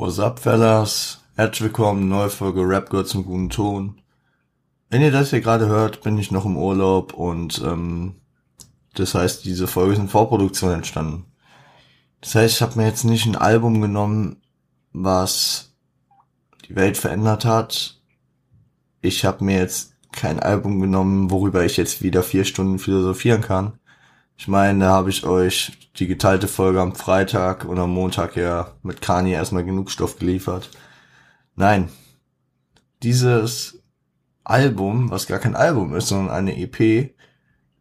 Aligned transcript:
What's 0.00 0.20
up, 0.20 0.38
fellas? 0.38 1.24
Herzlich 1.34 1.62
willkommen, 1.62 2.08
neue 2.08 2.30
Folge 2.30 2.60
Rap 2.60 2.88
gehört 2.88 3.08
zum 3.08 3.24
guten 3.24 3.50
Ton. 3.50 4.00
Wenn 4.90 5.02
ihr 5.02 5.10
das 5.10 5.30
hier 5.30 5.40
gerade 5.40 5.66
hört, 5.66 6.02
bin 6.02 6.16
ich 6.18 6.30
noch 6.30 6.44
im 6.44 6.56
Urlaub 6.56 7.14
und 7.14 7.60
ähm, 7.66 8.14
das 8.94 9.16
heißt, 9.16 9.44
diese 9.44 9.66
Folge 9.66 9.94
ist 9.94 9.98
in 9.98 10.08
Vorproduktion 10.08 10.70
entstanden. 10.70 11.24
Das 12.20 12.36
heißt, 12.36 12.54
ich 12.54 12.62
habe 12.62 12.76
mir 12.76 12.86
jetzt 12.86 13.02
nicht 13.02 13.26
ein 13.26 13.34
Album 13.34 13.80
genommen, 13.80 14.36
was 14.92 15.74
die 16.68 16.76
Welt 16.76 16.96
verändert 16.96 17.44
hat. 17.44 18.00
Ich 19.00 19.24
habe 19.24 19.44
mir 19.44 19.58
jetzt 19.58 19.94
kein 20.12 20.38
Album 20.38 20.78
genommen, 20.78 21.32
worüber 21.32 21.64
ich 21.64 21.76
jetzt 21.76 22.02
wieder 22.02 22.22
vier 22.22 22.44
Stunden 22.44 22.78
philosophieren 22.78 23.40
kann. 23.40 23.80
Ich 24.38 24.46
meine, 24.46 24.78
da 24.84 24.90
habe 24.92 25.10
ich 25.10 25.26
euch 25.26 25.90
die 25.96 26.06
geteilte 26.06 26.46
Folge 26.46 26.80
am 26.80 26.94
Freitag 26.94 27.64
und 27.64 27.76
am 27.80 27.90
Montag 27.90 28.36
ja 28.36 28.70
mit 28.84 29.02
Kanye 29.02 29.32
erstmal 29.32 29.64
genug 29.64 29.90
Stoff 29.90 30.16
geliefert. 30.16 30.70
Nein, 31.56 31.88
dieses 33.02 33.82
Album, 34.44 35.10
was 35.10 35.26
gar 35.26 35.40
kein 35.40 35.56
Album 35.56 35.92
ist, 35.96 36.06
sondern 36.06 36.30
eine 36.30 36.56
EP, 36.56 37.12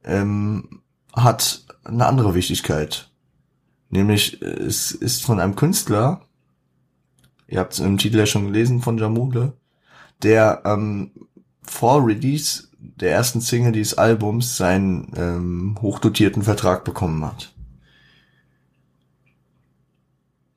ähm, 0.03 0.81
hat 1.13 1.63
eine 1.83 2.07
andere 2.07 2.33
Wichtigkeit. 2.33 3.11
Nämlich, 3.91 4.41
es 4.41 4.91
ist 4.91 5.23
von 5.23 5.39
einem 5.39 5.55
Künstler, 5.55 6.21
ihr 7.47 7.59
habt 7.59 7.73
es 7.73 7.79
im 7.79 7.99
Titel 7.99 8.17
ja 8.17 8.25
schon 8.25 8.47
gelesen 8.47 8.81
von 8.81 8.97
Jamule, 8.97 9.53
der 10.23 10.63
ähm, 10.65 11.11
vor 11.61 12.03
Release 12.03 12.67
der 12.95 13.11
ersten 13.11 13.41
Single 13.41 13.71
dieses 13.71 13.97
Albums 13.97 14.57
seinen 14.57 15.11
ähm, 15.15 15.77
hochdotierten 15.81 16.43
Vertrag 16.43 16.83
bekommen 16.83 17.25
hat. 17.25 17.53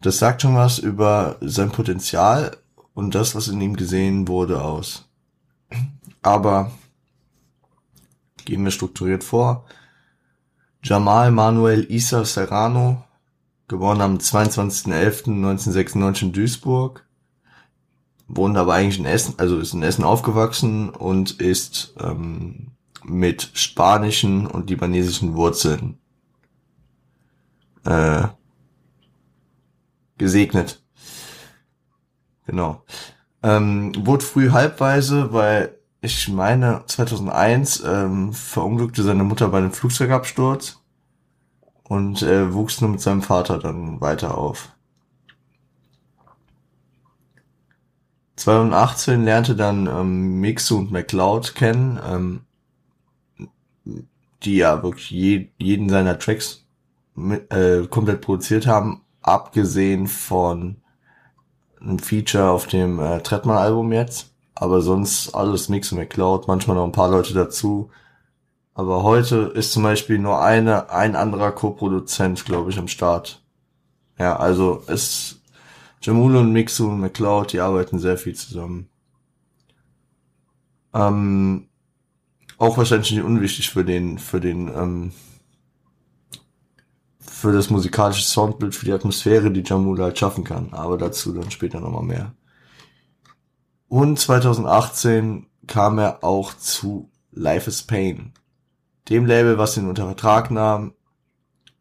Das 0.01 0.19
sagt 0.19 0.43
schon 0.43 0.55
was 0.55 0.79
über 0.79 1.37
sein 1.41 1.71
Potenzial 1.71 2.57
und 2.95 3.15
das, 3.15 3.35
was 3.35 3.49
in 3.49 3.61
ihm 3.61 3.77
gesehen 3.77 4.29
wurde, 4.29 4.63
aus. 4.63 5.09
Aber 6.23 6.71
gehen 8.45 8.65
wir 8.65 8.71
strukturiert 8.71 9.25
vor. 9.25 9.65
Jamal 10.83 11.31
Manuel 11.31 11.91
Isa 11.91 12.25
Serrano, 12.25 13.05
geboren 13.69 14.01
am 14.01 14.17
22.11.1996 14.17 16.23
in 16.23 16.33
Duisburg, 16.33 17.05
wohnt 18.33 18.57
aber 18.57 18.75
eigentlich 18.75 18.99
in 18.99 19.07
Essen, 19.07 19.35
also 19.39 19.59
ist 19.59 19.75
in 19.75 19.83
Essen 19.83 20.05
aufgewachsen 20.05 20.91
und 20.91 21.41
ist 21.41 21.95
ähm, 22.01 22.69
mit 23.05 23.51
spanischen 23.55 24.47
und 24.47 24.71
libanesischen 24.71 25.35
Wurzeln 25.35 25.99
äh, 27.85 28.29
gesegnet. 30.19 30.83
Genau. 32.47 32.85
Ähm, 33.43 33.93
wurde 34.07 34.25
früh 34.25 34.51
halbweise, 34.51 35.33
weil 35.33 35.77
ich 36.03 36.29
meine 36.29 36.85
2001 36.87 37.83
ähm, 37.87 38.33
verunglückte 38.33 39.03
seine 39.03 39.25
Mutter 39.25 39.49
bei 39.49 39.59
einem 39.59 39.73
Flugzeugabsturz 39.73 40.81
und 41.85 42.23
äh, 42.23 42.53
wuchs 42.53 42.81
nur 42.81 42.91
mit 42.91 43.01
seinem 43.01 43.23
Vater 43.23 43.59
dann 43.59 44.01
weiter 44.01 44.37
auf. 44.39 44.71
2018 48.41 49.23
lernte 49.25 49.55
dann 49.55 49.87
ähm, 49.87 50.41
Mixu 50.41 50.79
und 50.79 50.91
McCloud 50.91 51.55
kennen, 51.55 52.01
ähm, 52.09 52.41
die 54.43 54.57
ja 54.57 54.83
wirklich 54.83 55.11
je, 55.11 55.49
jeden 55.59 55.91
seiner 55.91 56.19
Tracks 56.19 56.65
mit, 57.15 57.53
äh, 57.53 57.87
komplett 57.89 58.23
produziert 58.23 58.67
haben, 58.67 59.03
abgesehen 59.21 60.07
von 60.07 60.77
einem 61.81 61.99
Feature 61.99 62.51
auf 62.51 62.67
dem 62.67 62.99
äh, 62.99 63.21
Trettmann-Album 63.21 63.93
jetzt. 63.93 64.33
Aber 64.55 64.81
sonst 64.81 65.35
alles 65.35 65.69
Mix 65.69 65.93
und 65.93 65.99
McCloud, 65.99 66.49
manchmal 66.49 66.77
noch 66.77 66.85
ein 66.85 66.93
paar 66.93 67.11
Leute 67.11 67.35
dazu. 67.35 67.91
Aber 68.75 69.03
heute 69.03 69.53
ist 69.55 69.73
zum 69.73 69.83
Beispiel 69.83 70.19
nur 70.19 70.41
eine, 70.41 70.89
ein 70.91 71.15
anderer 71.15 71.53
Co-Produzent, 71.53 72.47
glaube 72.47 72.71
ich, 72.71 72.79
am 72.79 72.89
Start. 72.89 73.43
Ja, 74.19 74.37
also 74.37 74.83
es 74.87 75.40
Jamule 76.03 76.39
und 76.41 76.53
Mixu 76.53 76.89
und 76.89 77.01
McCloud, 77.01 77.53
die 77.53 77.61
arbeiten 77.61 77.99
sehr 77.99 78.17
viel 78.17 78.35
zusammen. 78.35 78.89
Ähm, 80.95 81.69
auch 82.59 82.77
wahrscheinlich 82.79 83.13
nicht 83.13 83.23
unwichtig 83.23 83.71
für 83.71 83.85
den, 83.85 84.19
für 84.19 84.41
den, 84.41 84.69
ähm, 84.69 85.13
für 87.19 87.53
das 87.53 87.71
musikalische 87.71 88.23
Soundbild, 88.23 88.75
für 88.75 88.87
die 88.87 88.93
Atmosphäre, 88.93 89.51
die 89.51 89.63
Jamule 89.63 90.05
halt 90.05 90.19
schaffen 90.19 90.45
kann. 90.45 90.73
Aber 90.73 90.99
dazu 90.99 91.33
dann 91.33 91.51
später 91.51 91.81
nochmal 91.81 92.03
mehr. 92.03 92.35
Und 93.89 94.19
2018 94.19 95.47
kam 95.67 95.99
er 95.99 96.25
auch 96.25 96.55
zu 96.55 97.11
Life 97.33 97.69
is 97.69 97.83
Pain. 97.83 98.33
Dem 99.09 99.27
Label, 99.27 99.59
was 99.59 99.77
ihn 99.77 99.89
unter 99.89 100.07
Vertrag 100.07 100.51
nahm, 100.51 100.95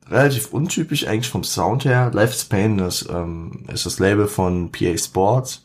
relativ 0.10 0.54
untypisch 0.54 1.08
eigentlich 1.08 1.30
vom 1.30 1.44
Sound 1.44 1.86
her. 1.86 2.12
Life 2.14 2.34
is 2.34 2.46
Pain 2.46 2.80
ist, 2.80 3.08
ähm, 3.10 3.66
ist 3.72 3.86
das 3.86 4.00
Label 4.00 4.28
von 4.28 4.72
PA 4.72 4.98
Sports, 4.98 5.64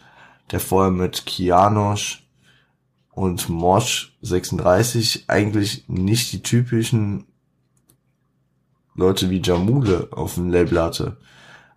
der 0.51 0.61
vorher 0.61 0.91
mit 0.91 1.27
Kianosch 1.27 2.27
und 3.13 3.49
Mosh 3.49 4.17
36 4.23 5.25
eigentlich 5.29 5.85
nicht 5.89 6.33
die 6.33 6.43
typischen 6.43 7.27
Leute 8.95 9.31
wie 9.31 9.43
Jamule 9.43 10.09
auf 10.13 10.35
dem 10.35 10.51
Label 10.51 10.83
hatte. 10.83 11.17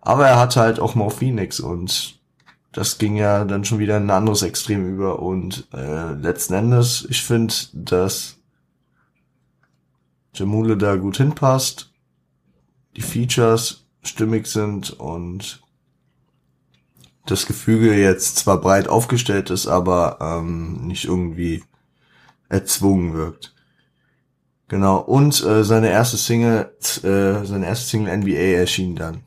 Aber 0.00 0.28
er 0.28 0.38
hatte 0.38 0.60
halt 0.60 0.80
auch 0.80 0.94
Morphinix 0.94 1.60
und 1.60 2.18
das 2.72 2.98
ging 2.98 3.16
ja 3.16 3.44
dann 3.44 3.64
schon 3.64 3.78
wieder 3.78 3.96
in 3.96 4.04
ein 4.04 4.10
anderes 4.10 4.42
Extrem 4.42 4.86
über 4.86 5.20
und 5.20 5.66
äh, 5.72 6.12
letzten 6.12 6.54
Endes, 6.54 7.06
ich 7.08 7.22
finde, 7.22 7.54
dass 7.72 8.36
Jamule 10.34 10.76
da 10.76 10.96
gut 10.96 11.16
hinpasst 11.16 11.90
die 12.98 13.02
Features 13.02 13.86
stimmig 14.02 14.48
sind 14.48 14.90
und 14.90 15.62
das 17.26 17.46
Gefüge 17.46 17.94
jetzt 17.94 18.38
zwar 18.38 18.60
breit 18.60 18.88
aufgestellt 18.88 19.50
ist, 19.50 19.68
aber 19.68 20.18
ähm, 20.20 20.84
nicht 20.84 21.04
irgendwie 21.04 21.62
erzwungen 22.48 23.14
wirkt. 23.14 23.54
Genau. 24.66 24.98
Und 24.98 25.40
äh, 25.44 25.62
seine 25.62 25.90
erste 25.90 26.16
Single, 26.16 26.74
äh, 27.04 27.46
seine 27.46 27.66
erste 27.66 27.86
Single 27.86 28.16
NBA 28.16 28.58
erschien 28.58 28.96
dann, 28.96 29.22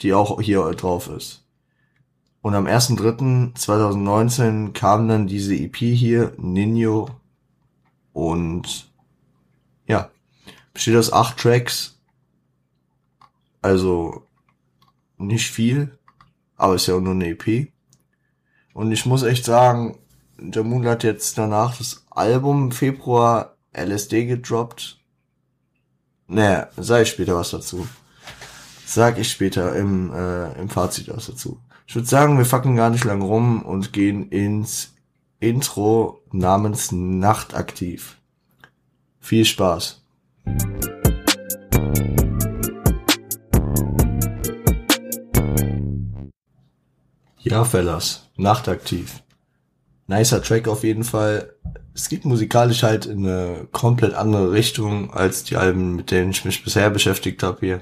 die 0.00 0.12
auch 0.12 0.38
hier 0.42 0.62
drauf 0.72 1.08
ist. 1.08 1.46
Und 2.42 2.54
am 2.54 2.66
1.3.2019 2.66 4.74
kam 4.74 5.08
dann 5.08 5.28
diese 5.28 5.54
EP 5.54 5.76
hier, 5.76 6.34
Nino, 6.36 7.08
und 8.12 8.90
ja, 9.86 10.10
besteht 10.74 10.96
aus 10.96 11.10
acht 11.10 11.38
Tracks 11.38 11.97
also 13.62 14.22
nicht 15.16 15.50
viel, 15.50 15.98
aber 16.56 16.74
ist 16.74 16.86
ja 16.86 16.94
auch 16.94 17.00
nur 17.00 17.14
eine 17.14 17.28
EP. 17.28 17.72
Und 18.74 18.92
ich 18.92 19.06
muss 19.06 19.22
echt 19.22 19.44
sagen, 19.44 19.98
Jamun 20.40 20.86
hat 20.86 21.02
jetzt 21.02 21.36
danach 21.36 21.76
das 21.76 22.04
Album 22.10 22.64
im 22.64 22.72
Februar 22.72 23.56
LSD 23.72 24.26
gedroppt. 24.26 24.98
Naja, 26.26 26.68
sag 26.76 27.02
ich 27.02 27.08
später 27.08 27.36
was 27.36 27.50
dazu. 27.50 27.88
Sag 28.86 29.18
ich 29.18 29.30
später 29.30 29.74
im, 29.74 30.12
äh, 30.12 30.52
im 30.60 30.68
Fazit 30.68 31.08
was 31.08 31.26
dazu. 31.26 31.60
Ich 31.86 31.94
würde 31.94 32.06
sagen, 32.06 32.38
wir 32.38 32.44
fucken 32.44 32.76
gar 32.76 32.90
nicht 32.90 33.04
lang 33.04 33.22
rum 33.22 33.62
und 33.62 33.92
gehen 33.92 34.28
ins 34.28 34.94
Intro 35.40 36.22
namens 36.32 36.92
Nachtaktiv. 36.92 38.18
Viel 39.20 39.44
Spaß. 39.44 40.02
Ja, 47.40 47.64
Fellas, 47.64 48.28
nachtaktiv. 48.36 49.22
Nicer 50.08 50.42
Track 50.42 50.66
auf 50.68 50.84
jeden 50.84 51.04
Fall. 51.04 51.54
Es 51.94 52.08
geht 52.08 52.24
musikalisch 52.24 52.82
halt 52.82 53.06
in 53.06 53.26
eine 53.26 53.68
komplett 53.70 54.14
andere 54.14 54.52
Richtung 54.52 55.12
als 55.12 55.44
die 55.44 55.56
Alben, 55.56 55.96
mit 55.96 56.10
denen 56.10 56.30
ich 56.30 56.44
mich 56.44 56.64
bisher 56.64 56.90
beschäftigt 56.90 57.42
habe 57.42 57.58
hier. 57.60 57.80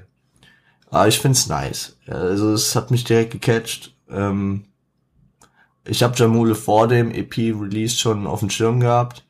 Aber 0.91 1.09
ich 1.09 1.19
find's 1.19 1.47
nice. 1.49 1.97
Also 2.07 2.53
es 2.53 2.77
hat 2.77 2.91
mich 2.91 3.05
direkt 3.05 3.33
gecatcht. 3.33 3.95
Ähm, 4.11 4.67
ich 5.85 6.03
habe 6.03 6.17
Jamule 6.17 6.55
vor 6.55 6.89
dem 6.89 7.11
EP-Release 7.11 7.97
schon 7.97 8.27
auf 8.27 8.41
dem 8.41 8.51
Schirm 8.51 8.81
gehabt, 8.81 9.25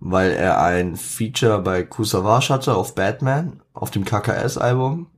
weil 0.00 0.30
er 0.30 0.62
ein 0.62 0.96
Feature 0.96 1.60
bei 1.60 1.82
Kusavage 1.82 2.50
hatte 2.50 2.74
auf 2.74 2.94
Batman, 2.94 3.60
auf 3.74 3.90
dem 3.90 4.04
KKS-Album, 4.04 5.08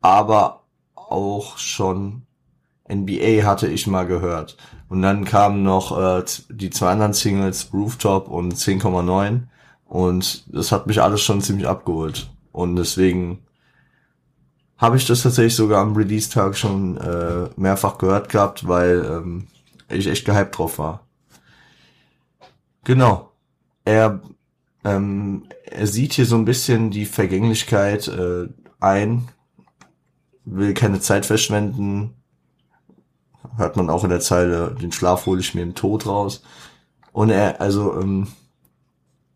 aber 0.00 0.64
auch 0.94 1.58
schon 1.58 2.22
NBA 2.88 3.44
hatte 3.44 3.66
ich 3.66 3.86
mal 3.86 4.06
gehört. 4.06 4.56
Und 4.88 5.02
dann 5.02 5.24
kamen 5.24 5.62
noch 5.62 5.98
äh, 5.98 6.24
die 6.50 6.70
zwei 6.70 6.90
anderen 6.90 7.14
Singles, 7.14 7.70
Rooftop 7.72 8.28
und 8.28 8.54
10,9. 8.54 9.42
Und 9.86 10.44
das 10.54 10.72
hat 10.72 10.86
mich 10.86 11.00
alles 11.00 11.22
schon 11.22 11.40
ziemlich 11.40 11.66
abgeholt. 11.66 12.30
Und 12.52 12.76
deswegen 12.76 13.40
habe 14.76 14.96
ich 14.96 15.06
das 15.06 15.22
tatsächlich 15.22 15.56
sogar 15.56 15.80
am 15.80 15.96
Release-Tag 15.96 16.56
schon 16.56 16.96
äh, 16.98 17.48
mehrfach 17.56 17.98
gehört 17.98 18.28
gehabt, 18.28 18.68
weil 18.68 19.04
ähm, 19.04 19.46
ich 19.88 20.06
echt 20.06 20.24
gehypt 20.24 20.58
drauf 20.58 20.78
war. 20.78 21.06
Genau. 22.84 23.30
Er, 23.84 24.20
ähm, 24.84 25.44
er 25.64 25.86
sieht 25.86 26.12
hier 26.12 26.26
so 26.26 26.36
ein 26.36 26.44
bisschen 26.44 26.90
die 26.90 27.06
Vergänglichkeit 27.06 28.08
äh, 28.08 28.48
ein, 28.80 29.28
will 30.44 30.74
keine 30.74 31.00
Zeit 31.00 31.24
verschwenden. 31.24 32.14
Hört 33.56 33.76
man 33.76 33.90
auch 33.90 34.04
in 34.04 34.10
der 34.10 34.20
Zeile, 34.20 34.74
den 34.80 34.92
Schlaf 34.92 35.26
hole 35.26 35.40
ich 35.40 35.54
mir 35.54 35.62
im 35.62 35.74
Tod 35.74 36.06
raus. 36.06 36.42
Und 37.12 37.30
er, 37.30 37.60
also, 37.60 38.00
ähm, 38.00 38.28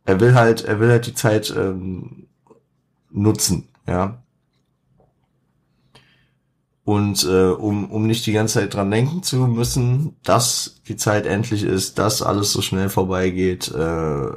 er 0.05 0.21
will 0.21 0.35
halt, 0.35 0.65
er 0.65 0.81
will 0.81 0.91
halt 0.91 1.07
die 1.07 1.15
Zeit 1.15 1.55
ähm, 1.57 2.27
nutzen, 3.11 3.69
ja. 3.87 4.23
Und 6.85 7.25
äh, 7.25 7.51
um, 7.51 7.91
um 7.91 8.07
nicht 8.07 8.25
die 8.25 8.33
ganze 8.33 8.61
Zeit 8.61 8.73
dran 8.73 8.91
denken 8.91 9.23
zu 9.23 9.37
müssen, 9.47 10.17
dass 10.23 10.81
die 10.89 10.97
Zeit 10.97 11.27
endlich 11.27 11.63
ist, 11.63 11.99
dass 11.99 12.23
alles 12.23 12.53
so 12.53 12.63
schnell 12.63 12.89
vorbeigeht, 12.89 13.69
äh, 13.69 14.31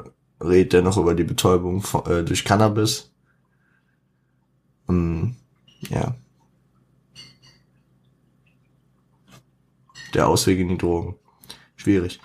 redet 0.44 0.73
er 0.73 0.81
noch 0.81 0.97
über 0.97 1.15
die 1.15 1.23
Betäubung 1.23 1.81
von, 1.81 2.06
äh, 2.07 2.23
durch 2.25 2.44
Cannabis. 2.44 3.09
Ähm, 4.89 5.38
ja. 5.89 6.13
Der 10.13 10.27
Ausweg 10.27 10.59
in 10.59 10.69
die 10.69 10.77
Drogen. 10.77 11.15
Schwierig. 11.75 12.19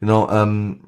Genau, 0.00 0.30
ähm, 0.30 0.80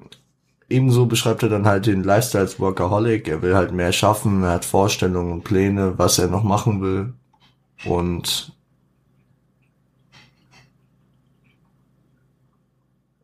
ebenso 0.68 1.06
beschreibt 1.06 1.42
er 1.42 1.48
dann 1.48 1.66
halt 1.66 1.86
den 1.86 2.02
Lifestyle 2.02 2.44
als 2.44 2.60
Workaholic. 2.60 3.28
Er 3.28 3.42
will 3.42 3.54
halt 3.54 3.72
mehr 3.72 3.92
schaffen, 3.92 4.42
er 4.42 4.52
hat 4.52 4.64
Vorstellungen 4.64 5.32
und 5.32 5.44
Pläne, 5.44 5.98
was 5.98 6.18
er 6.18 6.28
noch 6.28 6.42
machen 6.42 6.80
will. 6.82 7.14
Und 7.84 8.56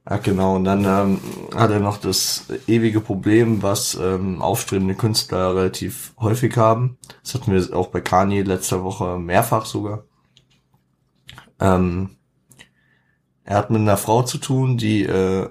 Ja, 0.08 0.16
genau. 0.16 0.56
Und 0.56 0.64
dann 0.64 0.84
ähm, 0.84 1.20
hat 1.54 1.70
er 1.70 1.80
noch 1.80 1.96
das 1.96 2.46
ewige 2.66 3.00
Problem, 3.00 3.62
was 3.62 3.94
ähm, 3.94 4.42
aufstrebende 4.42 4.94
Künstler 4.94 5.54
relativ 5.54 6.12
häufig 6.18 6.56
haben. 6.56 6.98
Das 7.22 7.34
hatten 7.34 7.52
wir 7.52 7.76
auch 7.76 7.88
bei 7.88 8.00
Kanye 8.00 8.42
letzter 8.42 8.82
Woche 8.82 9.18
mehrfach 9.18 9.64
sogar. 9.64 10.04
Ähm, 11.60 12.16
er 13.44 13.56
hat 13.56 13.70
mit 13.70 13.80
einer 13.80 13.96
Frau 13.96 14.22
zu 14.22 14.38
tun, 14.38 14.78
die 14.78 15.02
äh, 15.02 15.48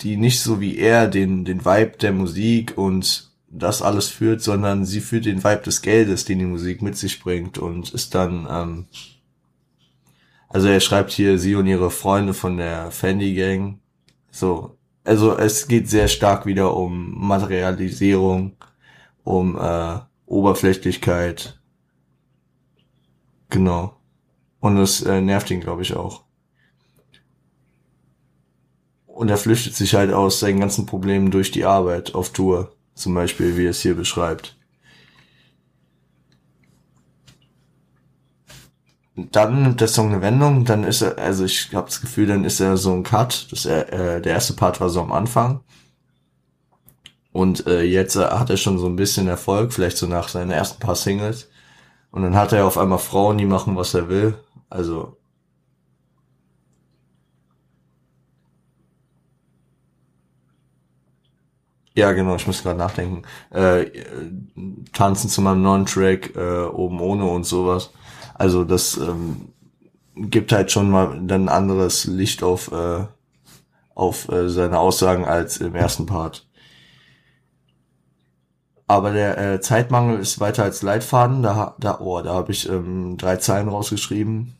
die 0.00 0.16
nicht 0.16 0.40
so 0.40 0.60
wie 0.60 0.76
er 0.76 1.08
den 1.08 1.44
den 1.44 1.64
Vibe 1.64 1.96
der 1.98 2.12
Musik 2.12 2.76
und 2.76 3.30
das 3.48 3.80
alles 3.80 4.08
führt, 4.08 4.42
sondern 4.42 4.84
sie 4.84 5.00
führt 5.00 5.24
den 5.24 5.42
Vibe 5.42 5.62
des 5.62 5.80
Geldes, 5.80 6.24
den 6.24 6.38
die 6.38 6.44
Musik 6.44 6.82
mit 6.82 6.96
sich 6.96 7.20
bringt 7.20 7.58
und 7.58 7.94
ist 7.94 8.14
dann 8.14 8.46
ähm, 8.50 8.86
also 10.48 10.68
er 10.68 10.80
schreibt 10.80 11.12
hier 11.12 11.38
sie 11.38 11.54
und 11.54 11.66
ihre 11.66 11.90
Freunde 11.90 12.34
von 12.34 12.56
der 12.56 12.90
Fendi 12.90 13.34
Gang. 13.34 13.80
So, 14.30 14.76
also 15.04 15.36
es 15.36 15.68
geht 15.68 15.88
sehr 15.88 16.08
stark 16.08 16.46
wieder 16.46 16.76
um 16.76 17.14
Materialisierung, 17.26 18.56
um 19.24 19.58
äh, 19.58 19.98
Oberflächlichkeit. 20.26 21.60
Genau. 23.50 23.95
Und 24.66 24.74
das 24.74 25.00
äh, 25.02 25.20
nervt 25.20 25.48
ihn, 25.52 25.60
glaube 25.60 25.82
ich, 25.82 25.94
auch. 25.94 26.24
Und 29.06 29.28
er 29.28 29.36
flüchtet 29.36 29.76
sich 29.76 29.94
halt 29.94 30.12
aus 30.12 30.40
seinen 30.40 30.58
ganzen 30.58 30.86
Problemen 30.86 31.30
durch 31.30 31.52
die 31.52 31.64
Arbeit 31.64 32.16
auf 32.16 32.30
Tour, 32.30 32.72
zum 32.96 33.14
Beispiel, 33.14 33.56
wie 33.56 33.66
er 33.66 33.70
es 33.70 33.80
hier 33.80 33.94
beschreibt. 33.94 34.56
dann 39.30 39.62
nimmt 39.62 39.80
der 39.80 39.88
Song 39.88 40.12
eine 40.12 40.20
Wendung, 40.20 40.64
dann 40.64 40.84
ist 40.84 41.00
er, 41.00 41.16
also 41.16 41.44
ich 41.44 41.72
habe 41.72 41.86
das 41.86 42.00
Gefühl, 42.02 42.26
dann 42.26 42.44
ist 42.44 42.60
er 42.60 42.76
so 42.76 42.92
ein 42.92 43.02
Cut. 43.04 43.46
Das, 43.50 43.64
äh, 43.64 44.20
der 44.20 44.32
erste 44.32 44.52
Part 44.52 44.80
war 44.80 44.90
so 44.90 45.00
am 45.00 45.12
Anfang. 45.12 45.60
Und 47.32 47.66
äh, 47.68 47.82
jetzt 47.82 48.16
äh, 48.16 48.24
hat 48.24 48.50
er 48.50 48.56
schon 48.56 48.78
so 48.78 48.86
ein 48.86 48.96
bisschen 48.96 49.28
Erfolg, 49.28 49.72
vielleicht 49.72 49.96
so 49.96 50.06
nach 50.06 50.28
seinen 50.28 50.50
ersten 50.50 50.80
paar 50.80 50.96
Singles. 50.96 51.48
Und 52.10 52.24
dann 52.24 52.36
hat 52.36 52.52
er 52.52 52.66
auf 52.66 52.76
einmal 52.76 52.98
Frauen, 52.98 53.38
die 53.38 53.46
machen, 53.46 53.76
was 53.76 53.94
er 53.94 54.08
will. 54.08 54.34
Also. 54.70 55.18
Ja, 61.94 62.12
genau, 62.12 62.36
ich 62.36 62.46
muss 62.46 62.62
gerade 62.62 62.78
nachdenken. 62.78 63.22
Äh, 63.50 63.86
tanzen 64.92 65.30
zu 65.30 65.40
meinem 65.40 65.62
neuen 65.62 65.86
Track, 65.86 66.36
äh, 66.36 66.64
oben 66.66 67.00
ohne 67.00 67.24
und 67.24 67.44
sowas. 67.46 67.90
Also 68.34 68.64
das 68.64 68.98
ähm, 68.98 69.48
gibt 70.16 70.52
halt 70.52 70.72
schon 70.72 70.90
mal 70.90 71.20
dann 71.26 71.44
ein 71.46 71.48
anderes 71.48 72.06
Licht 72.06 72.42
auf, 72.42 72.72
äh, 72.72 73.06
auf 73.94 74.28
äh, 74.30 74.48
seine 74.50 74.78
Aussagen 74.80 75.24
als 75.26 75.58
im 75.58 75.74
ersten 75.76 76.06
Part. 76.06 76.46
Aber 78.88 79.12
der 79.12 79.38
äh, 79.38 79.60
Zeitmangel 79.60 80.18
ist 80.18 80.40
weiter 80.40 80.64
als 80.64 80.82
Leitfaden. 80.82 81.42
Da, 81.42 81.76
da, 81.78 82.00
oh, 82.00 82.20
da 82.22 82.34
habe 82.34 82.50
ich 82.52 82.68
ähm, 82.68 83.16
drei 83.16 83.36
Zeilen 83.36 83.68
rausgeschrieben. 83.68 84.55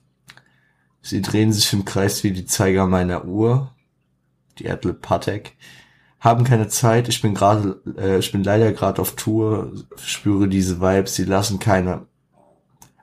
Sie 1.06 1.22
drehen 1.22 1.52
sich 1.52 1.72
im 1.72 1.84
Kreis 1.84 2.24
wie 2.24 2.32
die 2.32 2.46
Zeiger 2.46 2.86
meiner 2.86 3.24
Uhr. 3.24 3.72
Die 4.58 4.70
Adle 4.70 4.94
Patek. 4.94 5.56
Haben 6.20 6.44
keine 6.44 6.68
Zeit. 6.68 7.08
Ich 7.08 7.22
bin 7.22 7.34
gerade, 7.34 7.80
äh, 7.96 8.18
ich 8.18 8.32
bin 8.32 8.42
leider 8.42 8.72
gerade 8.72 9.00
auf 9.00 9.14
Tour. 9.16 9.72
Spüre 9.96 10.48
diese 10.48 10.80
Vibes. 10.80 11.14
Sie 11.14 11.24
lassen 11.24 11.58
keine 11.58 12.06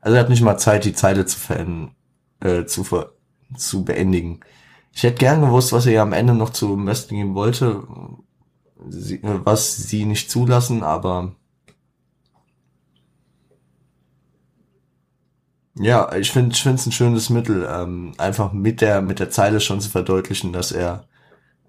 also 0.03 0.17
er 0.17 0.21
hat 0.21 0.29
nicht 0.29 0.41
mal 0.41 0.57
Zeit, 0.57 0.83
die 0.83 0.93
Zeile 0.93 1.25
zu 1.25 1.39
verenden, 1.39 1.95
äh, 2.41 2.65
zu, 2.65 2.83
ver 2.83 3.13
zu 3.55 3.85
beendigen. 3.85 4.41
Ich 4.91 5.03
hätte 5.03 5.17
gern 5.17 5.41
gewusst, 5.41 5.71
was 5.71 5.85
er 5.85 5.93
ja 5.93 6.01
am 6.01 6.11
Ende 6.11 6.33
noch 6.33 6.49
zum 6.49 6.85
Besten 6.85 7.15
geben 7.15 7.35
wollte, 7.35 7.83
sie, 8.89 9.21
was 9.23 9.77
sie 9.77 10.03
nicht 10.03 10.29
zulassen, 10.29 10.83
aber 10.83 11.35
ja, 15.83 16.13
ich 16.15 16.31
finde, 16.31 16.53
ich 16.55 16.63
finde 16.63 16.77
es 16.77 16.85
ein 16.85 16.91
schönes 16.91 17.29
Mittel, 17.29 17.67
ähm, 17.69 18.13
einfach 18.17 18.53
mit 18.53 18.81
der 18.81 19.01
mit 19.01 19.19
der 19.19 19.29
Zeile 19.29 19.59
schon 19.59 19.81
zu 19.81 19.89
verdeutlichen, 19.89 20.53
dass 20.53 20.71
er 20.71 21.07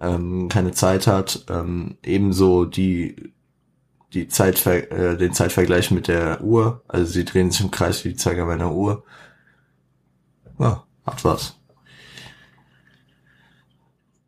ähm, 0.01 0.49
keine 0.49 0.73
Zeit 0.73 1.07
hat, 1.07 1.45
ähm, 1.51 1.99
ebenso 2.03 2.65
die 2.65 3.33
die 4.13 4.29
Zeitver 4.29 4.91
äh, 4.93 5.17
den 5.17 5.33
Zeitvergleich 5.33 5.91
mit 5.91 6.09
der 6.09 6.43
Uhr. 6.43 6.83
Also 6.89 7.07
sie 7.13 7.25
drehen 7.25 7.51
sich 7.51 7.63
im 7.63 7.71
Kreis 7.71 8.05
wie 8.05 8.11
die 8.11 8.17
Zeiger 8.17 8.47
meiner 8.47 8.73
Uhr. 8.73 9.05
Ja, 10.59 10.85
hat 11.05 11.25
was. 11.25 11.57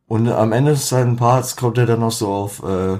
Und 0.09 0.29
am 0.29 0.53
Ende 0.53 0.73
des 0.73 0.89
zweiten 0.89 1.17
Parts 1.17 1.57
kommt 1.57 1.79
er 1.79 1.87
dann 1.87 2.01
noch 2.01 2.13
so 2.13 2.29
auf 2.29 2.63
äh, 2.63 2.99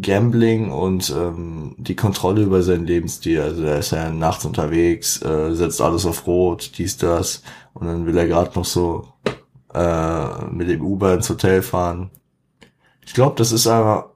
Gambling 0.00 0.70
und 0.70 1.10
ähm, 1.16 1.74
die 1.78 1.96
Kontrolle 1.96 2.42
über 2.42 2.62
seinen 2.62 2.86
Lebensstil. 2.86 3.40
Also 3.40 3.62
er 3.64 3.78
ist 3.78 3.92
ja 3.92 4.10
nachts 4.10 4.44
unterwegs, 4.44 5.20
äh, 5.22 5.54
setzt 5.54 5.80
alles 5.80 6.06
auf 6.06 6.26
Rot, 6.26 6.72
dies, 6.78 6.96
das. 6.96 7.42
Und 7.72 7.86
dann 7.86 8.06
will 8.06 8.16
er 8.16 8.26
gerade 8.26 8.52
noch 8.54 8.64
so 8.64 9.08
äh, 9.72 10.44
mit 10.46 10.68
dem 10.68 10.82
Uber 10.82 11.14
ins 11.14 11.30
Hotel 11.30 11.62
fahren. 11.62 12.10
Ich 13.04 13.14
glaube, 13.14 13.36
das 13.36 13.52
ist 13.52 13.66
aber 13.66 14.14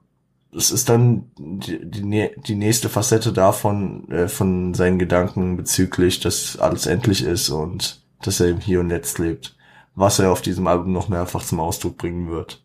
es 0.55 0.71
ist 0.71 0.89
dann 0.89 1.31
die, 1.37 1.79
die, 1.83 2.29
die 2.37 2.55
nächste 2.55 2.89
Facette 2.89 3.31
davon, 3.31 4.09
äh, 4.09 4.27
von 4.27 4.73
seinen 4.73 4.97
Gedanken 4.97 5.57
bezüglich, 5.57 6.19
dass 6.19 6.57
alles 6.57 6.87
endlich 6.87 7.23
ist 7.23 7.49
und 7.49 8.03
dass 8.21 8.39
er 8.39 8.49
im 8.49 8.59
Hier 8.59 8.79
und 8.79 8.89
Jetzt 8.89 9.19
lebt. 9.19 9.55
Was 9.95 10.19
er 10.19 10.31
auf 10.31 10.41
diesem 10.41 10.67
Album 10.67 10.91
noch 10.93 11.09
mehrfach 11.09 11.43
zum 11.43 11.59
Ausdruck 11.59 11.97
bringen 11.97 12.29
wird. 12.29 12.63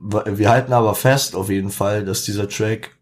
Wir 0.00 0.48
halten 0.48 0.72
aber 0.72 0.94
fest, 0.94 1.34
auf 1.36 1.50
jeden 1.50 1.70
Fall, 1.70 2.04
dass 2.04 2.24
dieser 2.24 2.48
Track 2.48 2.96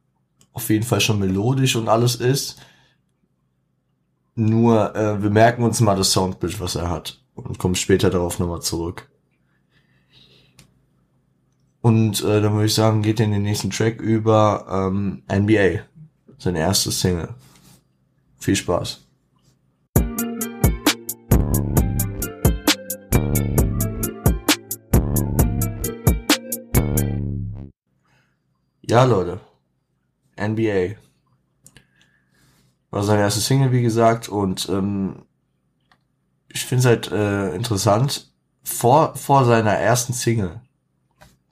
auf 0.53 0.69
jeden 0.69 0.85
Fall 0.85 1.01
schon 1.01 1.21
melodisch 1.21 1.77
und 1.77 1.89
alles 1.89 2.17
ist. 2.17 2.61
Nur, 4.35 4.95
äh, 4.97 5.23
wir 5.23 5.31
merken 5.31 5.63
uns 5.63 5.81
mal 5.81 5.97
das 5.97 6.13
Soundbild, 6.13 6.61
was 6.61 6.75
er 6.75 6.91
hat. 6.91 7.21
Und 7.35 7.59
kommen 7.59 7.77
später 7.77 8.11
darauf 8.11 8.41
nochmal 8.41 8.63
zurück. 8.63 9.09
Und 11.81 12.23
äh, 12.23 12.41
dann 12.43 12.55
würde 12.55 12.67
ich 12.67 12.75
sagen, 12.75 13.03
geht 13.03 13.21
in 13.21 13.31
den 13.31 13.43
nächsten 13.43 13.71
Track 13.71 14.01
über 14.01 14.67
ähm, 14.69 15.23
NBA, 15.33 15.83
seine 16.39 16.59
erste 16.59 16.91
Single. 16.91 17.35
Viel 18.39 18.57
Spaß. 18.57 19.08
Ja, 28.89 29.05
Leute. 29.05 29.41
NBA. 30.37 30.97
War 32.91 33.03
seine 33.03 33.23
erste 33.23 33.41
Single, 33.41 33.73
wie 33.73 33.83
gesagt, 33.83 34.29
und 34.29 34.69
ähm, 34.69 35.23
ich 36.49 36.65
finde 36.65 36.81
es 36.81 36.87
halt 36.87 37.13
äh, 37.13 37.55
interessant. 37.55 38.33
Vor, 38.63 39.15
vor 39.17 39.45
seiner 39.45 39.75
ersten 39.75 40.13
Single 40.13 40.61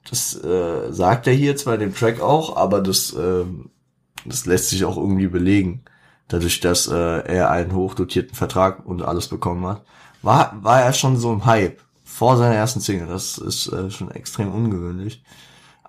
das 0.09 0.41
äh, 0.43 0.91
sagt 0.91 1.27
er 1.27 1.33
hier 1.33 1.55
zwar 1.57 1.75
in 1.75 1.81
dem 1.81 1.95
Track 1.95 2.21
auch, 2.21 2.55
aber 2.55 2.81
das, 2.81 3.13
äh, 3.13 3.45
das 4.25 4.45
lässt 4.45 4.69
sich 4.69 4.85
auch 4.85 4.97
irgendwie 4.97 5.27
belegen. 5.27 5.83
Dadurch, 6.27 6.59
dass 6.59 6.87
äh, 6.87 6.93
er 6.93 7.51
einen 7.51 7.73
hochdotierten 7.73 8.35
Vertrag 8.35 8.85
und 8.85 9.01
alles 9.01 9.27
bekommen 9.27 9.65
hat, 9.65 9.83
war, 10.21 10.57
war 10.61 10.81
er 10.81 10.93
schon 10.93 11.17
so 11.17 11.31
im 11.31 11.45
Hype 11.45 11.81
vor 12.03 12.37
seiner 12.37 12.55
ersten 12.55 12.79
Single. 12.79 13.07
Das 13.07 13.37
ist 13.37 13.67
äh, 13.67 13.89
schon 13.89 14.11
extrem 14.11 14.53
ungewöhnlich. 14.53 15.23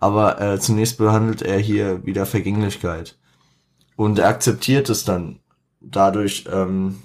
Aber 0.00 0.40
äh, 0.40 0.60
zunächst 0.60 0.98
behandelt 0.98 1.42
er 1.42 1.58
hier 1.58 2.04
wieder 2.06 2.26
Vergänglichkeit. 2.26 3.18
Und 3.96 4.18
er 4.18 4.28
akzeptiert 4.28 4.88
es 4.90 5.04
dann 5.04 5.40
dadurch, 5.80 6.46
ähm, 6.52 7.02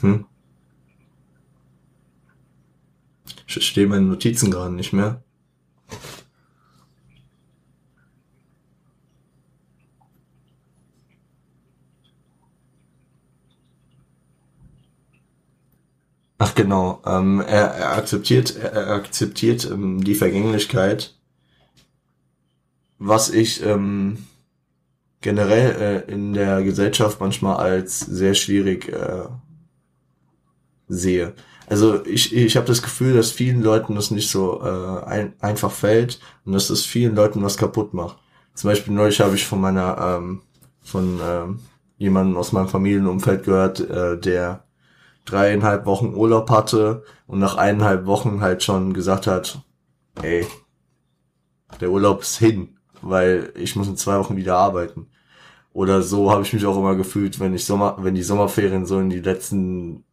hm. 0.00 0.26
Ich 3.48 3.66
stehe 3.66 3.86
meine 3.86 4.06
Notizen 4.06 4.50
gerade 4.50 4.74
nicht 4.74 4.92
mehr. 4.92 5.22
Ach 16.46 16.54
genau, 16.54 17.00
ähm, 17.04 17.40
er, 17.40 17.72
er 17.72 17.96
akzeptiert, 17.96 18.54
er 18.56 18.90
akzeptiert 18.90 19.68
ähm, 19.68 20.04
die 20.04 20.14
Vergänglichkeit, 20.14 21.16
was 23.00 23.30
ich 23.30 23.64
ähm, 23.64 24.18
generell 25.20 26.04
äh, 26.06 26.12
in 26.12 26.34
der 26.34 26.62
Gesellschaft 26.62 27.18
manchmal 27.18 27.56
als 27.56 27.98
sehr 27.98 28.34
schwierig 28.34 28.88
äh, 28.88 29.24
sehe. 30.86 31.34
Also 31.66 32.06
ich, 32.06 32.32
ich 32.32 32.56
habe 32.56 32.68
das 32.68 32.80
Gefühl, 32.80 33.14
dass 33.14 33.32
vielen 33.32 33.60
Leuten 33.60 33.96
das 33.96 34.12
nicht 34.12 34.30
so 34.30 34.62
äh, 34.62 35.04
ein, 35.04 35.32
einfach 35.40 35.72
fällt 35.72 36.20
und 36.44 36.52
dass 36.52 36.70
es 36.70 36.86
vielen 36.86 37.16
Leuten 37.16 37.42
was 37.42 37.56
kaputt 37.56 37.92
macht. 37.92 38.18
Zum 38.54 38.70
Beispiel 38.70 38.94
neulich 38.94 39.18
habe 39.18 39.34
ich 39.34 39.44
von 39.44 39.60
meiner 39.60 39.98
ähm, 39.98 40.42
von 40.80 41.18
ähm, 41.20 41.58
jemandem 41.98 42.36
aus 42.36 42.52
meinem 42.52 42.68
Familienumfeld 42.68 43.42
gehört, 43.42 43.80
äh, 43.80 44.16
der 44.16 44.65
dreieinhalb 45.26 45.86
Wochen 45.86 46.14
Urlaub 46.14 46.50
hatte 46.50 47.02
und 47.26 47.38
nach 47.38 47.56
eineinhalb 47.56 48.06
Wochen 48.06 48.40
halt 48.40 48.62
schon 48.62 48.94
gesagt 48.94 49.26
hat, 49.26 49.60
ey, 50.22 50.46
der 51.80 51.90
Urlaub 51.90 52.22
ist 52.22 52.38
hin, 52.38 52.78
weil 53.02 53.52
ich 53.56 53.76
muss 53.76 53.88
in 53.88 53.96
zwei 53.96 54.18
Wochen 54.18 54.36
wieder 54.36 54.56
arbeiten. 54.56 55.08
Oder 55.72 56.02
so 56.02 56.30
habe 56.30 56.42
ich 56.42 56.52
mich 56.54 56.64
auch 56.64 56.78
immer 56.78 56.94
gefühlt, 56.94 57.38
wenn 57.38 57.54
ich 57.54 57.66
Sommer, 57.66 57.96
wenn 57.98 58.14
die 58.14 58.22
Sommerferien 58.22 58.86
so 58.86 58.98
in 58.98 59.10
die 59.10 59.20
letzten 59.20 60.04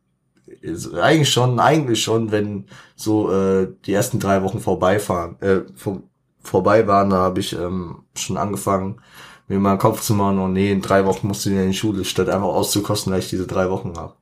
eigentlich 1.01 1.31
schon, 1.31 1.59
eigentlich 1.59 2.03
schon, 2.03 2.31
wenn 2.31 2.65
so 2.95 3.31
äh, 3.31 3.67
die 3.85 3.93
ersten 3.93 4.19
drei 4.19 4.43
Wochen 4.43 4.59
vorbeifahren, 4.59 5.41
äh, 5.41 5.61
vor, 5.75 6.03
vorbei 6.41 6.87
waren, 6.87 7.09
da 7.09 7.17
habe 7.17 7.39
ich 7.39 7.53
ähm, 7.53 8.03
schon 8.15 8.37
angefangen, 8.37 9.01
mir 9.47 9.59
mal 9.59 9.75
den 9.75 9.79
Kopf 9.79 10.01
zu 10.01 10.13
machen, 10.13 10.39
oh 10.39 10.47
nee, 10.47 10.71
in 10.71 10.81
drei 10.81 11.05
Wochen 11.05 11.27
musst 11.27 11.45
du 11.45 11.49
in 11.49 11.67
die 11.67 11.73
Schule, 11.73 12.05
statt 12.05 12.29
einfach 12.29 12.47
auszukosten, 12.47 13.11
weil 13.11 13.19
ich 13.19 13.29
diese 13.29 13.47
drei 13.47 13.69
Wochen 13.69 13.93
habe. 13.97 14.15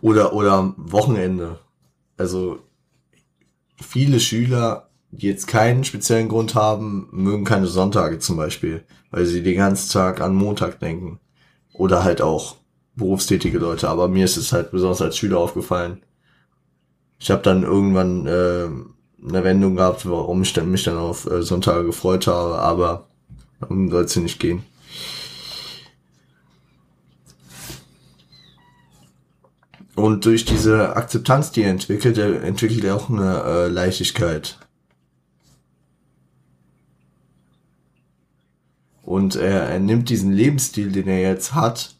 Oder, 0.00 0.32
oder 0.32 0.52
am 0.52 0.74
Wochenende. 0.76 1.58
Also 2.16 2.60
viele 3.80 4.20
Schüler, 4.20 4.88
die 5.10 5.26
jetzt 5.26 5.46
keinen 5.46 5.84
speziellen 5.84 6.28
Grund 6.28 6.54
haben, 6.54 7.08
mögen 7.12 7.44
keine 7.44 7.66
Sonntage 7.66 8.18
zum 8.18 8.36
Beispiel, 8.36 8.84
weil 9.10 9.26
sie 9.26 9.42
den 9.42 9.56
ganzen 9.56 9.90
Tag 9.92 10.20
an 10.20 10.34
Montag 10.34 10.80
denken. 10.80 11.20
Oder 11.72 12.04
halt 12.04 12.20
auch 12.20 12.56
berufstätige 12.96 13.58
Leute. 13.58 13.88
Aber 13.88 14.08
mir 14.08 14.24
ist 14.24 14.36
es 14.36 14.52
halt 14.52 14.70
besonders 14.70 15.00
als 15.00 15.16
Schüler 15.16 15.38
aufgefallen. 15.38 16.02
Ich 17.18 17.30
habe 17.30 17.42
dann 17.42 17.62
irgendwann 17.62 18.26
äh, 18.26 18.68
eine 19.26 19.44
Wendung 19.44 19.76
gehabt, 19.76 20.08
warum 20.08 20.42
ich 20.42 20.56
mich 20.62 20.84
dann 20.84 20.96
auf 20.96 21.26
äh, 21.26 21.42
Sonntage 21.42 21.84
gefreut 21.84 22.26
habe, 22.26 22.58
aber 22.58 23.08
darum 23.60 23.90
soll 23.90 24.04
es 24.04 24.16
nicht 24.16 24.38
gehen. 24.38 24.64
Und 29.98 30.26
durch 30.26 30.44
diese 30.44 30.94
Akzeptanz, 30.94 31.50
die 31.50 31.62
er 31.62 31.72
entwickelt, 31.72 32.18
er 32.18 32.44
entwickelt 32.44 32.84
er 32.84 32.94
auch 32.94 33.10
eine 33.10 33.42
äh, 33.42 33.66
Leichtigkeit. 33.66 34.56
Und 39.02 39.34
er, 39.34 39.62
er 39.62 39.80
nimmt 39.80 40.08
diesen 40.08 40.30
Lebensstil, 40.30 40.92
den 40.92 41.08
er 41.08 41.20
jetzt 41.20 41.52
hat, 41.52 41.96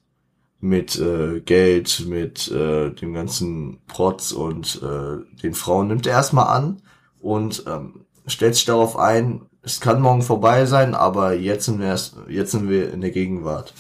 mit 0.61 0.97
äh, 0.97 1.41
Geld, 1.41 2.05
mit 2.07 2.49
äh, 2.53 2.91
dem 2.91 3.15
ganzen 3.15 3.81
Protz 3.89 4.31
und 4.31 4.81
äh, 4.81 5.41
den 5.43 5.55
Frauen, 5.55 5.89
nimmt 5.89 6.07
er 6.07 6.13
erstmal 6.13 6.57
an 6.57 6.81
und 7.19 7.65
ähm, 7.67 8.05
stellt 8.29 8.55
sich 8.55 8.65
darauf 8.65 8.97
ein, 8.97 9.41
es 9.63 9.81
kann 9.81 10.01
morgen 10.01 10.23
vorbei 10.23 10.67
sein, 10.67 10.95
aber 10.95 11.35
jetzt 11.35 11.65
sind 11.65 11.81
wir, 11.81 11.89
erst, 11.89 12.15
jetzt 12.29 12.53
sind 12.53 12.69
wir 12.69 12.93
in 12.93 13.01
der 13.01 13.11
Gegenwart 13.11 13.75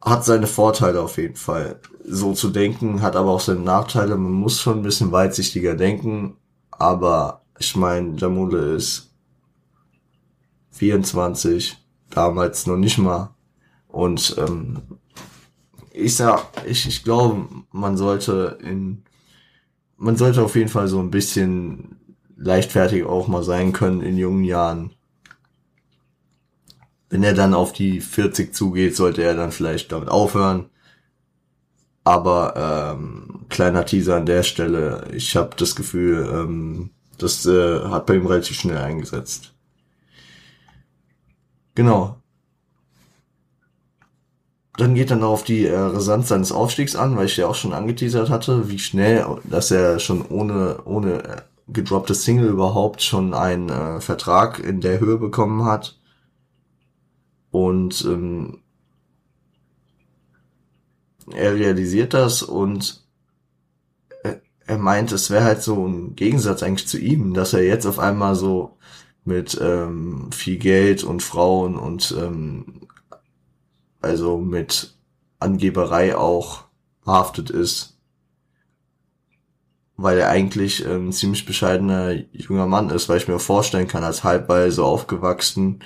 hat 0.00 0.24
seine 0.24 0.46
Vorteile 0.46 1.00
auf 1.00 1.18
jeden 1.18 1.36
Fall. 1.36 1.80
So 2.04 2.32
zu 2.32 2.50
denken, 2.50 3.02
hat 3.02 3.16
aber 3.16 3.30
auch 3.30 3.40
seine 3.40 3.60
Nachteile. 3.60 4.16
Man 4.16 4.32
muss 4.32 4.60
schon 4.60 4.78
ein 4.78 4.82
bisschen 4.82 5.12
weitsichtiger 5.12 5.74
denken. 5.74 6.36
Aber 6.70 7.42
ich 7.58 7.76
meine, 7.76 8.16
Jamule 8.16 8.74
ist 8.76 9.10
24, 10.70 11.76
damals 12.10 12.66
noch 12.66 12.76
nicht 12.76 12.98
mal. 12.98 13.34
Und 13.88 14.36
ähm, 14.38 14.82
ich 15.92 16.14
sag, 16.14 16.44
ich, 16.66 16.86
ich 16.86 17.02
glaube, 17.02 17.48
man 17.72 17.96
sollte 17.96 18.58
in 18.62 19.02
man 19.98 20.16
sollte 20.16 20.42
auf 20.42 20.54
jeden 20.54 20.68
Fall 20.68 20.88
so 20.88 21.00
ein 21.00 21.10
bisschen 21.10 21.96
leichtfertig 22.36 23.04
auch 23.04 23.26
mal 23.26 23.42
sein 23.42 23.72
können 23.72 24.00
in 24.00 24.16
jungen 24.16 24.44
Jahren 24.44 24.92
wenn 27.10 27.22
er 27.22 27.34
dann 27.34 27.54
auf 27.54 27.72
die 27.72 28.00
40 28.00 28.54
zugeht, 28.54 28.96
sollte 28.96 29.22
er 29.22 29.34
dann 29.34 29.52
vielleicht 29.52 29.92
damit 29.92 30.08
aufhören. 30.08 30.66
Aber 32.04 32.96
ähm, 32.96 33.46
kleiner 33.48 33.84
Teaser 33.84 34.16
an 34.16 34.26
der 34.26 34.42
Stelle, 34.42 35.08
ich 35.12 35.36
habe 35.36 35.50
das 35.56 35.74
Gefühl, 35.74 36.28
ähm, 36.32 36.90
das 37.18 37.44
äh, 37.46 37.80
hat 37.84 38.06
bei 38.06 38.14
ihm 38.14 38.26
relativ 38.26 38.58
schnell 38.58 38.78
eingesetzt. 38.78 39.52
Genau. 41.74 42.16
Dann 44.76 44.94
geht 44.94 45.10
dann 45.10 45.24
auf 45.24 45.44
die 45.44 45.66
äh, 45.66 45.76
Rasanz 45.76 46.28
seines 46.28 46.52
Aufstiegs 46.52 46.94
an, 46.94 47.16
weil 47.16 47.26
ich 47.26 47.36
ja 47.36 47.46
auch 47.46 47.54
schon 47.54 47.72
angeteasert 47.72 48.30
hatte, 48.30 48.70
wie 48.70 48.78
schnell, 48.78 49.26
dass 49.44 49.70
er 49.70 49.98
schon 49.98 50.24
ohne 50.26 50.78
ohne 50.84 51.24
äh, 51.24 51.42
gedroppte 51.68 52.14
Single 52.14 52.48
überhaupt 52.48 53.02
schon 53.02 53.34
einen 53.34 53.68
äh, 53.68 54.00
Vertrag 54.00 54.60
in 54.60 54.80
der 54.80 55.00
Höhe 55.00 55.18
bekommen 55.18 55.64
hat 55.64 55.97
und 57.50 58.04
ähm, 58.04 58.58
er 61.32 61.54
realisiert 61.54 62.14
das 62.14 62.42
und 62.42 63.04
er, 64.22 64.40
er 64.66 64.78
meint, 64.78 65.12
es 65.12 65.30
wäre 65.30 65.44
halt 65.44 65.62
so 65.62 65.86
ein 65.86 66.16
Gegensatz 66.16 66.62
eigentlich 66.62 66.88
zu 66.88 66.98
ihm, 66.98 67.34
dass 67.34 67.52
er 67.52 67.64
jetzt 67.64 67.86
auf 67.86 67.98
einmal 67.98 68.34
so 68.34 68.76
mit 69.24 69.58
ähm, 69.60 70.30
viel 70.32 70.58
Geld 70.58 71.04
und 71.04 71.22
Frauen 71.22 71.76
und 71.76 72.14
ähm, 72.18 72.88
also 74.00 74.38
mit 74.38 74.94
Angeberei 75.38 76.16
auch 76.16 76.64
behaftet 77.04 77.50
ist. 77.50 77.96
Weil 79.96 80.18
er 80.18 80.30
eigentlich 80.30 80.84
ähm, 80.84 81.08
ein 81.08 81.12
ziemlich 81.12 81.44
bescheidener 81.44 82.12
junger 82.32 82.66
Mann 82.66 82.90
ist, 82.90 83.08
weil 83.08 83.18
ich 83.18 83.28
mir 83.28 83.38
vorstellen 83.38 83.88
kann, 83.88 84.04
als 84.04 84.24
halbweise 84.24 84.84
aufgewachsen, 84.84 85.80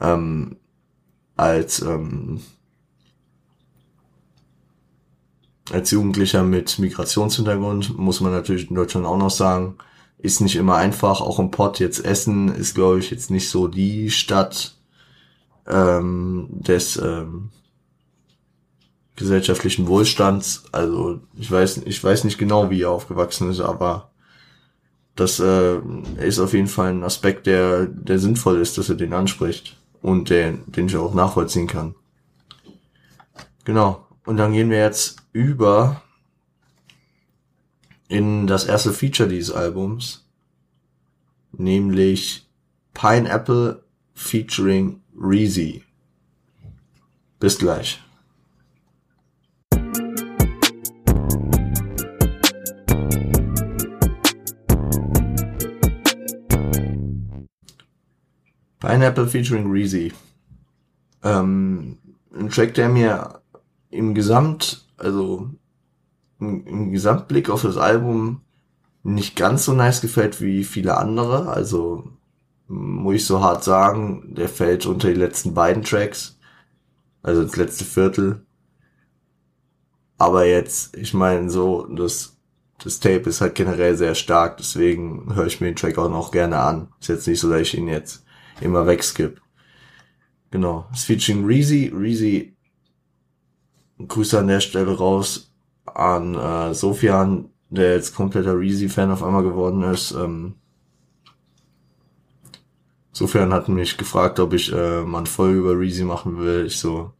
ähm, 0.00 0.56
als 1.36 1.82
ähm, 1.82 2.40
als 5.72 5.90
Jugendlicher 5.90 6.42
mit 6.42 6.78
Migrationshintergrund 6.78 7.96
muss 7.98 8.20
man 8.20 8.32
natürlich 8.32 8.68
in 8.68 8.76
Deutschland 8.76 9.06
auch 9.06 9.16
noch 9.16 9.30
sagen, 9.30 9.76
ist 10.18 10.40
nicht 10.40 10.56
immer 10.56 10.76
einfach. 10.76 11.20
Auch 11.20 11.38
im 11.38 11.50
Pott 11.50 11.80
jetzt 11.80 12.04
Essen 12.04 12.54
ist, 12.54 12.74
glaube 12.74 12.98
ich, 12.98 13.10
jetzt 13.10 13.30
nicht 13.30 13.48
so 13.48 13.66
die 13.66 14.10
Stadt 14.10 14.74
ähm, 15.66 16.48
des 16.50 16.96
ähm, 16.96 17.50
gesellschaftlichen 19.16 19.86
Wohlstands. 19.86 20.64
Also 20.72 21.20
ich 21.36 21.50
weiß, 21.50 21.82
ich 21.86 22.02
weiß 22.02 22.24
nicht 22.24 22.38
genau, 22.38 22.70
wie 22.70 22.82
er 22.82 22.90
aufgewachsen 22.90 23.50
ist, 23.50 23.60
aber 23.60 24.10
das 25.16 25.40
äh, 25.40 25.78
ist 26.20 26.40
auf 26.40 26.52
jeden 26.52 26.66
Fall 26.66 26.90
ein 26.90 27.04
Aspekt, 27.04 27.46
der, 27.46 27.86
der 27.86 28.18
sinnvoll 28.18 28.60
ist, 28.60 28.76
dass 28.76 28.88
er 28.88 28.96
den 28.96 29.12
anspricht 29.12 29.78
und 30.04 30.28
den, 30.28 30.70
den 30.70 30.84
ich 30.84 30.96
auch 30.98 31.14
nachvollziehen 31.14 31.66
kann. 31.66 31.94
Genau. 33.64 34.06
Und 34.26 34.36
dann 34.36 34.52
gehen 34.52 34.68
wir 34.68 34.76
jetzt 34.76 35.16
über 35.32 36.02
in 38.08 38.46
das 38.46 38.66
erste 38.66 38.92
Feature 38.92 39.30
dieses 39.30 39.54
Albums, 39.54 40.28
nämlich 41.52 42.46
Pineapple 42.92 43.82
featuring 44.12 45.00
Reezy. 45.18 45.82
Bis 47.40 47.58
gleich. 47.58 48.03
Pineapple 58.84 59.26
featuring 59.26 59.70
Reezy. 59.70 60.12
Ähm, 61.22 61.98
ein 62.36 62.50
Track, 62.50 62.74
der 62.74 62.88
mir 62.88 63.40
im 63.90 64.14
Gesamt, 64.14 64.86
also 64.96 65.50
im, 66.40 66.66
im 66.66 66.92
Gesamtblick 66.92 67.48
auf 67.48 67.62
das 67.62 67.76
Album 67.76 68.40
nicht 69.02 69.36
ganz 69.36 69.64
so 69.64 69.72
nice 69.72 70.00
gefällt 70.00 70.40
wie 70.40 70.64
viele 70.64 70.96
andere. 70.96 71.48
Also 71.48 72.10
muss 72.66 73.16
ich 73.16 73.26
so 73.26 73.40
hart 73.40 73.62
sagen, 73.64 74.34
der 74.34 74.48
fällt 74.48 74.86
unter 74.86 75.08
die 75.08 75.14
letzten 75.14 75.54
beiden 75.54 75.82
Tracks, 75.82 76.38
also 77.22 77.42
das 77.42 77.56
letzte 77.56 77.84
Viertel. 77.84 78.44
Aber 80.16 80.46
jetzt, 80.46 80.96
ich 80.96 81.12
meine, 81.12 81.50
so, 81.50 81.86
das, 81.86 82.36
das 82.82 83.00
Tape 83.00 83.28
ist 83.28 83.40
halt 83.40 83.54
generell 83.54 83.96
sehr 83.96 84.14
stark, 84.14 84.56
deswegen 84.56 85.34
höre 85.34 85.46
ich 85.46 85.60
mir 85.60 85.66
den 85.68 85.76
Track 85.76 85.98
auch 85.98 86.08
noch 86.08 86.30
gerne 86.30 86.58
an. 86.58 86.88
Ist 87.00 87.08
jetzt 87.08 87.26
nicht 87.26 87.40
so, 87.40 87.50
dass 87.50 87.60
ich 87.62 87.76
ihn 87.76 87.88
jetzt 87.88 88.23
immer 88.60 88.86
wegskipp. 88.86 89.40
Genau. 90.50 90.86
Featuring 90.94 91.44
Reezy. 91.44 91.92
Reezy, 91.94 92.56
Grüße 94.06 94.38
an 94.38 94.48
der 94.48 94.60
Stelle 94.60 94.96
raus 94.96 95.52
an 95.86 96.34
äh, 96.34 96.74
Sofian, 96.74 97.50
der 97.70 97.94
jetzt 97.94 98.14
kompletter 98.14 98.58
Reezy-Fan 98.58 99.10
auf 99.10 99.22
einmal 99.22 99.42
geworden 99.42 99.82
ist. 99.82 100.12
Ähm, 100.12 100.54
Sofern 103.14 103.54
hat 103.54 103.68
mich 103.68 103.96
gefragt, 103.96 104.40
ob 104.40 104.52
ich 104.54 104.72
äh, 104.72 105.02
mal 105.02 105.18
eine 105.18 105.26
Folge 105.26 105.60
über 105.60 105.78
Reezy 105.78 106.02
machen 106.02 106.36
will. 106.38 106.66
Ich 106.66 106.78
so, 106.80 107.12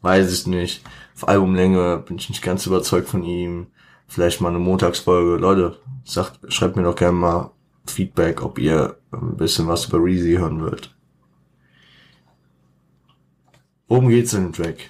weiß 0.00 0.32
ich 0.32 0.46
nicht. 0.46 0.84
Auf 1.16 1.26
Albumlänge 1.28 2.04
bin 2.06 2.18
ich 2.18 2.28
nicht 2.28 2.40
ganz 2.40 2.66
überzeugt 2.66 3.08
von 3.08 3.24
ihm. 3.24 3.66
Vielleicht 4.06 4.40
mal 4.40 4.50
eine 4.50 4.60
Montagsfolge. 4.60 5.40
Leute, 5.40 5.76
sagt, 6.04 6.38
schreibt 6.52 6.76
mir 6.76 6.84
doch 6.84 6.94
gerne 6.94 7.18
mal 7.18 7.50
Feedback, 7.86 8.42
ob 8.42 8.58
ihr 8.58 8.96
ein 9.12 9.36
bisschen 9.36 9.66
was 9.66 9.86
über 9.86 9.98
Reezy 10.02 10.34
hören 10.34 10.60
wollt. 10.60 10.94
Worum 13.88 14.08
geht's 14.08 14.32
in 14.32 14.44
dem 14.44 14.52
Track? 14.52 14.88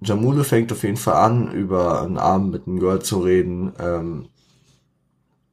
Jamule 0.00 0.44
fängt 0.44 0.72
auf 0.72 0.82
jeden 0.82 0.96
Fall 0.96 1.14
an, 1.14 1.52
über 1.52 2.02
einen 2.02 2.18
Abend 2.18 2.52
mit 2.52 2.66
einem 2.66 2.80
Girl 2.80 3.00
zu 3.00 3.20
reden, 3.20 3.72
ähm, 3.78 4.28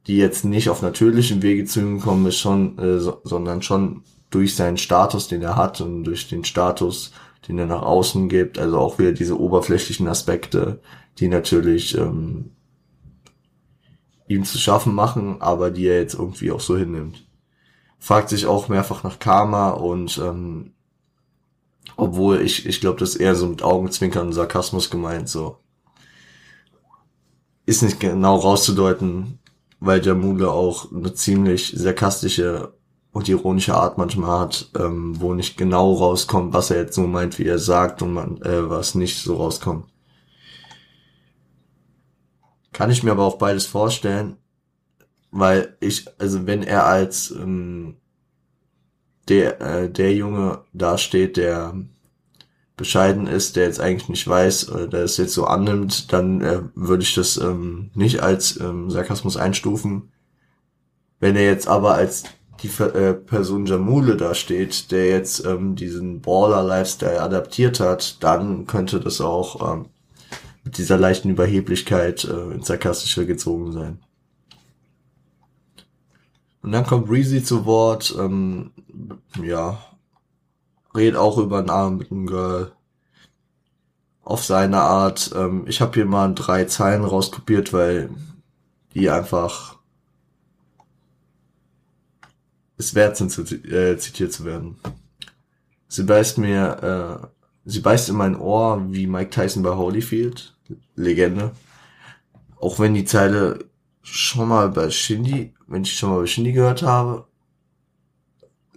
die 0.06 0.16
jetzt 0.16 0.44
nicht 0.44 0.68
auf 0.68 0.82
natürlichem 0.82 1.42
Wege 1.42 1.64
zu 1.64 1.80
ihm 1.80 1.98
gekommen 1.98 2.26
ist, 2.26 2.38
schon, 2.38 2.78
äh, 2.78 2.98
so, 2.98 3.20
sondern 3.24 3.62
schon 3.62 4.02
durch 4.30 4.54
seinen 4.54 4.76
Status, 4.76 5.28
den 5.28 5.42
er 5.42 5.56
hat 5.56 5.80
und 5.80 6.04
durch 6.04 6.28
den 6.28 6.44
Status, 6.44 7.12
den 7.48 7.58
er 7.58 7.66
nach 7.66 7.82
außen 7.82 8.28
gibt, 8.28 8.58
also 8.58 8.78
auch 8.78 8.98
wieder 8.98 9.12
diese 9.12 9.38
oberflächlichen 9.38 10.08
Aspekte, 10.08 10.80
die 11.18 11.28
natürlich 11.28 11.96
ähm, 11.96 12.50
ihm 14.34 14.44
zu 14.44 14.58
schaffen 14.58 14.94
machen, 14.94 15.40
aber 15.40 15.70
die 15.70 15.86
er 15.86 16.00
jetzt 16.00 16.14
irgendwie 16.14 16.50
auch 16.50 16.60
so 16.60 16.76
hinnimmt. 16.76 17.26
Fragt 17.98 18.28
sich 18.28 18.46
auch 18.46 18.68
mehrfach 18.68 19.02
nach 19.02 19.18
Karma 19.18 19.70
und 19.70 20.18
ähm, 20.18 20.72
obwohl 21.96 22.40
ich, 22.40 22.66
ich 22.66 22.80
glaube, 22.80 23.00
das 23.00 23.10
ist 23.10 23.20
eher 23.20 23.34
so 23.34 23.46
mit 23.46 23.62
Augenzwinkern 23.62 24.28
und 24.28 24.32
Sarkasmus 24.32 24.90
gemeint, 24.90 25.28
so. 25.28 25.58
Ist 27.66 27.82
nicht 27.82 28.00
genau 28.00 28.36
rauszudeuten, 28.36 29.38
weil 29.80 30.04
Jamule 30.04 30.50
auch 30.50 30.92
eine 30.92 31.14
ziemlich 31.14 31.72
sarkastische 31.76 32.74
und 33.12 33.28
ironische 33.28 33.74
Art 33.74 33.96
manchmal 33.96 34.40
hat, 34.40 34.70
ähm, 34.78 35.18
wo 35.20 35.34
nicht 35.34 35.56
genau 35.56 35.94
rauskommt, 35.94 36.52
was 36.52 36.70
er 36.70 36.78
jetzt 36.78 36.96
so 36.96 37.06
meint, 37.06 37.38
wie 37.38 37.46
er 37.46 37.58
sagt 37.58 38.02
und 38.02 38.12
man, 38.12 38.42
äh, 38.42 38.68
was 38.68 38.94
nicht 38.96 39.22
so 39.22 39.36
rauskommt. 39.36 39.86
Kann 42.74 42.90
ich 42.90 43.04
mir 43.04 43.12
aber 43.12 43.24
auch 43.24 43.38
beides 43.38 43.66
vorstellen, 43.66 44.36
weil 45.30 45.76
ich, 45.80 46.06
also 46.18 46.46
wenn 46.46 46.64
er 46.64 46.84
als 46.84 47.30
ähm, 47.30 47.96
der, 49.28 49.60
äh, 49.60 49.90
der 49.90 50.12
Junge 50.12 50.64
dasteht, 50.72 51.36
der 51.36 51.74
bescheiden 52.76 53.28
ist, 53.28 53.54
der 53.54 53.66
jetzt 53.66 53.80
eigentlich 53.80 54.08
nicht 54.08 54.26
weiß, 54.26 54.70
oder 54.70 54.88
der 54.88 55.04
es 55.04 55.16
jetzt 55.18 55.34
so 55.34 55.44
annimmt, 55.44 56.12
dann 56.12 56.40
äh, 56.40 56.62
würde 56.74 57.04
ich 57.04 57.14
das 57.14 57.36
ähm, 57.36 57.92
nicht 57.94 58.24
als 58.24 58.58
ähm, 58.58 58.90
Sarkasmus 58.90 59.36
einstufen. 59.36 60.10
Wenn 61.20 61.36
er 61.36 61.44
jetzt 61.44 61.68
aber 61.68 61.94
als 61.94 62.24
die 62.64 62.82
äh, 62.82 63.14
Person 63.14 63.66
Jamule 63.66 64.16
dasteht, 64.16 64.90
der 64.90 65.06
jetzt 65.10 65.46
ähm, 65.46 65.76
diesen 65.76 66.22
Baller-Lifestyle 66.22 67.22
adaptiert 67.22 67.78
hat, 67.78 68.20
dann 68.24 68.66
könnte 68.66 68.98
das 68.98 69.20
auch 69.20 69.74
ähm, 69.74 69.86
mit 70.64 70.78
dieser 70.78 70.98
leichten 70.98 71.30
Überheblichkeit 71.30 72.24
äh, 72.24 72.52
ins 72.52 72.66
Sarkastische 72.66 73.26
gezogen 73.26 73.72
sein. 73.72 74.00
Und 76.62 76.72
dann 76.72 76.86
kommt 76.86 77.06
Breezy 77.06 77.44
zu 77.44 77.66
Wort, 77.66 78.14
ähm, 78.18 78.70
ja, 79.42 79.78
redet 80.94 81.16
auch 81.16 81.36
über 81.36 81.58
einen 81.58 81.70
Abend 81.70 81.98
mit 81.98 82.10
einem 82.10 82.26
Girl. 82.26 82.72
Auf 84.22 84.42
seine 84.42 84.80
Art. 84.80 85.32
Ähm, 85.36 85.64
ich 85.66 85.82
habe 85.82 85.92
hier 85.92 86.06
mal 86.06 86.34
drei 86.34 86.64
Zeilen 86.64 87.04
rauskopiert, 87.04 87.74
weil 87.74 88.08
die 88.94 89.10
einfach 89.10 89.76
es 92.78 92.94
wert 92.94 93.18
sind, 93.18 93.30
zu, 93.30 93.42
äh, 93.42 93.98
zitiert 93.98 94.32
zu 94.32 94.46
werden. 94.46 94.76
Sie 95.88 96.04
beißt 96.04 96.38
mir, 96.38 97.22
äh, 97.22 97.26
sie 97.66 97.80
beißt 97.80 98.08
in 98.08 98.16
mein 98.16 98.36
Ohr 98.36 98.82
wie 98.90 99.06
Mike 99.06 99.30
Tyson 99.30 99.62
bei 99.62 99.74
Holyfield. 99.76 100.53
Legende. 100.94 101.52
Auch 102.60 102.78
wenn 102.78 102.94
die 102.94 103.04
Zeile 103.04 103.66
schon 104.02 104.48
mal 104.48 104.68
bei 104.70 104.90
Shindy, 104.90 105.54
wenn 105.66 105.82
ich 105.82 105.96
schon 105.96 106.10
mal 106.10 106.20
bei 106.20 106.26
Shindy 106.26 106.52
gehört 106.52 106.82
habe, 106.82 107.26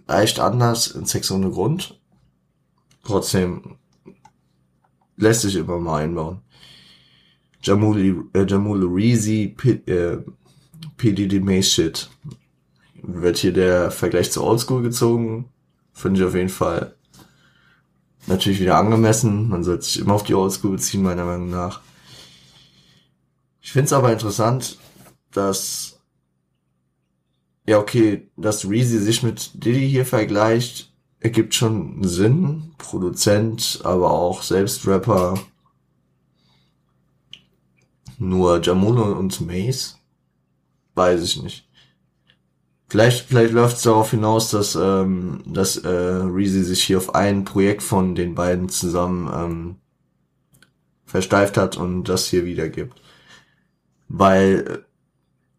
leicht 0.06 0.40
anders 0.40 0.88
in 0.88 1.06
Sex 1.06 1.30
ohne 1.30 1.50
Grund 1.50 1.98
trotzdem 3.08 3.76
lässt 5.16 5.42
sich 5.42 5.56
immer 5.56 5.78
mal 5.78 6.04
einbauen. 6.04 6.42
Jamuli, 7.62 8.14
äh, 8.34 8.46
Reezy, 8.46 9.54
P, 9.56 9.70
äh, 9.90 10.22
PDD 10.96 11.40
Mace 11.40 11.72
Shit. 11.72 12.10
Wird 13.02 13.38
hier 13.38 13.52
der 13.52 13.90
Vergleich 13.90 14.30
zu 14.30 14.44
Oldschool 14.44 14.82
gezogen? 14.82 15.48
Finde 15.92 16.20
ich 16.20 16.26
auf 16.26 16.34
jeden 16.34 16.48
Fall 16.48 16.94
natürlich 18.28 18.60
wieder 18.60 18.76
angemessen. 18.76 19.48
Man 19.48 19.64
sollte 19.64 19.84
sich 19.84 19.98
immer 19.98 20.14
auf 20.14 20.22
die 20.22 20.34
Oldschool 20.34 20.72
beziehen, 20.72 21.02
meiner 21.02 21.24
Meinung 21.24 21.50
nach. 21.50 21.80
Ich 23.60 23.72
finde 23.72 23.86
es 23.86 23.92
aber 23.92 24.12
interessant, 24.12 24.78
dass 25.32 26.00
ja 27.66 27.78
okay, 27.78 28.30
dass 28.36 28.68
Reezy 28.68 28.98
sich 28.98 29.22
mit 29.22 29.50
Diddy 29.62 29.88
hier 29.88 30.06
vergleicht, 30.06 30.90
ergibt 31.20 31.54
schon 31.54 32.02
Sinn. 32.02 32.74
Produzent, 32.78 33.80
aber 33.84 34.10
auch 34.10 34.42
selbst 34.42 34.86
Rapper. 34.86 35.38
Nur 38.18 38.62
Jamuno 38.62 39.12
und 39.12 39.40
Mace? 39.42 39.98
Weiß 40.94 41.22
ich 41.22 41.42
nicht. 41.42 41.67
Vielleicht, 42.90 43.26
vielleicht 43.28 43.52
läuft 43.52 43.76
es 43.76 43.82
darauf 43.82 44.10
hinaus, 44.12 44.50
dass, 44.50 44.74
ähm, 44.74 45.42
dass 45.46 45.76
äh, 45.76 45.88
Reezy 45.88 46.64
sich 46.64 46.84
hier 46.84 46.96
auf 46.96 47.14
ein 47.14 47.44
Projekt 47.44 47.82
von 47.82 48.14
den 48.14 48.34
beiden 48.34 48.70
zusammen 48.70 49.30
ähm, 49.34 49.76
versteift 51.04 51.58
hat 51.58 51.76
und 51.76 52.04
das 52.04 52.28
hier 52.28 52.46
wiedergibt. 52.46 53.00
Weil 54.08 54.64
äh, 54.66 54.78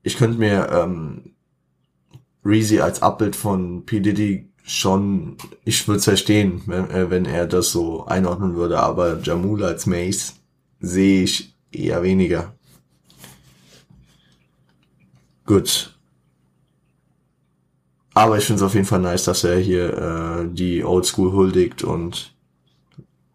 ich 0.01 0.17
könnte 0.17 0.39
mir 0.39 0.69
ähm, 0.71 1.35
Reezy 2.43 2.79
als 2.79 3.03
Abbild 3.03 3.35
von 3.35 3.85
P. 3.85 3.99
Diddy 3.99 4.49
schon, 4.63 5.37
ich 5.65 5.87
würde 5.87 6.01
verstehen, 6.01 6.63
wenn, 6.65 6.89
äh, 6.89 7.11
wenn 7.11 7.25
er 7.25 7.45
das 7.45 7.71
so 7.71 8.05
einordnen 8.05 8.55
würde, 8.55 8.79
aber 8.79 9.19
Jamul 9.21 9.63
als 9.63 9.85
Mace 9.85 10.35
sehe 10.79 11.23
ich 11.23 11.55
eher 11.71 12.01
weniger. 12.01 12.55
Gut. 15.45 15.88
Aber 18.19 18.37
ich 18.37 18.45
finde 18.45 18.61
es 18.61 18.65
auf 18.65 18.73
jeden 18.73 18.85
Fall 18.85 18.99
nice, 18.99 19.23
dass 19.23 19.43
er 19.43 19.57
hier 19.57 19.97
äh, 19.97 20.47
die 20.53 20.83
Oldschool 20.83 21.31
huldigt 21.31 21.83
und 21.83 22.35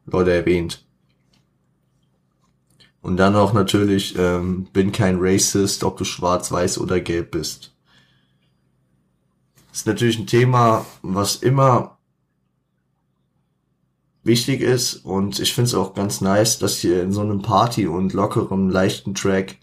Leute 0.07 0.33
erwähnt. 0.33 0.85
Und 3.01 3.16
dann 3.16 3.37
auch 3.37 3.53
natürlich, 3.53 4.18
ähm, 4.18 4.66
bin 4.73 4.92
kein 4.92 5.16
Racist, 5.18 5.85
ob 5.85 5.97
du 5.97 6.05
schwarz, 6.05 6.51
weiß 6.51 6.79
oder 6.79 7.01
gelb 7.01 7.31
bist 7.31 7.75
ist 9.75 9.88
natürlich 9.88 10.18
ein 10.20 10.29
Thema, 10.29 10.87
was 11.03 11.37
immer 11.37 11.99
wichtig 14.23 14.61
ist 14.61 15.05
und 15.05 15.40
ich 15.40 15.53
finde 15.53 15.68
es 15.68 15.75
auch 15.75 15.94
ganz 15.94 16.20
nice, 16.20 16.61
dass 16.61 16.79
hier 16.79 17.03
in 17.03 17.12
so 17.12 17.23
einem 17.23 17.42
Party 17.42 17.88
und 17.88 18.12
lockeren, 18.12 18.70
leichten 18.70 19.14
Track, 19.14 19.57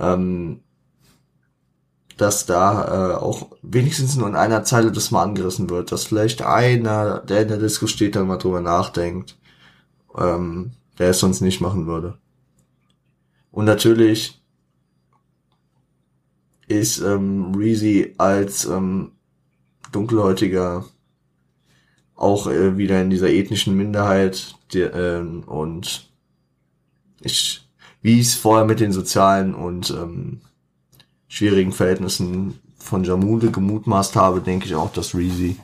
ähm, 0.00 0.60
dass 2.16 2.46
da 2.46 3.12
äh, 3.12 3.14
auch 3.16 3.48
wenigstens 3.62 4.16
nur 4.16 4.28
in 4.28 4.36
einer 4.36 4.64
Zeile 4.64 4.92
das 4.92 5.10
mal 5.10 5.22
angerissen 5.22 5.68
wird, 5.70 5.90
dass 5.90 6.04
vielleicht 6.04 6.42
einer, 6.42 7.20
der 7.20 7.42
in 7.42 7.48
der 7.48 7.58
Disco 7.58 7.86
steht, 7.86 8.16
dann 8.16 8.26
mal 8.26 8.38
drüber 8.38 8.60
nachdenkt, 8.60 9.36
ähm, 10.16 10.72
der 10.98 11.10
es 11.10 11.18
sonst 11.18 11.40
nicht 11.40 11.60
machen 11.60 11.86
würde. 11.86 12.18
Und 13.50 13.64
natürlich 13.64 14.40
ist 16.66 17.00
ähm, 17.00 17.54
Reezy 17.54 18.14
als 18.18 18.64
ähm, 18.64 19.12
dunkelhäutiger 19.92 20.84
auch 22.14 22.46
äh, 22.46 22.78
wieder 22.78 23.00
in 23.00 23.10
dieser 23.10 23.30
ethnischen 23.30 23.76
Minderheit 23.76 24.54
die, 24.72 24.80
äh, 24.80 25.20
und 25.20 26.10
ich, 27.20 27.68
wie 28.02 28.20
es 28.20 28.34
vorher 28.34 28.66
mit 28.66 28.80
den 28.80 28.92
sozialen 28.92 29.54
und 29.54 29.90
ähm, 29.90 30.40
schwierigen 31.28 31.72
Verhältnissen 31.72 32.60
von 32.78 33.04
Jamude 33.04 33.50
gemutmaßt 33.50 34.16
habe, 34.16 34.40
denke 34.40 34.66
ich 34.66 34.74
auch, 34.74 34.92
dass 34.92 35.14
Reezy 35.14 35.56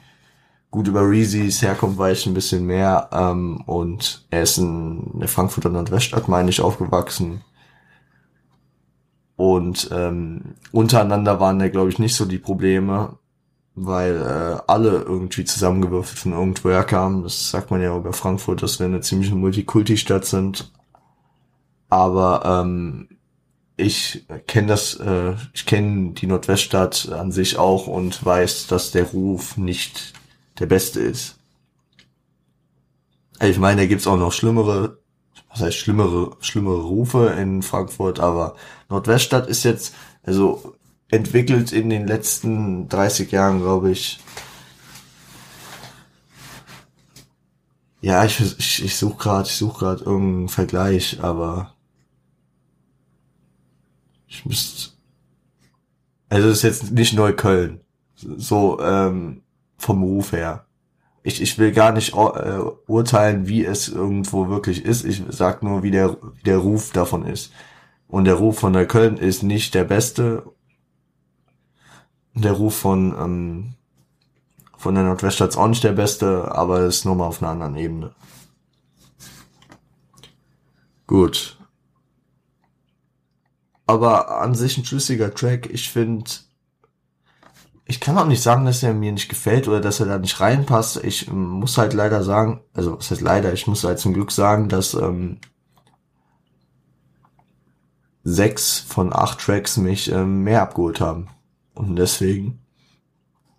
gut 0.70 0.88
über 0.88 1.08
Reezys 1.08 1.62
herkommt, 1.62 1.98
weiß 1.98 2.20
ich 2.20 2.26
ein 2.26 2.34
bisschen 2.34 2.66
mehr. 2.66 3.08
Ähm, 3.12 3.62
und 3.66 4.26
er 4.30 4.42
ist 4.42 4.58
in 4.58 5.18
der 5.18 5.28
Frankfurter 5.28 5.68
Nordweststadt, 5.68 6.28
meine 6.28 6.50
ich, 6.50 6.60
aufgewachsen. 6.60 7.42
Und 9.36 9.88
ähm, 9.92 10.54
untereinander 10.70 11.40
waren 11.40 11.58
da, 11.58 11.68
glaube 11.68 11.88
ich, 11.88 11.98
nicht 11.98 12.14
so 12.14 12.26
die 12.26 12.38
Probleme, 12.38 13.18
weil 13.74 14.16
äh, 14.16 14.62
alle 14.66 14.90
irgendwie 15.02 15.44
zusammengewürfelt 15.44 16.18
von 16.18 16.32
irgendwoher 16.32 16.84
kamen. 16.84 17.22
Das 17.22 17.50
sagt 17.50 17.70
man 17.70 17.80
ja 17.80 17.96
über 17.96 18.12
Frankfurt, 18.12 18.62
dass 18.62 18.78
wir 18.78 18.86
eine 18.86 19.00
ziemliche 19.00 19.34
Multikulti-Stadt 19.34 20.26
sind. 20.26 20.70
Aber 21.88 22.42
ähm, 22.44 23.08
ich 23.80 24.26
kenne 24.46 24.68
das, 24.68 24.94
äh, 24.94 25.34
ich 25.52 25.66
kenne 25.66 26.12
die 26.12 26.26
Nordweststadt 26.26 27.10
an 27.10 27.32
sich 27.32 27.58
auch 27.58 27.86
und 27.86 28.24
weiß, 28.24 28.66
dass 28.66 28.90
der 28.90 29.04
Ruf 29.04 29.56
nicht 29.56 30.12
der 30.58 30.66
beste 30.66 31.00
ist. 31.00 31.36
Ich 33.42 33.58
meine, 33.58 33.82
da 33.82 33.86
gibt's 33.86 34.06
auch 34.06 34.18
noch 34.18 34.32
schlimmere, 34.32 34.98
was 35.50 35.62
heißt 35.62 35.76
schlimmere, 35.76 36.36
schlimmere 36.40 36.82
Rufe 36.82 37.34
in 37.38 37.62
Frankfurt, 37.62 38.20
aber 38.20 38.54
Nordweststadt 38.88 39.48
ist 39.48 39.64
jetzt, 39.64 39.94
also 40.22 40.76
entwickelt 41.08 41.72
in 41.72 41.90
den 41.90 42.06
letzten 42.06 42.88
30 42.88 43.32
Jahren, 43.32 43.60
glaube 43.60 43.90
ich. 43.90 44.20
Ja, 48.02 48.24
ich, 48.24 48.40
ich, 48.58 48.84
ich 48.84 48.96
suche 48.96 49.16
gerade, 49.16 49.48
ich 49.48 49.56
suche 49.56 49.78
gerade 49.78 50.04
irgendeinen 50.04 50.48
Vergleich, 50.48 51.18
aber 51.22 51.74
ich 54.30 54.46
müsste. 54.46 54.92
Also 56.28 56.48
es 56.48 56.58
ist 56.58 56.62
jetzt 56.62 56.92
nicht 56.92 57.12
Neukölln. 57.14 57.80
So, 58.14 58.80
ähm, 58.80 59.42
vom 59.76 60.02
Ruf 60.02 60.32
her. 60.32 60.66
Ich, 61.22 61.42
ich 61.42 61.58
will 61.58 61.72
gar 61.72 61.92
nicht 61.92 62.14
äh, 62.14 62.60
urteilen, 62.86 63.48
wie 63.48 63.64
es 63.64 63.88
irgendwo 63.88 64.48
wirklich 64.48 64.84
ist. 64.84 65.04
Ich 65.04 65.22
sag 65.28 65.62
nur, 65.62 65.82
wie 65.82 65.90
der, 65.90 66.16
wie 66.36 66.42
der 66.44 66.58
Ruf 66.58 66.92
davon 66.92 67.26
ist. 67.26 67.52
Und 68.08 68.24
der 68.24 68.34
Ruf 68.34 68.60
von 68.60 68.72
Neukölln 68.72 69.16
ist 69.16 69.42
nicht 69.42 69.74
der 69.74 69.84
beste. 69.84 70.44
Der 72.34 72.52
Ruf 72.52 72.76
von, 72.76 73.14
ähm, 73.18 73.74
von 74.76 74.94
der 74.94 75.04
Nordweststadt 75.04 75.50
ist 75.50 75.56
auch 75.56 75.68
nicht 75.68 75.84
der 75.84 75.92
beste, 75.92 76.54
aber 76.54 76.82
ist 76.82 77.04
nur 77.04 77.16
mal 77.16 77.26
auf 77.26 77.42
einer 77.42 77.50
anderen 77.50 77.76
Ebene. 77.76 78.14
Gut. 81.06 81.59
Aber 83.90 84.40
an 84.40 84.54
sich 84.54 84.78
ein 84.78 84.84
schlüssiger 84.84 85.34
Track. 85.34 85.68
Ich 85.68 85.90
finde, 85.90 86.30
ich 87.86 87.98
kann 87.98 88.16
auch 88.16 88.26
nicht 88.26 88.40
sagen, 88.40 88.64
dass 88.64 88.84
er 88.84 88.94
mir 88.94 89.10
nicht 89.10 89.28
gefällt 89.28 89.66
oder 89.66 89.80
dass 89.80 89.98
er 89.98 90.06
da 90.06 90.16
nicht 90.16 90.38
reinpasst. 90.38 91.02
Ich 91.02 91.28
muss 91.28 91.76
halt 91.76 91.92
leider 91.92 92.22
sagen, 92.22 92.60
also 92.72 92.96
was 92.96 93.10
heißt 93.10 93.20
leider, 93.20 93.52
ich 93.52 93.66
muss 93.66 93.82
halt 93.82 93.98
zum 93.98 94.14
Glück 94.14 94.30
sagen, 94.30 94.68
dass 94.68 94.94
ähm, 94.94 95.38
sechs 98.22 98.78
von 98.78 99.12
acht 99.12 99.40
Tracks 99.40 99.76
mich 99.76 100.12
ähm, 100.12 100.44
mehr 100.44 100.62
abgeholt 100.62 101.00
haben. 101.00 101.26
Und 101.74 101.96
deswegen 101.96 102.60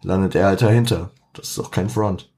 landet 0.01 0.35
er 0.35 0.45
halt 0.45 0.61
dahinter. 0.61 1.11
Das 1.33 1.49
ist 1.49 1.59
auch 1.59 1.71
kein 1.71 1.89
Front. 1.89 2.30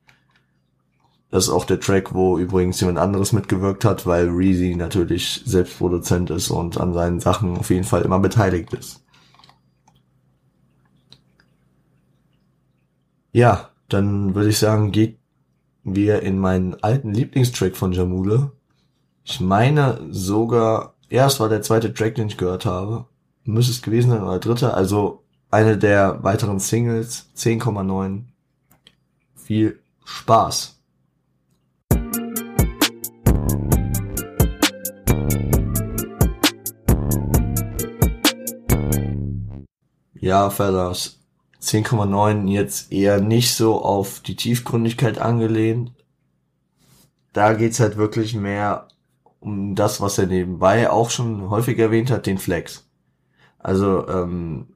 Das 1.33 1.45
ist 1.45 1.49
auch 1.49 1.65
der 1.65 1.79
Track, 1.79 2.13
wo 2.13 2.37
übrigens 2.37 2.79
jemand 2.79 2.99
anderes 2.99 3.33
mitgewirkt 3.33 3.85
hat, 3.85 4.05
weil 4.05 4.29
Reezy 4.29 4.75
natürlich 4.75 5.41
selbst 5.43 5.79
Produzent 5.79 6.29
ist 6.29 6.51
und 6.51 6.79
an 6.79 6.93
seinen 6.93 7.19
Sachen 7.19 7.57
auf 7.57 7.71
jeden 7.71 7.85
Fall 7.85 8.03
immer 8.03 8.19
beteiligt 8.19 8.71
ist. 8.73 9.03
Ja, 13.31 13.71
dann 13.89 14.35
würde 14.35 14.49
ich 14.49 14.59
sagen, 14.59 14.91
geht 14.91 15.17
wir 15.83 16.21
in 16.21 16.37
meinen 16.37 16.75
alten 16.83 17.11
Lieblingstrack 17.11 17.75
von 17.77 17.93
Jamule. 17.93 18.51
Ich 19.23 19.39
meine 19.39 20.01
sogar, 20.11 20.93
erst 21.09 21.39
war 21.39 21.49
der 21.49 21.63
zweite 21.63 21.95
Track, 21.95 22.13
den 22.13 22.27
ich 22.27 22.37
gehört 22.37 22.67
habe. 22.67 23.07
Müsste 23.43 23.71
es 23.71 23.81
gewesen 23.81 24.11
sein 24.11 24.21
oder 24.21 24.37
dritte. 24.37 24.75
Also 24.75 25.23
eine 25.49 25.79
der 25.79 26.23
weiteren 26.23 26.59
Singles, 26.59 27.31
10,9. 27.35 28.25
Viel 29.33 29.79
Spaß. 30.05 30.82
Ja, 40.23 40.49
Fellas, 40.49 41.19
10,9 41.61 42.47
jetzt 42.47 42.93
eher 42.93 43.19
nicht 43.19 43.55
so 43.55 43.81
auf 43.83 44.21
die 44.21 44.37
Tiefgründigkeit 44.37 45.17
angelehnt. 45.17 45.91
Da 47.33 47.51
geht's 47.51 47.81
halt 47.81 47.97
wirklich 47.97 48.33
mehr 48.33 48.87
um 49.41 49.75
das, 49.75 49.99
was 49.99 50.17
er 50.17 50.27
nebenbei 50.27 50.89
auch 50.89 51.09
schon 51.09 51.49
häufig 51.49 51.77
erwähnt 51.77 52.09
hat, 52.09 52.25
den 52.25 52.37
Flex. 52.37 52.87
Also 53.59 54.07
ähm, 54.07 54.67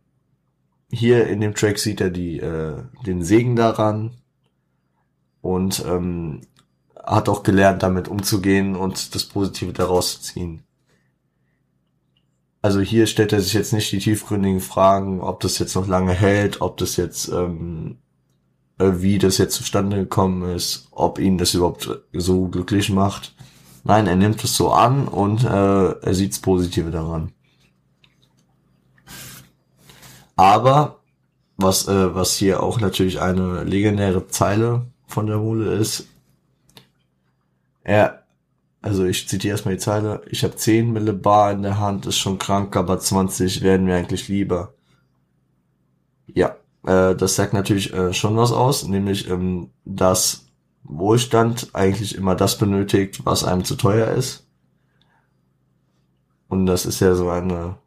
hier 0.92 1.28
in 1.28 1.40
dem 1.40 1.56
Track 1.56 1.80
sieht 1.80 2.02
er 2.02 2.10
die, 2.10 2.40
äh, 2.42 2.84
den 3.06 3.24
Segen 3.24 3.56
daran 3.56 4.16
und 5.40 5.82
ähm, 5.88 6.42
hat 7.02 7.30
auch 7.30 7.44
gelernt, 7.44 7.84
damit 7.84 8.10
umzugehen 8.10 8.76
und 8.76 9.16
das 9.16 9.24
Positive 9.24 9.72
daraus 9.72 10.22
zu 10.22 10.34
ziehen. 10.34 10.67
Also 12.62 12.80
hier 12.80 13.08
stellt 13.08 13.34
er 13.34 13.42
sich 13.42 13.54
jetzt 13.54 13.74
nicht 13.74 13.92
die 13.92 14.00
tiefgründigen 14.00 14.62
Fragen, 14.62 15.22
ob 15.22 15.40
das 15.42 15.60
jetzt 15.60 15.76
noch 15.76 15.88
lange 15.88 16.14
hält, 16.14 16.62
ob 16.62 16.78
das 16.78 16.98
jetzt, 16.98 17.30
ähm, 17.30 17.98
äh, 18.80 18.94
wie 18.96 19.20
das 19.20 19.38
jetzt 19.38 19.56
zustande 19.56 19.98
gekommen 19.98 20.56
ist, 20.56 20.88
ob 20.92 21.20
ihn 21.20 21.38
das 21.38 21.54
überhaupt 21.54 21.90
so 22.14 22.48
glücklich 22.48 22.90
macht. 22.90 23.36
Nein, 23.84 24.08
er 24.08 24.16
nimmt 24.16 24.44
es 24.44 24.58
so 24.58 24.72
an 24.72 25.08
und 25.08 25.44
äh, 25.44 25.48
er 25.92 26.14
sieht 26.14 26.32
das 26.34 26.40
Positive 26.40 26.92
daran. 26.92 27.32
Aber 30.36 31.00
was 31.58 31.88
äh, 31.88 32.14
was 32.14 32.36
hier 32.36 32.62
auch 32.62 32.80
natürlich 32.80 33.22
eine 33.22 33.64
legendäre 33.64 34.28
Zeile 34.28 34.88
von 35.08 35.26
der 35.26 35.38
Mule 35.38 35.74
ist, 35.74 36.08
er 37.84 38.17
also 38.88 39.06
ich 39.06 39.28
zitiere 39.28 39.54
erstmal 39.54 39.76
die 39.76 39.82
Zeile, 39.82 40.22
ich 40.30 40.44
habe 40.44 40.56
10 40.56 40.92
Mille 40.92 41.14
Bar 41.14 41.52
in 41.52 41.62
der 41.62 41.80
Hand, 41.80 42.06
ist 42.06 42.18
schon 42.18 42.40
krank, 42.40 42.76
aber 42.76 43.00
20 43.00 43.62
werden 43.62 43.86
mir 43.86 43.96
eigentlich 43.96 44.28
lieber. 44.28 44.74
Ja, 46.28 46.58
äh, 46.86 47.16
das 47.16 47.36
sagt 47.36 47.54
natürlich 47.54 47.94
äh, 47.94 48.14
schon 48.14 48.38
was 48.38 48.52
aus, 48.52 48.88
nämlich 48.88 49.30
ähm, 49.30 49.72
dass 49.86 50.48
Wohlstand 50.84 51.70
eigentlich 51.74 52.16
immer 52.16 52.36
das 52.36 52.58
benötigt, 52.58 53.26
was 53.26 53.44
einem 53.44 53.64
zu 53.66 53.76
teuer 53.76 54.12
ist. 54.12 54.48
Und 56.48 56.66
das 56.66 56.86
ist 56.86 57.02
ja 57.02 57.14
so 57.16 57.30
eine 57.30 57.78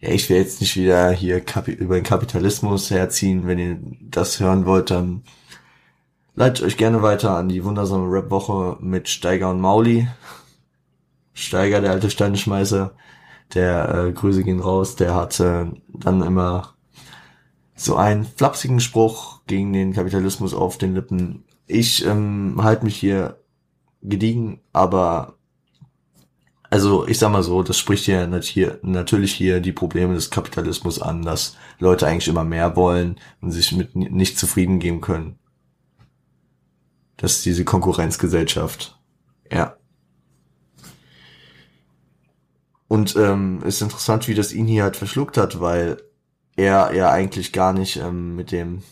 ja, 0.00 0.10
ich 0.10 0.30
will 0.30 0.38
jetzt 0.38 0.60
nicht 0.60 0.76
wieder 0.76 1.10
hier 1.10 1.42
über 1.66 1.94
den 1.96 2.04
Kapitalismus 2.04 2.90
herziehen. 2.90 3.46
Wenn 3.46 3.58
ihr 3.58 3.78
das 4.00 4.40
hören 4.40 4.64
wollt, 4.64 4.90
dann 4.90 5.22
Leitet 6.40 6.64
euch 6.64 6.78
gerne 6.78 7.02
weiter 7.02 7.36
an 7.36 7.50
die 7.50 7.64
wundersame 7.64 8.10
Rap-Woche 8.10 8.78
mit 8.80 9.10
Steiger 9.10 9.50
und 9.50 9.60
Mauli. 9.60 10.08
Steiger, 11.34 11.82
der 11.82 11.90
alte 11.90 12.08
Steineschmeißer, 12.08 12.94
der 13.52 13.94
äh, 13.94 14.12
Grüße 14.12 14.42
gehen 14.42 14.60
raus, 14.60 14.96
der 14.96 15.14
hatte 15.14 15.72
dann 15.92 16.22
immer 16.22 16.76
so 17.74 17.96
einen 17.96 18.24
flapsigen 18.24 18.80
Spruch 18.80 19.42
gegen 19.48 19.74
den 19.74 19.92
Kapitalismus 19.92 20.54
auf 20.54 20.78
den 20.78 20.94
Lippen. 20.94 21.44
Ich 21.66 22.06
ähm, 22.06 22.58
halte 22.62 22.86
mich 22.86 22.96
hier 22.96 23.36
gediegen, 24.00 24.62
aber 24.72 25.34
also 26.70 27.06
ich 27.06 27.18
sag 27.18 27.32
mal 27.32 27.42
so, 27.42 27.62
das 27.62 27.76
spricht 27.76 28.06
ja 28.06 28.26
natürlich 28.26 29.34
hier 29.34 29.60
die 29.60 29.72
Probleme 29.72 30.14
des 30.14 30.30
Kapitalismus 30.30 31.02
an, 31.02 31.20
dass 31.20 31.58
Leute 31.80 32.06
eigentlich 32.06 32.28
immer 32.28 32.44
mehr 32.44 32.76
wollen 32.76 33.20
und 33.42 33.50
sich 33.50 33.72
mit 33.72 33.94
nicht 33.94 34.38
zufrieden 34.38 34.78
geben 34.78 35.02
können. 35.02 35.39
Das 37.20 37.32
ist 37.32 37.44
diese 37.44 37.66
Konkurrenzgesellschaft. 37.66 38.98
Ja. 39.52 39.76
Und 42.88 43.14
ähm, 43.16 43.62
ist 43.62 43.82
interessant, 43.82 44.26
wie 44.26 44.34
das 44.34 44.54
ihn 44.54 44.66
hier 44.66 44.84
halt 44.84 44.96
verschluckt 44.96 45.36
hat, 45.36 45.60
weil 45.60 45.98
er 46.56 46.94
ja 46.94 47.10
eigentlich 47.10 47.52
gar 47.52 47.74
nicht 47.74 47.98
ähm, 47.98 48.36
mit 48.36 48.52
dem 48.52 48.82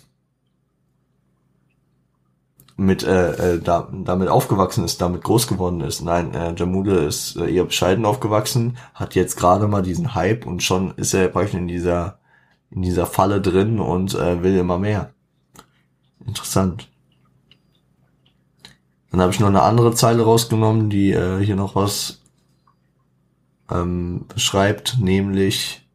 mit 2.77 3.03
äh, 3.03 3.55
äh, 3.55 3.61
da, 3.61 3.89
damit 3.91 4.29
aufgewachsen 4.29 4.85
ist, 4.85 5.01
damit 5.01 5.25
groß 5.25 5.49
geworden 5.49 5.81
ist. 5.81 6.03
Nein, 6.03 6.35
äh, 6.35 6.55
Jamule 6.55 7.07
ist 7.07 7.35
äh, 7.37 7.51
eher 7.51 7.65
bescheiden 7.65 8.05
aufgewachsen, 8.05 8.77
hat 8.93 9.15
jetzt 9.15 9.37
gerade 9.37 9.67
mal 9.69 9.83
diesen 9.83 10.15
Hype 10.15 10.47
und 10.47 10.63
schon 10.63 10.93
ist 10.97 11.15
er 11.15 11.29
praktisch 11.29 11.55
in 11.55 11.67
dieser 11.67 12.19
in 12.71 12.83
dieser 12.83 13.07
Falle 13.07 13.41
drin 13.41 13.81
und 13.81 14.15
äh, 14.15 14.43
will 14.43 14.57
immer 14.59 14.79
mehr. 14.79 15.15
Interessant. 16.27 16.89
Dann 19.11 19.21
habe 19.21 19.33
ich 19.33 19.41
noch 19.41 19.49
eine 19.49 19.63
andere 19.63 19.95
Zeile 19.95 20.23
rausgenommen, 20.23 20.91
die 20.91 21.13
äh, 21.13 21.43
hier 21.43 21.57
noch 21.57 21.75
was 21.75 22.21
ähm, 23.71 24.27
beschreibt, 24.29 24.99
nämlich 25.01 25.87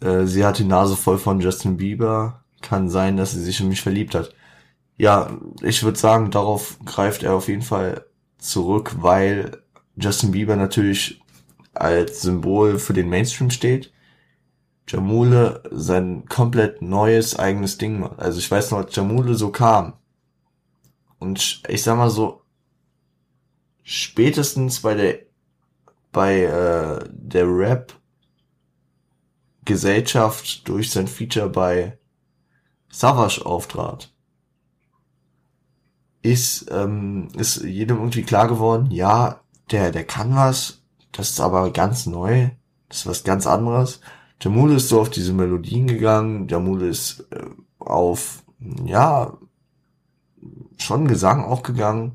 äh, 0.00 0.26
sie 0.26 0.44
hat 0.44 0.58
die 0.58 0.64
Nase 0.64 0.96
voll 0.96 1.18
von 1.18 1.40
Justin 1.40 1.76
Bieber. 1.76 2.42
Kann 2.62 2.88
sein, 2.88 3.16
dass 3.16 3.32
sie 3.32 3.42
sich 3.42 3.60
in 3.60 3.68
mich 3.68 3.82
verliebt 3.82 4.14
hat. 4.14 4.34
Ja, 4.96 5.38
ich 5.62 5.82
würde 5.82 5.98
sagen, 5.98 6.30
darauf 6.30 6.78
greift 6.84 7.22
er 7.22 7.34
auf 7.34 7.48
jeden 7.48 7.62
Fall 7.62 8.06
zurück, 8.38 8.96
weil 9.00 9.62
Justin 9.96 10.32
Bieber 10.32 10.56
natürlich 10.56 11.20
als 11.74 12.22
Symbol 12.22 12.78
für 12.78 12.94
den 12.94 13.10
Mainstream 13.10 13.50
steht. 13.50 13.92
Jamule 14.88 15.62
sein 15.70 16.26
komplett 16.26 16.82
neues 16.82 17.38
eigenes 17.38 17.78
Ding 17.78 18.00
macht. 18.00 18.18
Also 18.18 18.38
ich 18.38 18.50
weiß 18.50 18.70
noch, 18.70 18.78
als 18.78 18.94
Jamule 18.94 19.34
so 19.34 19.50
kam. 19.50 19.94
Und 21.18 21.62
ich 21.68 21.82
sag 21.82 21.96
mal 21.96 22.10
so, 22.10 22.42
spätestens 23.82 24.80
bei 24.80 24.94
der 24.94 25.26
bei 26.12 26.44
äh, 26.44 27.04
der 27.10 27.46
Rap 27.46 27.92
Gesellschaft 29.66 30.66
durch 30.66 30.90
sein 30.90 31.08
Feature 31.08 31.50
bei 31.50 31.98
Savage 32.88 33.44
auftrat, 33.44 34.10
ist, 36.22 36.70
ähm, 36.70 37.28
ist 37.36 37.62
jedem 37.62 37.98
irgendwie 37.98 38.22
klar 38.22 38.48
geworden, 38.48 38.90
ja, 38.90 39.40
der, 39.70 39.92
der 39.92 40.04
kann 40.04 40.34
was, 40.34 40.82
das 41.12 41.30
ist 41.30 41.40
aber 41.40 41.70
ganz 41.70 42.06
neu, 42.06 42.50
das 42.88 43.00
ist 43.00 43.06
was 43.06 43.24
ganz 43.24 43.46
anderes. 43.46 44.00
Jamule 44.40 44.74
ist 44.74 44.88
so 44.88 45.00
auf 45.00 45.10
diese 45.10 45.32
Melodien 45.32 45.86
gegangen, 45.86 46.48
Jamule 46.48 46.88
ist 46.88 47.26
äh, 47.30 47.46
auf, 47.78 48.44
ja, 48.84 49.36
schon 50.78 51.08
Gesang 51.08 51.44
auch 51.44 51.62
gegangen, 51.62 52.14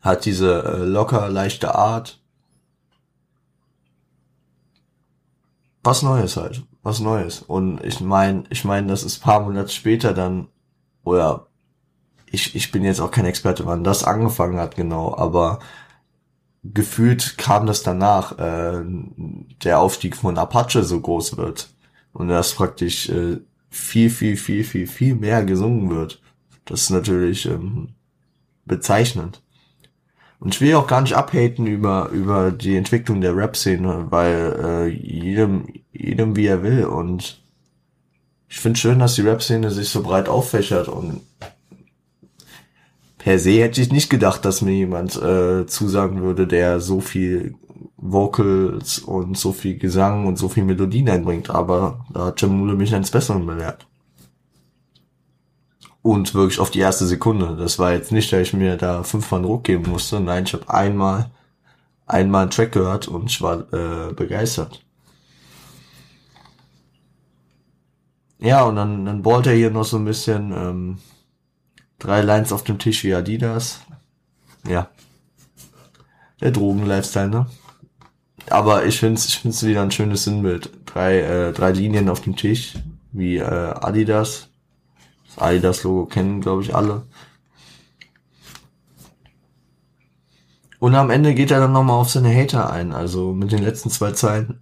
hat 0.00 0.24
diese 0.24 0.62
äh, 0.64 0.84
locker, 0.84 1.28
leichte 1.28 1.74
Art. 1.74 2.20
Was 5.84 6.02
Neues 6.02 6.36
halt, 6.36 6.64
was 6.82 7.00
Neues. 7.00 7.42
Und 7.42 7.84
ich 7.84 8.00
meine, 8.00 8.44
ich 8.50 8.64
meine, 8.64 8.88
das 8.88 9.04
ist 9.04 9.20
paar 9.20 9.40
Monate 9.40 9.70
später 9.70 10.12
dann, 10.14 10.48
oder 11.04 11.46
ich, 12.30 12.54
ich 12.54 12.70
bin 12.72 12.84
jetzt 12.84 13.00
auch 13.00 13.10
kein 13.10 13.24
Experte, 13.24 13.66
wann 13.66 13.84
das 13.84 14.04
angefangen 14.04 14.58
hat 14.58 14.76
genau, 14.76 15.16
aber 15.16 15.60
gefühlt 16.74 17.38
kam 17.38 17.66
das 17.66 17.82
danach, 17.82 18.38
äh, 18.38 18.82
der 19.62 19.80
Aufstieg 19.80 20.16
von 20.16 20.38
Apache 20.38 20.82
so 20.84 21.00
groß 21.00 21.36
wird 21.36 21.70
und 22.12 22.28
das 22.28 22.54
praktisch 22.54 23.08
äh, 23.08 23.38
viel, 23.70 24.10
viel, 24.10 24.36
viel, 24.36 24.64
viel, 24.64 24.86
viel 24.86 25.14
mehr 25.14 25.44
gesungen 25.44 25.90
wird. 25.90 26.20
Das 26.64 26.82
ist 26.82 26.90
natürlich 26.90 27.46
ähm, 27.46 27.90
bezeichnend. 28.64 29.42
Und 30.40 30.54
ich 30.54 30.60
will 30.60 30.74
auch 30.74 30.86
gar 30.86 31.00
nicht 31.00 31.14
abhaten 31.14 31.66
über, 31.66 32.10
über 32.10 32.52
die 32.52 32.76
Entwicklung 32.76 33.20
der 33.20 33.36
Rap-Szene, 33.36 34.06
weil 34.10 34.56
äh, 34.62 34.86
jedem, 34.88 35.66
jedem 35.92 36.36
wie 36.36 36.46
er 36.46 36.62
will. 36.62 36.84
Und 36.84 37.42
ich 38.48 38.60
finde 38.60 38.78
schön, 38.78 39.00
dass 39.00 39.16
die 39.16 39.22
Rap-Szene 39.22 39.70
sich 39.70 39.88
so 39.88 40.02
breit 40.02 40.28
auffächert. 40.28 40.88
Und 40.88 41.22
per 43.18 43.38
se 43.38 43.60
hätte 43.62 43.80
ich 43.80 43.92
nicht 43.92 44.10
gedacht, 44.10 44.44
dass 44.44 44.62
mir 44.62 44.74
jemand 44.74 45.20
äh, 45.20 45.66
zusagen 45.66 46.22
würde, 46.22 46.46
der 46.46 46.80
so 46.80 47.00
viel 47.00 47.54
Vocals 47.96 49.00
und 49.00 49.36
so 49.36 49.52
viel 49.52 49.78
Gesang 49.78 50.26
und 50.26 50.38
so 50.38 50.48
viel 50.48 50.64
Melodien 50.64 51.08
einbringt. 51.08 51.50
Aber 51.50 52.06
da 52.12 52.26
hat 52.26 52.40
Jamule 52.40 52.74
mich 52.74 52.94
eines 52.94 53.10
Besseren 53.10 53.46
belehrt 53.46 53.86
und 56.02 56.34
wirklich 56.34 56.60
auf 56.60 56.70
die 56.70 56.78
erste 56.78 57.06
Sekunde. 57.06 57.56
Das 57.56 57.78
war 57.78 57.92
jetzt 57.92 58.12
nicht, 58.12 58.32
dass 58.32 58.40
ich 58.40 58.52
mir 58.54 58.76
da 58.76 59.02
fünfmal 59.02 59.42
Druck 59.42 59.64
geben 59.64 59.90
musste. 59.90 60.20
Nein, 60.20 60.44
ich 60.44 60.54
habe 60.54 60.68
einmal 60.70 61.30
einmal 62.06 62.42
einen 62.42 62.50
Track 62.50 62.72
gehört 62.72 63.08
und 63.08 63.26
ich 63.30 63.42
war 63.42 63.72
äh, 63.72 64.12
begeistert. 64.14 64.82
Ja, 68.38 68.62
und 68.64 68.76
dann, 68.76 69.04
dann 69.04 69.22
ballt 69.22 69.46
er 69.46 69.54
hier 69.54 69.70
noch 69.70 69.84
so 69.84 69.98
ein 69.98 70.04
bisschen 70.04 70.52
ähm, 70.52 70.98
drei 71.98 72.22
Lines 72.22 72.52
auf 72.52 72.64
dem 72.64 72.78
Tisch 72.78 73.04
wie 73.04 73.14
Adidas. 73.14 73.80
Ja. 74.66 74.88
Der 76.40 76.50
Drogen-Lifestyle, 76.50 77.28
ne? 77.28 77.46
Aber 78.50 78.86
ich 78.86 78.98
find's, 78.98 79.26
ich 79.26 79.38
find's 79.38 79.62
wieder 79.62 79.82
ein 79.82 79.90
schönes 79.90 80.24
Sinnbild. 80.24 80.70
Drei, 80.86 81.20
äh, 81.20 81.52
drei 81.52 81.72
Linien 81.72 82.08
auf 82.08 82.20
dem 82.20 82.36
Tisch 82.36 82.74
wie 83.12 83.38
äh, 83.38 83.42
Adidas 83.42 84.48
Adidas-Logo 85.36 86.06
kennen, 86.06 86.40
glaube 86.40 86.62
ich, 86.62 86.74
alle. 86.74 87.06
Und 90.78 90.94
am 90.94 91.10
Ende 91.10 91.34
geht 91.34 91.50
er 91.50 91.60
dann 91.60 91.72
nochmal 91.72 91.96
auf 92.00 92.10
seine 92.10 92.34
Hater 92.34 92.70
ein, 92.70 92.92
also 92.92 93.32
mit 93.32 93.52
den 93.52 93.62
letzten 93.62 93.90
zwei 93.90 94.12
Zeilen. 94.12 94.60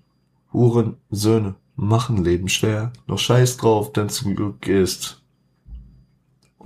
Huren, 0.53 0.97
Söhne, 1.11 1.57
machen 1.75 2.25
Leben 2.25 2.49
schwer, 2.49 2.93
doch 3.07 3.19
scheiß 3.19 3.59
drauf, 3.59 3.93
denn 3.93 4.09
zum 4.09 4.35
Glück 4.35 4.67
ist. 4.67 5.23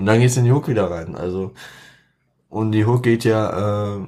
Und 0.01 0.07
dann 0.07 0.19
geht's 0.19 0.39
in 0.39 0.47
die 0.47 0.53
Hook 0.53 0.67
wieder 0.67 0.91
rein, 0.91 1.15
also. 1.15 1.53
Und 2.49 2.73
die 2.73 2.87
Hook 2.87 3.03
geht 3.03 3.25
ja, 3.25 3.99
äh, 3.99 4.01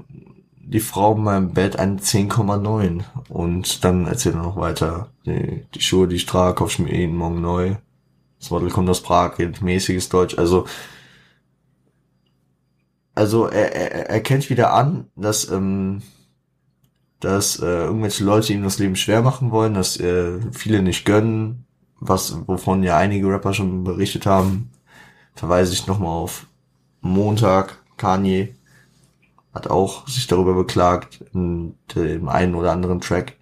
die 0.57 0.81
Frau 0.81 1.15
in 1.15 1.23
meinem 1.23 1.53
Bett 1.53 1.79
eine 1.79 1.97
10,9. 1.97 3.03
Und 3.29 3.85
dann 3.85 4.07
erzählt 4.07 4.37
er 4.37 4.43
noch 4.43 4.57
weiter, 4.57 5.11
die, 5.27 5.67
die 5.75 5.83
Schuhe, 5.83 6.09
die 6.09 6.17
ich 6.17 6.25
trage, 6.25 6.55
kauf 6.55 6.73
ich 6.73 6.79
mir 6.79 6.97
jeden 6.97 7.17
Morgen 7.17 7.43
neu. 7.43 7.77
Das 8.39 8.51
Model 8.51 8.71
kommt 8.71 8.89
aus 8.89 9.03
Prag, 9.03 9.39
redet 9.39 9.61
mäßiges 9.61 10.09
Deutsch. 10.09 10.39
Also, 10.39 10.65
also 13.15 13.49
er, 13.49 13.77
er, 13.77 14.25
er 14.25 14.49
wieder 14.49 14.73
an, 14.73 15.11
dass, 15.15 15.51
ähm, 15.51 16.01
dass 17.21 17.61
äh, 17.61 17.67
irgendwelche 17.67 18.25
Leute 18.25 18.55
ihm 18.55 18.63
das 18.63 18.79
Leben 18.79 18.97
schwer 18.97 19.21
machen 19.21 19.51
wollen, 19.51 19.75
dass 19.75 20.01
äh, 20.01 20.41
viele 20.53 20.83
nicht 20.83 21.05
gönnen, 21.05 21.67
was 22.01 22.35
wovon 22.47 22.83
ja 22.83 22.97
einige 22.97 23.29
Rapper 23.29 23.53
schon 23.53 23.85
berichtet 23.85 24.25
haben. 24.25 24.72
Verweise 25.35 25.73
ich 25.73 25.87
nochmal 25.87 26.11
auf 26.11 26.47
Montag, 27.01 27.79
Kanye 27.97 28.55
hat 29.55 29.69
auch 29.69 30.09
sich 30.09 30.27
darüber 30.27 30.55
beklagt 30.55 31.25
in 31.35 31.75
dem 31.95 32.29
einen 32.29 32.55
oder 32.55 32.73
anderen 32.73 33.01
Track. 33.01 33.37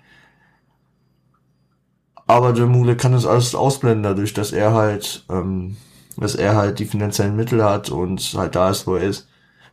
Aber 2.26 2.54
Jamule 2.54 2.96
kann 2.96 3.12
das 3.12 3.26
alles 3.26 3.54
ausblenden, 3.54 4.02
dadurch, 4.02 4.32
dass 4.34 4.52
er 4.52 4.72
halt, 4.72 5.24
ähm, 5.28 5.76
dass 6.16 6.34
er 6.34 6.56
halt 6.56 6.78
die 6.78 6.84
finanziellen 6.84 7.36
Mittel 7.36 7.64
hat 7.64 7.90
und 7.90 8.20
halt 8.36 8.54
da 8.54 8.70
ist, 8.70 8.86
wo 8.86 8.96
er 8.96 9.08
ist. 9.08 9.28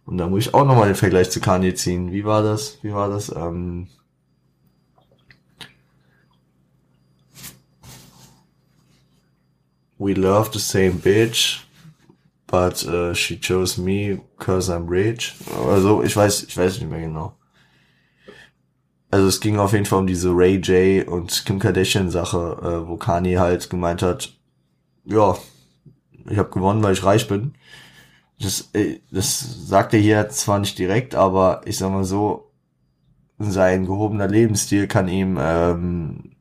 Und 0.06 0.17
da 0.17 0.27
muss 0.27 0.47
ich 0.47 0.53
auch 0.53 0.65
nochmal 0.65 0.88
den 0.88 0.95
Vergleich 0.95 1.30
zu 1.30 1.39
Kanye 1.39 1.73
ziehen. 1.75 2.12
Wie 2.12 2.25
war 2.25 2.41
das? 2.41 2.80
Wie 2.82 2.93
war 2.93 3.10
das? 3.10 3.30
Ähm 3.36 3.88
We 9.99 10.13
love 10.13 10.51
the 10.53 10.60
same 10.60 10.93
bitch, 10.93 11.66
but 12.47 12.86
uh, 12.86 13.13
she 13.13 13.38
chose 13.38 13.77
me 13.77 14.19
cause 14.39 14.69
I'm 14.69 14.88
rich. 14.88 15.36
Also 15.67 16.01
ich 16.01 16.15
weiß, 16.15 16.43
ich 16.43 16.57
weiß 16.57 16.79
nicht 16.79 16.89
mehr 16.89 17.01
genau. 17.01 17.33
Also 19.12 19.27
es 19.27 19.39
ging 19.39 19.60
auf 19.60 19.73
jeden 19.73 19.86
Fall 19.86 19.99
um 19.99 20.07
diese 20.07 20.29
Ray 20.31 20.57
J 20.57 21.07
und 21.07 21.45
Kim 21.45 21.60
Kardashian 21.60 22.10
Sache, 22.10 22.57
äh, 22.62 22.88
wo 22.88 22.97
Kanye 22.97 23.39
halt 23.39 23.69
gemeint 23.69 24.01
hat, 24.01 24.33
ja, 25.05 25.38
ich 26.29 26.38
habe 26.38 26.49
gewonnen, 26.49 26.83
weil 26.83 26.93
ich 26.93 27.03
reich 27.05 27.27
bin. 27.27 27.53
Das, 28.39 28.69
äh, 28.73 28.99
das 29.12 29.67
sagt 29.67 29.93
er 29.93 29.99
hier 29.99 30.29
zwar 30.29 30.60
nicht 30.60 30.77
direkt, 30.77 31.15
aber 31.15 31.62
ich 31.65 31.77
sag 31.77 31.91
mal 31.91 32.03
so, 32.03 32.51
sein 33.39 33.86
gehobener 33.86 34.27
Lebensstil 34.27 34.88
kann 34.88 35.07
ihm 35.07 35.38
ähm, 35.39 36.31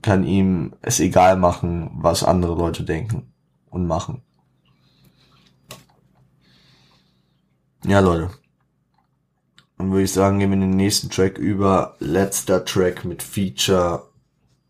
kann 0.00 0.24
ihm 0.24 0.74
es 0.80 1.00
egal 1.00 1.36
machen, 1.36 1.90
was 1.94 2.24
andere 2.24 2.54
Leute 2.54 2.84
denken 2.84 3.31
und 3.72 3.86
machen. 3.86 4.22
Ja, 7.84 7.98
Leute. 7.98 8.30
Dann 9.76 9.90
würde 9.90 10.04
ich 10.04 10.12
sagen, 10.12 10.38
gehen 10.38 10.50
wir 10.50 10.54
in 10.54 10.60
den 10.60 10.76
nächsten 10.76 11.10
Track 11.10 11.38
über. 11.38 11.96
Letzter 11.98 12.64
Track 12.64 13.04
mit 13.04 13.22
Feature. 13.22 14.06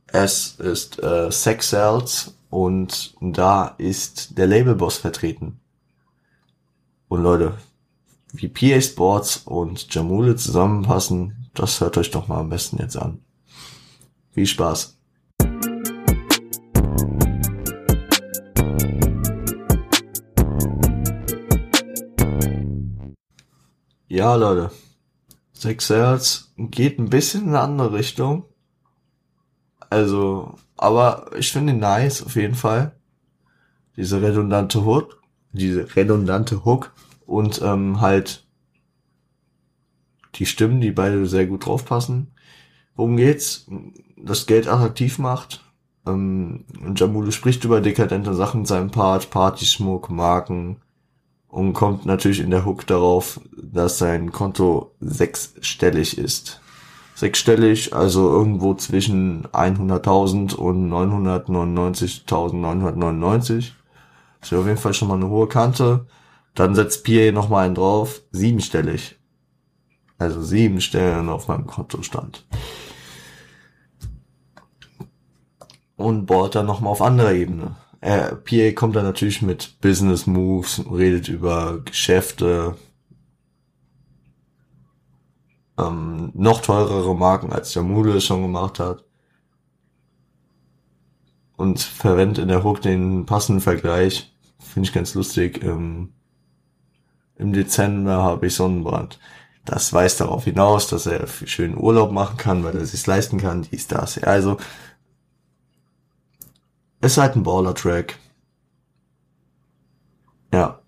Es 0.06 0.54
ist 0.58 1.02
äh, 1.02 1.30
Sex 1.30 1.68
Cells 1.68 2.34
und 2.48 3.14
da 3.20 3.74
ist 3.78 4.38
der 4.38 4.46
Labelboss 4.46 4.96
vertreten. 4.96 5.60
Und 7.08 7.22
Leute, 7.22 7.58
wie 8.32 8.48
PA 8.48 8.80
Sports 8.80 9.42
und 9.44 9.92
Jamule 9.94 10.36
zusammenpassen, 10.36 11.50
das 11.52 11.80
hört 11.80 11.98
euch 11.98 12.10
doch 12.10 12.28
mal 12.28 12.40
am 12.40 12.48
besten 12.48 12.78
jetzt 12.78 12.96
an. 12.96 13.22
Viel 14.30 14.46
Spaß. 14.46 14.96
Ja, 24.12 24.34
Leute. 24.34 24.70
Six 25.54 25.86
Sales 25.86 26.52
geht 26.58 26.98
ein 26.98 27.08
bisschen 27.08 27.44
in 27.44 27.48
eine 27.48 27.60
andere 27.60 27.94
Richtung. 27.94 28.44
Also, 29.88 30.56
aber 30.76 31.30
ich 31.34 31.50
finde 31.50 31.72
ihn 31.72 31.78
nice, 31.78 32.22
auf 32.22 32.36
jeden 32.36 32.54
Fall. 32.54 32.94
Diese 33.96 34.20
redundante 34.20 34.84
Hook, 34.84 35.22
diese 35.52 35.96
redundante 35.96 36.62
Hook 36.66 36.92
und 37.24 37.62
ähm, 37.62 38.02
halt 38.02 38.46
die 40.34 40.44
Stimmen, 40.44 40.82
die 40.82 40.90
beide 40.90 41.24
sehr 41.24 41.46
gut 41.46 41.64
draufpassen. 41.64 42.34
Worum 42.94 43.16
geht's? 43.16 43.66
Das 44.18 44.44
Geld 44.44 44.68
attraktiv 44.68 45.18
macht. 45.18 45.64
Ähm, 46.06 46.66
Jamule 46.94 47.32
spricht 47.32 47.64
über 47.64 47.80
dekadente 47.80 48.34
Sachen 48.34 48.60
in 48.60 48.66
seinem 48.66 48.90
Part, 48.90 49.30
Partyschmuck, 49.30 50.10
Marken 50.10 50.81
und 51.52 51.74
kommt 51.74 52.06
natürlich 52.06 52.40
in 52.40 52.50
der 52.50 52.64
Hook 52.64 52.86
darauf, 52.86 53.38
dass 53.54 53.98
sein 53.98 54.32
Konto 54.32 54.94
sechsstellig 55.00 56.16
ist. 56.16 56.62
Sechsstellig, 57.14 57.94
also 57.94 58.30
irgendwo 58.30 58.72
zwischen 58.72 59.46
100.000 59.48 60.54
und 60.54 60.90
999.999. 60.90 63.72
Ist 64.40 64.50
ja 64.50 64.60
auf 64.60 64.66
jeden 64.66 64.78
Fall 64.78 64.94
schon 64.94 65.08
mal 65.08 65.16
eine 65.16 65.28
hohe 65.28 65.46
Kante. 65.46 66.06
Dann 66.54 66.74
setzt 66.74 67.04
PA 67.04 67.32
noch 67.32 67.50
mal 67.50 67.66
einen 67.66 67.74
drauf, 67.74 68.22
siebenstellig. 68.30 69.18
Also 70.16 70.40
sieben 70.40 70.80
Stellen 70.80 71.28
auf 71.28 71.48
meinem 71.48 71.66
Kontostand. 71.66 72.46
Und 75.96 76.24
bohrt 76.24 76.54
dann 76.54 76.64
noch 76.64 76.80
mal 76.80 76.88
auf 76.88 77.02
anderer 77.02 77.32
Ebene. 77.32 77.76
Äh, 78.02 78.34
PA 78.34 78.72
kommt 78.72 78.96
dann 78.96 79.04
natürlich 79.04 79.42
mit 79.42 79.80
Business 79.80 80.26
Moves, 80.26 80.82
redet 80.90 81.28
über 81.28 81.78
Geschäfte, 81.84 82.76
ähm, 85.78 86.32
noch 86.34 86.60
teurere 86.62 87.14
Marken, 87.14 87.52
als 87.52 87.72
der 87.72 87.84
Moodle 87.84 88.20
schon 88.20 88.42
gemacht 88.42 88.80
hat. 88.80 89.04
Und 91.56 91.78
verwendet 91.78 92.38
in 92.38 92.48
der 92.48 92.64
Hook 92.64 92.82
den 92.82 93.24
passenden 93.24 93.60
Vergleich. 93.60 94.34
Finde 94.58 94.88
ich 94.88 94.94
ganz 94.94 95.14
lustig. 95.14 95.62
Ähm, 95.62 96.12
Im 97.36 97.52
Dezember 97.52 98.16
habe 98.24 98.48
ich 98.48 98.54
Sonnenbrand. 98.56 99.20
Das 99.64 99.92
weist 99.92 100.20
darauf 100.20 100.42
hinaus, 100.42 100.88
dass 100.88 101.06
er 101.06 101.28
schönen 101.28 101.78
Urlaub 101.78 102.10
machen 102.10 102.36
kann, 102.36 102.64
weil 102.64 102.74
er 102.76 102.84
sich 102.84 103.06
leisten 103.06 103.38
kann, 103.38 103.62
dies, 103.70 103.86
das. 103.86 104.20
Also, 104.24 104.56
ist 107.02 107.18
halt 107.18 107.36
ein 107.36 107.42
Baller-Track. 107.42 108.18
Ja. 110.52 110.80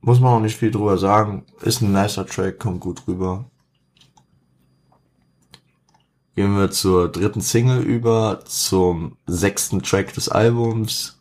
Muss 0.00 0.20
man 0.20 0.34
auch 0.34 0.40
nicht 0.40 0.56
viel 0.56 0.70
drüber 0.70 0.98
sagen. 0.98 1.46
Ist 1.60 1.80
ein 1.80 1.92
nicer 1.92 2.26
Track, 2.26 2.58
kommt 2.58 2.80
gut 2.80 3.06
rüber. 3.06 3.44
Gehen 6.34 6.56
wir 6.56 6.70
zur 6.70 7.10
dritten 7.10 7.40
Single 7.40 7.82
über, 7.82 8.40
zum 8.44 9.16
sechsten 9.26 9.82
Track 9.82 10.12
des 10.14 10.28
Albums. 10.28 11.20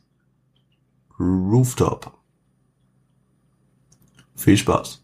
Rooftop. 1.20 2.14
Viel 4.36 4.58
Spaß. 4.58 5.04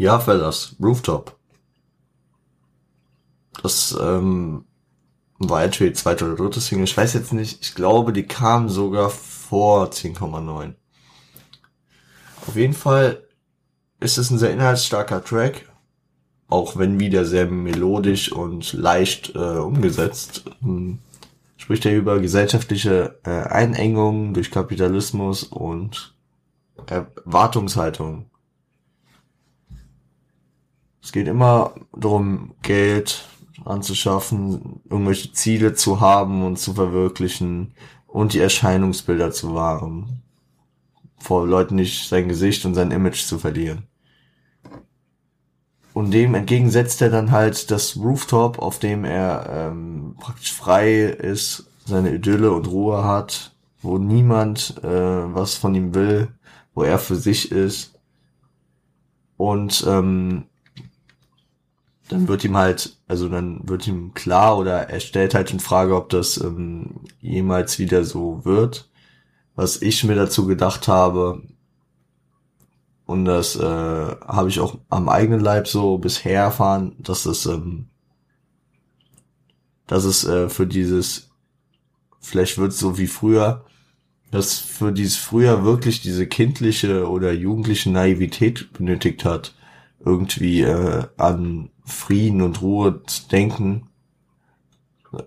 Ja, 0.00 0.18
Fellas, 0.18 0.76
Rooftop. 0.82 1.36
Das 3.62 3.94
ähm, 4.00 4.64
war 5.38 5.62
entweder 5.62 5.90
die 5.90 5.94
zweite 5.94 6.24
oder 6.24 6.36
dritte 6.36 6.58
Single. 6.58 6.84
Ich 6.84 6.96
weiß 6.96 7.12
jetzt 7.12 7.34
nicht. 7.34 7.58
Ich 7.60 7.74
glaube, 7.74 8.14
die 8.14 8.22
kam 8.22 8.70
sogar 8.70 9.10
vor 9.10 9.90
10,9. 9.90 10.72
Auf 12.46 12.56
jeden 12.56 12.72
Fall 12.72 13.28
ist 14.00 14.16
es 14.16 14.30
ein 14.30 14.38
sehr 14.38 14.54
inhaltsstarker 14.54 15.22
Track. 15.22 15.70
Auch 16.48 16.78
wenn 16.78 16.98
wieder 16.98 17.26
sehr 17.26 17.44
melodisch 17.44 18.32
und 18.32 18.72
leicht 18.72 19.34
äh, 19.34 19.58
umgesetzt. 19.58 20.44
Ähm, 20.62 21.00
spricht 21.58 21.84
er 21.84 21.94
über 21.94 22.20
gesellschaftliche 22.20 23.20
äh, 23.24 23.28
Einengungen 23.28 24.32
durch 24.32 24.50
Kapitalismus 24.50 25.44
und 25.44 26.14
Erwartungshaltung 26.86 28.30
es 31.02 31.12
geht 31.12 31.28
immer 31.28 31.74
darum, 31.96 32.54
Geld 32.62 33.26
anzuschaffen, 33.64 34.80
irgendwelche 34.88 35.32
Ziele 35.32 35.74
zu 35.74 36.00
haben 36.00 36.44
und 36.44 36.58
zu 36.58 36.74
verwirklichen 36.74 37.74
und 38.06 38.32
die 38.32 38.40
Erscheinungsbilder 38.40 39.30
zu 39.32 39.54
wahren. 39.54 40.22
Vor 41.18 41.46
Leuten 41.46 41.76
nicht 41.76 42.08
sein 42.08 42.28
Gesicht 42.28 42.64
und 42.64 42.74
sein 42.74 42.90
Image 42.90 43.24
zu 43.26 43.38
verlieren. 43.38 43.86
Und 45.92 46.12
dem 46.12 46.34
entgegensetzt 46.34 47.02
er 47.02 47.10
dann 47.10 47.30
halt 47.30 47.70
das 47.70 47.96
Rooftop, 47.96 48.58
auf 48.58 48.78
dem 48.78 49.04
er 49.04 49.70
ähm, 49.72 50.14
praktisch 50.18 50.52
frei 50.52 51.02
ist, 51.02 51.66
seine 51.84 52.14
Idylle 52.14 52.52
und 52.52 52.68
Ruhe 52.68 53.04
hat, 53.04 53.54
wo 53.82 53.98
niemand 53.98 54.76
äh, 54.84 55.34
was 55.34 55.56
von 55.56 55.74
ihm 55.74 55.94
will, 55.94 56.28
wo 56.74 56.84
er 56.84 56.98
für 56.98 57.16
sich 57.16 57.50
ist. 57.50 57.98
Und 59.36 59.84
ähm, 59.88 60.44
dann 62.10 62.28
wird 62.28 62.44
ihm 62.44 62.56
halt, 62.56 62.96
also 63.06 63.28
dann 63.28 63.68
wird 63.68 63.86
ihm 63.86 64.14
klar 64.14 64.58
oder 64.58 64.88
er 64.90 65.00
stellt 65.00 65.34
halt 65.34 65.52
in 65.52 65.60
Frage, 65.60 65.94
ob 65.94 66.08
das 66.08 66.38
ähm, 66.38 67.00
jemals 67.20 67.78
wieder 67.78 68.04
so 68.04 68.44
wird. 68.44 68.88
Was 69.54 69.82
ich 69.82 70.04
mir 70.04 70.16
dazu 70.16 70.46
gedacht 70.46 70.88
habe, 70.88 71.42
und 73.06 73.24
das 73.24 73.56
äh, 73.56 73.62
habe 73.62 74.48
ich 74.48 74.60
auch 74.60 74.78
am 74.88 75.08
eigenen 75.08 75.40
Leib 75.40 75.66
so 75.66 75.98
bisher 75.98 76.42
erfahren, 76.42 76.94
dass 76.98 77.24
das, 77.24 77.46
ähm, 77.46 77.86
dass 79.86 80.04
es 80.04 80.24
äh, 80.24 80.48
für 80.48 80.66
dieses, 80.66 81.30
vielleicht 82.20 82.58
wird 82.58 82.72
so 82.72 82.98
wie 82.98 83.08
früher, 83.08 83.64
dass 84.30 84.58
für 84.58 84.92
dieses 84.92 85.16
früher 85.16 85.64
wirklich 85.64 86.02
diese 86.02 86.26
kindliche 86.26 87.08
oder 87.08 87.32
jugendliche 87.32 87.90
Naivität 87.90 88.72
benötigt 88.72 89.24
hat, 89.24 89.56
irgendwie 90.04 90.62
äh, 90.62 91.04
an 91.16 91.69
Frieden 91.84 92.42
und 92.42 92.62
Ruhe 92.62 93.02
zu 93.06 93.28
denken, 93.28 93.88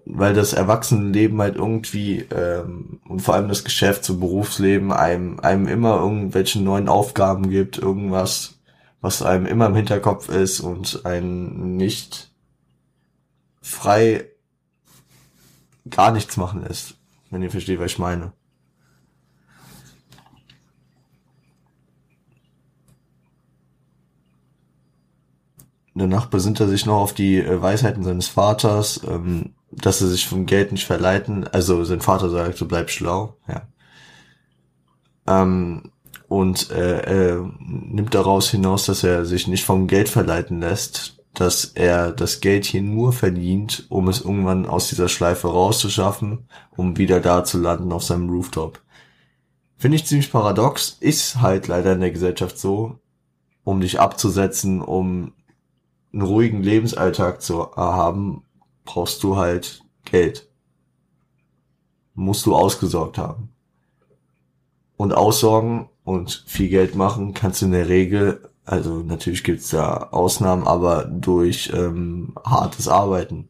weil 0.05 0.33
das 0.33 0.53
Erwachsenenleben 0.53 1.41
halt 1.41 1.55
irgendwie 1.55 2.19
ähm, 2.31 3.01
und 3.07 3.21
vor 3.21 3.33
allem 3.33 3.49
das 3.49 3.63
Geschäft 3.63 4.05
zum 4.05 4.19
Berufsleben 4.19 4.93
einem 4.93 5.39
einem 5.41 5.67
immer 5.67 5.97
irgendwelche 5.97 6.61
neuen 6.61 6.87
Aufgaben 6.87 7.49
gibt, 7.49 7.77
irgendwas, 7.77 8.59
was 9.01 9.21
einem 9.21 9.45
immer 9.45 9.65
im 9.65 9.75
Hinterkopf 9.75 10.29
ist 10.29 10.61
und 10.61 11.05
einen 11.05 11.75
nicht 11.75 12.31
frei 13.61 14.29
gar 15.89 16.11
nichts 16.11 16.37
machen 16.37 16.63
lässt, 16.63 16.95
wenn 17.29 17.43
ihr 17.43 17.51
versteht, 17.51 17.79
was 17.79 17.91
ich 17.91 17.99
meine. 17.99 18.31
Danach 25.95 26.25
besinnt 26.25 26.59
er 26.59 26.67
sich 26.67 26.85
noch 26.85 26.99
auf 26.99 27.13
die 27.13 27.37
äh, 27.37 27.61
Weisheiten 27.61 28.03
seines 28.03 28.27
Vaters, 28.27 29.01
ähm, 29.07 29.53
dass 29.71 30.01
er 30.01 30.07
sich 30.07 30.27
vom 30.27 30.45
Geld 30.45 30.71
nicht 30.71 30.85
verleiten, 30.85 31.47
also 31.47 31.83
sein 31.83 32.01
Vater 32.01 32.29
sagt, 32.29 32.59
du 32.59 32.67
bleib 32.67 32.89
schlau, 32.89 33.37
ja. 33.47 33.67
Ähm, 35.25 35.91
und 36.27 36.71
äh, 36.71 37.01
er 37.01 37.51
nimmt 37.59 38.15
daraus 38.15 38.49
hinaus, 38.49 38.87
dass 38.87 39.03
er 39.03 39.25
sich 39.25 39.47
nicht 39.47 39.65
vom 39.65 39.87
Geld 39.87 40.09
verleiten 40.09 40.59
lässt, 40.59 41.23
dass 41.33 41.65
er 41.65 42.11
das 42.11 42.41
Geld 42.41 42.65
hier 42.65 42.81
nur 42.81 43.13
verdient, 43.13 43.85
um 43.89 44.07
es 44.07 44.21
irgendwann 44.21 44.65
aus 44.65 44.89
dieser 44.89 45.09
Schleife 45.09 45.47
rauszuschaffen, 45.47 46.47
um 46.75 46.97
wieder 46.97 47.19
da 47.19 47.43
zu 47.43 47.59
landen 47.59 47.91
auf 47.91 48.03
seinem 48.03 48.29
Rooftop. 48.29 48.81
Finde 49.77 49.97
ich 49.97 50.05
ziemlich 50.05 50.31
paradox, 50.31 50.97
ist 50.99 51.41
halt 51.41 51.67
leider 51.67 51.93
in 51.93 52.01
der 52.01 52.11
Gesellschaft 52.11 52.57
so, 52.57 52.99
um 53.63 53.81
dich 53.81 53.99
abzusetzen, 53.99 54.81
um 54.81 55.33
einen 56.13 56.21
ruhigen 56.21 56.61
Lebensalltag 56.61 57.41
zu 57.41 57.75
haben, 57.75 58.43
brauchst 58.85 59.23
du 59.23 59.37
halt 59.37 59.83
Geld. 60.05 60.47
Musst 62.13 62.45
du 62.45 62.55
ausgesorgt 62.55 63.17
haben. 63.17 63.49
Und 64.95 65.13
aussorgen 65.13 65.89
und 66.03 66.43
viel 66.45 66.69
Geld 66.69 66.95
machen 66.95 67.33
kannst 67.33 67.61
du 67.61 67.65
in 67.65 67.71
der 67.71 67.89
Regel, 67.89 68.47
also 68.65 68.99
natürlich 68.99 69.43
gibt's 69.43 69.69
da 69.69 70.09
Ausnahmen, 70.11 70.67
aber 70.67 71.05
durch 71.05 71.71
ähm, 71.73 72.35
hartes 72.45 72.87
Arbeiten. 72.87 73.49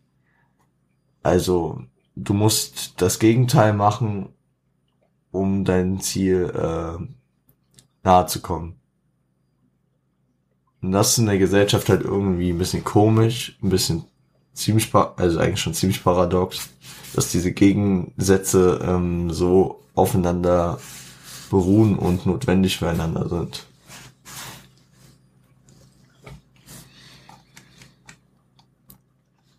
Also 1.22 1.84
du 2.16 2.34
musst 2.34 3.02
das 3.02 3.20
Gegenteil 3.20 3.74
machen, 3.74 4.30
um 5.32 5.66
dein 5.66 6.00
Ziel 6.00 6.52
äh, 6.56 7.04
nahe 8.04 8.26
zu 8.28 8.42
kommen. 8.42 8.80
Und 10.84 10.92
das 10.92 11.14
ist 11.14 11.20
in 11.20 11.28
der 11.28 11.38
Gesellschaft 11.38 11.88
halt 11.90 12.02
irgendwie 12.02 12.52
ein 12.52 12.58
bisschen 12.58 12.84
komisch, 12.84 13.58
ein 13.64 13.70
bisschen 13.70 14.04
ziemlich, 14.54 14.94
also 14.94 15.40
eigentlich 15.40 15.62
schon 15.62 15.74
ziemlich 15.74 16.04
paradox. 16.04 16.70
dass 17.16 17.32
diese 17.32 17.52
Gegensätze 17.52 18.80
ähm, 18.84 19.32
so 19.32 19.82
aufeinander 19.96 20.80
beruhen 21.50 21.98
und 21.98 22.26
notwendig 22.26 22.78
füreinander 22.78 23.30
sind. 23.30 23.66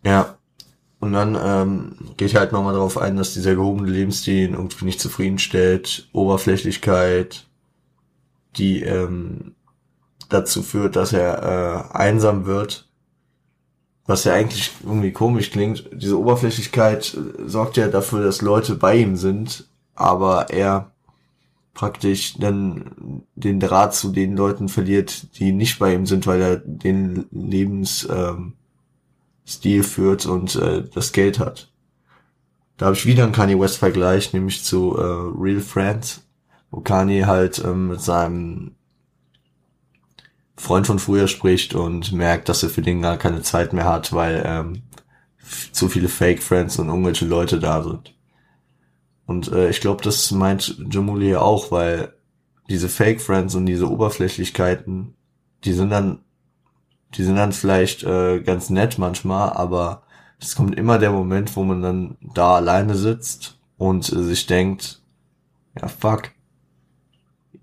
Ja. 0.03 0.37
Und 0.99 1.13
dann 1.13 1.37
ähm, 1.39 1.95
geht 2.17 2.35
halt 2.35 2.51
nochmal 2.51 2.73
darauf 2.73 2.97
ein, 2.97 3.15
dass 3.15 3.33
dieser 3.33 3.55
gehobene 3.55 3.89
Lebensstil 3.89 4.51
irgendwie 4.51 4.85
nicht 4.85 4.99
zufriedenstellt, 4.99 6.09
Oberflächlichkeit, 6.13 7.47
die 8.57 8.81
ähm, 8.81 9.54
dazu 10.29 10.63
führt, 10.63 10.95
dass 10.95 11.13
er 11.13 11.89
äh, 11.93 11.97
einsam 11.97 12.45
wird, 12.45 12.87
was 14.05 14.23
ja 14.23 14.33
eigentlich 14.33 14.71
irgendwie 14.83 15.11
komisch 15.11 15.51
klingt. 15.51 15.89
Diese 15.93 16.19
Oberflächlichkeit 16.19 17.13
äh, 17.15 17.47
sorgt 17.47 17.77
ja 17.77 17.87
dafür, 17.87 18.23
dass 18.23 18.41
Leute 18.41 18.75
bei 18.75 18.97
ihm 18.97 19.15
sind, 19.15 19.67
aber 19.95 20.49
er 20.49 20.91
praktisch 21.73 22.35
dann 22.37 23.23
den 23.35 23.59
Draht 23.59 23.93
zu 23.93 24.09
den 24.09 24.35
Leuten 24.35 24.69
verliert, 24.69 25.37
die 25.37 25.51
nicht 25.51 25.77
bei 25.77 25.93
ihm 25.93 26.05
sind, 26.05 26.25
weil 26.25 26.41
er 26.41 26.55
den 26.57 27.25
Lebensstil 27.31 28.55
ähm, 29.65 29.83
führt 29.83 30.25
und 30.25 30.55
äh, 30.55 30.83
das 30.93 31.11
Geld 31.11 31.37
hat. 31.39 31.69
Da 32.77 32.87
habe 32.87 32.95
ich 32.95 33.05
wieder 33.05 33.23
einen 33.23 33.33
Kanye 33.33 33.59
West 33.59 33.77
Vergleich, 33.77 34.33
nämlich 34.33 34.63
zu 34.63 34.97
äh, 34.97 35.01
Real 35.37 35.61
Friends, 35.61 36.23
wo 36.71 36.79
Kanye 36.79 37.25
halt 37.25 37.63
ähm, 37.63 37.89
mit 37.89 38.01
seinem 38.01 38.75
Freund 40.57 40.87
von 40.87 40.99
früher 40.99 41.27
spricht 41.27 41.75
und 41.75 42.11
merkt, 42.11 42.49
dass 42.49 42.63
er 42.63 42.69
für 42.69 42.81
den 42.81 43.01
gar 43.01 43.17
keine 43.17 43.41
Zeit 43.41 43.73
mehr 43.73 43.85
hat, 43.85 44.13
weil 44.13 44.43
ähm, 44.45 44.83
zu 45.71 45.89
viele 45.89 46.09
Fake 46.09 46.41
Friends 46.41 46.79
und 46.79 46.87
irgendwelche 46.87 47.25
Leute 47.25 47.59
da 47.59 47.83
sind. 47.83 48.15
Und 49.25 49.51
äh, 49.51 49.69
ich 49.69 49.81
glaube, 49.81 50.03
das 50.03 50.31
meint 50.31 50.77
Jamuli 50.89 51.31
ja 51.31 51.41
auch, 51.41 51.71
weil 51.71 52.13
diese 52.69 52.89
Fake 52.89 53.21
Friends 53.21 53.55
und 53.55 53.65
diese 53.65 53.89
Oberflächlichkeiten, 53.89 55.15
die 55.63 55.73
sind 55.73 55.89
dann, 55.89 56.19
die 57.15 57.23
sind 57.23 57.35
dann 57.35 57.51
vielleicht 57.51 58.03
äh, 58.03 58.39
ganz 58.39 58.69
nett 58.69 58.97
manchmal, 58.97 59.51
aber 59.51 60.03
es 60.39 60.55
kommt 60.55 60.77
immer 60.77 60.99
der 60.99 61.11
Moment, 61.11 61.55
wo 61.55 61.63
man 61.63 61.81
dann 61.81 62.17
da 62.21 62.55
alleine 62.55 62.95
sitzt 62.95 63.57
und 63.77 64.11
äh, 64.11 64.23
sich 64.23 64.45
denkt, 64.47 65.01
ja 65.79 65.87
fuck, 65.87 66.31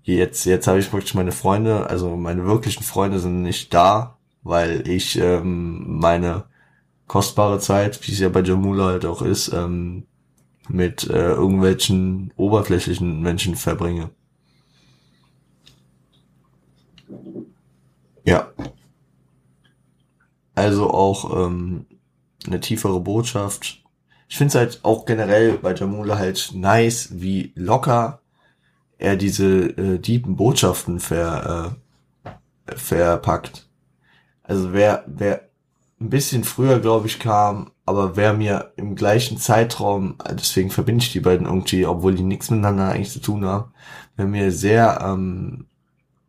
jetzt 0.03 0.45
jetzt 0.45 0.67
habe 0.67 0.79
ich 0.79 0.89
praktisch 0.89 1.13
meine 1.13 1.31
Freunde, 1.31 1.89
also 1.89 2.15
meine 2.15 2.45
wirklichen 2.45 2.83
Freunde 2.83 3.19
sind 3.19 3.41
nicht 3.41 3.73
da, 3.73 4.17
weil 4.43 4.87
ich 4.87 5.17
ähm, 5.17 5.99
meine 5.99 6.45
kostbare 7.07 7.59
Zeit, 7.59 8.05
wie 8.07 8.11
es 8.11 8.19
ja 8.19 8.29
bei 8.29 8.41
Jamula 8.41 8.85
halt 8.85 9.05
auch 9.05 9.21
ist, 9.21 9.49
ähm, 9.49 10.05
mit 10.69 11.09
äh, 11.09 11.31
irgendwelchen 11.31 12.33
oberflächlichen 12.37 13.21
Menschen 13.21 13.55
verbringe. 13.55 14.09
Ja. 18.25 18.51
Also 20.55 20.89
auch 20.89 21.45
ähm, 21.45 21.85
eine 22.45 22.59
tiefere 22.59 22.99
Botschaft. 22.99 23.83
Ich 24.29 24.37
finde 24.37 24.49
es 24.49 24.55
halt 24.55 24.79
auch 24.83 25.05
generell 25.05 25.57
bei 25.57 25.73
Jamula 25.73 26.17
halt 26.17 26.51
nice, 26.53 27.09
wie 27.11 27.51
locker 27.55 28.22
er 28.97 29.15
diese 29.15 29.69
äh, 29.77 29.99
tiefen 29.99 30.35
Botschaften 30.35 30.99
ver, 30.99 31.75
äh, 32.25 32.75
verpackt. 32.75 33.67
Also 34.43 34.73
wer, 34.73 35.03
wer 35.07 35.49
ein 35.99 36.09
bisschen 36.09 36.43
früher, 36.43 36.79
glaube 36.79 37.07
ich, 37.07 37.19
kam, 37.19 37.71
aber 37.85 38.15
wer 38.15 38.33
mir 38.33 38.73
im 38.75 38.95
gleichen 38.95 39.37
Zeitraum, 39.37 40.15
deswegen 40.31 40.69
verbinde 40.69 41.03
ich 41.03 41.11
die 41.11 41.19
beiden 41.19 41.47
irgendwie, 41.47 41.85
obwohl 41.85 42.15
die 42.15 42.23
nichts 42.23 42.49
miteinander 42.49 42.89
eigentlich 42.89 43.11
zu 43.11 43.21
tun 43.21 43.45
haben, 43.45 43.71
wer 44.15 44.25
mir 44.25 44.51
sehr 44.51 44.99
ähm, 45.01 45.67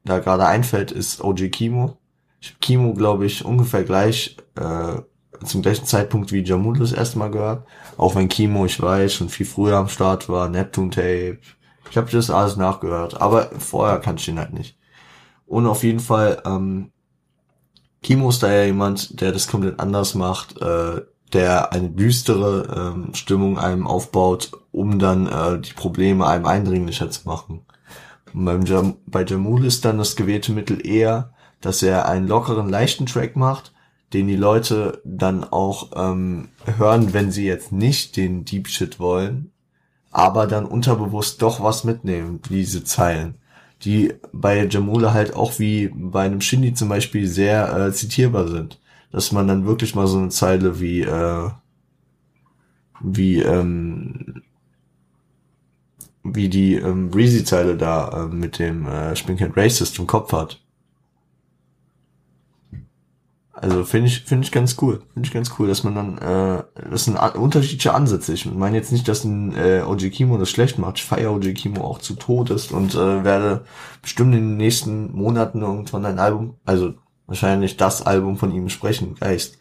da 0.04 0.18
gerade 0.18 0.46
einfällt, 0.46 0.92
ist 0.92 1.22
OG 1.22 1.50
Kimo. 1.50 1.98
Ich 2.40 2.50
habe 2.50 2.58
Kimo, 2.60 2.94
glaube 2.94 3.26
ich, 3.26 3.44
ungefähr 3.44 3.84
gleich 3.84 4.36
äh, 4.56 5.00
zum 5.44 5.62
gleichen 5.62 5.86
Zeitpunkt 5.86 6.32
wie 6.32 6.42
Jamul 6.42 6.78
das 6.78 6.92
erste 6.92 7.18
Mal 7.18 7.30
gehört. 7.30 7.66
Auch 7.96 8.14
wenn 8.14 8.28
Kimo, 8.28 8.66
ich 8.66 8.80
weiß, 8.80 9.12
schon 9.14 9.28
viel 9.28 9.46
früher 9.46 9.76
am 9.76 9.88
Start 9.88 10.28
war, 10.28 10.48
Neptune 10.48 10.90
Tape. 10.90 11.38
Ich 11.90 11.96
habe 11.96 12.10
das 12.10 12.30
alles 12.30 12.56
nachgehört, 12.56 13.20
aber 13.20 13.50
vorher 13.58 13.98
kannte 13.98 14.20
ich 14.20 14.28
ihn 14.28 14.38
halt 14.38 14.52
nicht. 14.52 14.78
Und 15.46 15.66
auf 15.66 15.84
jeden 15.84 16.00
Fall, 16.00 16.42
ähm, 16.44 16.90
Kimo 18.02 18.30
ist 18.30 18.42
da 18.42 18.52
ja 18.52 18.64
jemand, 18.64 19.20
der 19.20 19.32
das 19.32 19.48
komplett 19.48 19.80
anders 19.80 20.14
macht, 20.14 20.60
äh, 20.60 21.02
der 21.32 21.72
eine 21.72 21.90
düstere 21.90 22.92
ähm, 22.94 23.14
Stimmung 23.14 23.58
einem 23.58 23.86
aufbaut, 23.86 24.52
um 24.72 24.98
dann 24.98 25.26
äh, 25.26 25.60
die 25.60 25.72
Probleme 25.72 26.26
einem 26.26 26.46
eindringlicher 26.46 27.10
zu 27.10 27.26
machen. 27.26 27.66
Beim 28.32 28.64
Jam 28.64 28.96
bei 29.06 29.24
Jamul 29.24 29.64
ist 29.64 29.84
dann 29.84 29.98
das 29.98 30.16
gewählte 30.16 30.52
Mittel 30.52 30.84
eher, 30.84 31.32
dass 31.60 31.82
er 31.82 32.08
einen 32.08 32.26
lockeren, 32.26 32.68
leichten 32.68 33.06
Track 33.06 33.36
macht, 33.36 33.72
den 34.12 34.26
die 34.26 34.36
Leute 34.36 35.00
dann 35.04 35.44
auch 35.44 35.90
ähm, 35.96 36.48
hören, 36.78 37.12
wenn 37.12 37.30
sie 37.30 37.46
jetzt 37.46 37.72
nicht 37.72 38.16
den 38.16 38.44
Deep 38.44 38.68
Shit 38.68 39.00
wollen, 39.00 39.52
aber 40.14 40.46
dann 40.46 40.64
unterbewusst 40.64 41.42
doch 41.42 41.62
was 41.62 41.84
mitnehmen, 41.84 42.40
diese 42.48 42.84
Zeilen 42.84 43.34
die 43.84 44.14
bei 44.32 44.66
Jamula 44.66 45.12
halt 45.12 45.34
auch 45.34 45.58
wie 45.58 45.88
bei 45.88 46.22
einem 46.22 46.40
Shindy 46.40 46.74
zum 46.74 46.88
Beispiel 46.88 47.28
sehr 47.28 47.76
äh, 47.76 47.92
zitierbar 47.92 48.48
sind. 48.48 48.80
Dass 49.10 49.30
man 49.30 49.46
dann 49.46 49.66
wirklich 49.66 49.94
mal 49.94 50.06
so 50.06 50.18
eine 50.18 50.30
Zeile 50.30 50.80
wie, 50.80 51.02
äh, 51.02 51.50
wie, 53.00 53.40
ähm, 53.40 54.42
wie 56.24 56.48
die 56.48 56.74
ähm, 56.74 57.10
Breezy-Zeile 57.10 57.76
da 57.76 58.24
äh, 58.24 58.26
mit 58.26 58.58
dem 58.58 58.86
äh, 58.86 59.14
Spinkhead 59.14 59.56
Racist 59.56 59.98
im 59.98 60.06
Kopf 60.06 60.32
hat. 60.32 60.63
Also 63.54 63.84
finde 63.84 64.08
ich 64.08 64.22
finde 64.24 64.44
ich 64.44 64.50
ganz 64.50 64.76
cool, 64.82 65.00
finde 65.12 65.28
ich 65.28 65.32
ganz 65.32 65.52
cool, 65.58 65.68
dass 65.68 65.84
man 65.84 65.94
dann 65.94 66.18
äh, 66.18 66.64
das 66.90 67.04
sind 67.04 67.16
unterschiedliche 67.16 67.94
Ansätze. 67.94 68.32
Ich 68.32 68.46
meine 68.46 68.76
jetzt 68.76 68.90
nicht, 68.90 69.06
dass 69.06 69.22
ein 69.22 69.56
äh, 69.56 69.82
OG 69.86 70.10
Kimo 70.10 70.38
das 70.38 70.50
schlecht 70.50 70.78
macht. 70.78 70.98
Ich 70.98 71.04
feiere 71.04 71.32
OG 71.32 71.54
Kimo 71.54 71.82
auch 71.84 72.00
zu 72.00 72.14
Todes 72.16 72.72
und 72.72 72.94
äh, 72.94 73.22
werde 73.24 73.64
bestimmt 74.02 74.34
in 74.34 74.40
den 74.40 74.56
nächsten 74.56 75.12
Monaten 75.12 75.62
irgendwann 75.62 76.04
ein 76.04 76.18
Album, 76.18 76.56
also 76.64 76.94
wahrscheinlich 77.26 77.76
das 77.76 78.02
Album 78.02 78.36
von 78.38 78.52
ihm 78.52 78.68
sprechen, 78.68 79.14
Geist, 79.14 79.58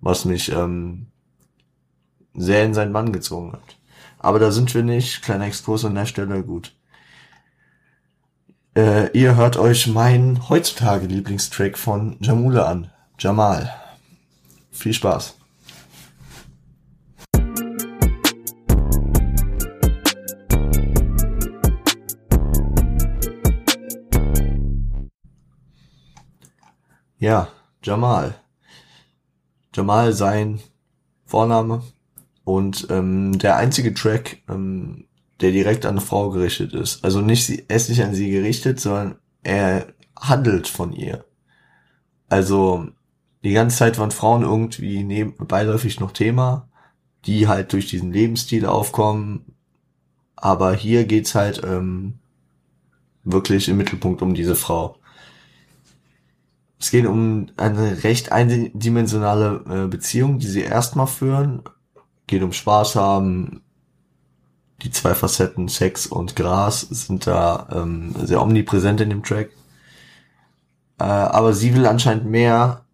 was 0.00 0.24
mich 0.24 0.50
ähm, 0.50 1.08
sehr 2.34 2.64
in 2.64 2.72
seinen 2.72 2.94
Bann 2.94 3.12
gezogen 3.12 3.52
hat. 3.52 3.76
Aber 4.18 4.38
da 4.38 4.50
sind 4.50 4.74
wir 4.74 4.82
nicht. 4.82 5.22
Kleiner 5.22 5.46
Exkurs 5.46 5.84
an 5.84 5.94
der 5.94 6.06
Stelle, 6.06 6.42
gut. 6.42 6.74
Äh, 8.74 9.10
ihr 9.18 9.36
hört 9.36 9.56
euch 9.58 9.86
meinen 9.86 10.48
heutzutage 10.48 11.06
Lieblingstrack 11.06 11.76
von 11.76 12.16
Jamule 12.20 12.66
an. 12.66 12.90
Jamal. 13.18 13.72
Viel 14.70 14.92
Spaß. 14.92 15.36
Ja, 27.18 27.48
Jamal. 27.82 28.34
Jamal 29.74 30.12
sein 30.12 30.60
Vorname 31.24 31.82
und 32.44 32.86
ähm, 32.90 33.38
der 33.38 33.56
einzige 33.56 33.94
Track, 33.94 34.42
ähm, 34.48 35.06
der 35.40 35.52
direkt 35.52 35.86
an 35.86 35.92
eine 35.92 36.00
Frau 36.00 36.30
gerichtet 36.30 36.74
ist. 36.74 37.02
Also 37.02 37.22
nicht 37.22 37.46
sie, 37.46 37.64
er 37.68 37.76
ist 37.76 37.88
nicht 37.88 38.02
an 38.02 38.14
sie 38.14 38.30
gerichtet, 38.30 38.78
sondern 38.78 39.18
er 39.42 39.86
handelt 40.18 40.68
von 40.68 40.92
ihr. 40.92 41.24
Also 42.28 42.88
die 43.44 43.52
ganze 43.52 43.76
Zeit 43.76 43.98
waren 43.98 44.10
Frauen 44.10 44.42
irgendwie 44.42 45.04
neben, 45.04 45.36
beiläufig 45.46 46.00
noch 46.00 46.12
Thema, 46.12 46.68
die 47.24 47.48
halt 47.48 47.72
durch 47.72 47.86
diesen 47.86 48.12
Lebensstil 48.12 48.66
aufkommen. 48.66 49.56
Aber 50.36 50.74
hier 50.74 51.06
geht's 51.06 51.34
halt 51.34 51.62
ähm, 51.64 52.18
wirklich 53.24 53.68
im 53.68 53.76
Mittelpunkt 53.76 54.22
um 54.22 54.34
diese 54.34 54.54
Frau. 54.54 54.98
Es 56.78 56.90
geht 56.90 57.06
um 57.06 57.46
eine 57.56 58.04
recht 58.04 58.32
eindimensionale 58.32 59.64
äh, 59.84 59.88
Beziehung, 59.88 60.38
die 60.38 60.46
sie 60.46 60.60
erstmal 60.60 61.06
führen. 61.06 61.62
Geht 62.26 62.42
um 62.42 62.52
Spaß 62.52 62.96
haben. 62.96 63.62
Die 64.82 64.90
zwei 64.90 65.14
Facetten 65.14 65.68
Sex 65.68 66.06
und 66.06 66.36
Gras 66.36 66.80
sind 66.82 67.26
da 67.26 67.68
ähm, 67.72 68.14
sehr 68.24 68.42
omnipräsent 68.42 69.00
in 69.00 69.08
dem 69.08 69.22
Track. 69.22 69.50
Äh, 70.98 71.04
aber 71.04 71.54
sie 71.54 71.74
will 71.74 71.86
anscheinend 71.86 72.26
mehr 72.26 72.85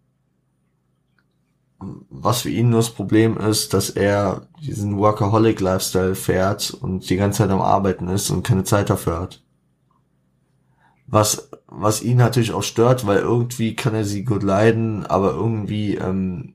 was 2.15 2.41
für 2.41 2.49
ihn 2.49 2.69
nur 2.69 2.79
das 2.79 2.91
Problem 2.91 3.37
ist, 3.37 3.73
dass 3.73 3.89
er 3.89 4.47
diesen 4.61 4.97
Workaholic-Lifestyle 4.97 6.13
fährt 6.13 6.71
und 6.71 7.09
die 7.09 7.15
ganze 7.15 7.39
Zeit 7.39 7.49
am 7.49 7.61
Arbeiten 7.61 8.07
ist 8.07 8.29
und 8.29 8.43
keine 8.43 8.63
Zeit 8.63 8.91
dafür 8.91 9.19
hat. 9.19 9.41
Was, 11.07 11.49
was 11.65 12.03
ihn 12.03 12.17
natürlich 12.17 12.53
auch 12.53 12.61
stört, 12.61 13.07
weil 13.07 13.17
irgendwie 13.17 13.75
kann 13.75 13.95
er 13.95 14.05
sie 14.05 14.23
gut 14.23 14.43
leiden, 14.43 15.07
aber 15.07 15.31
irgendwie 15.31 15.95
ähm, 15.95 16.53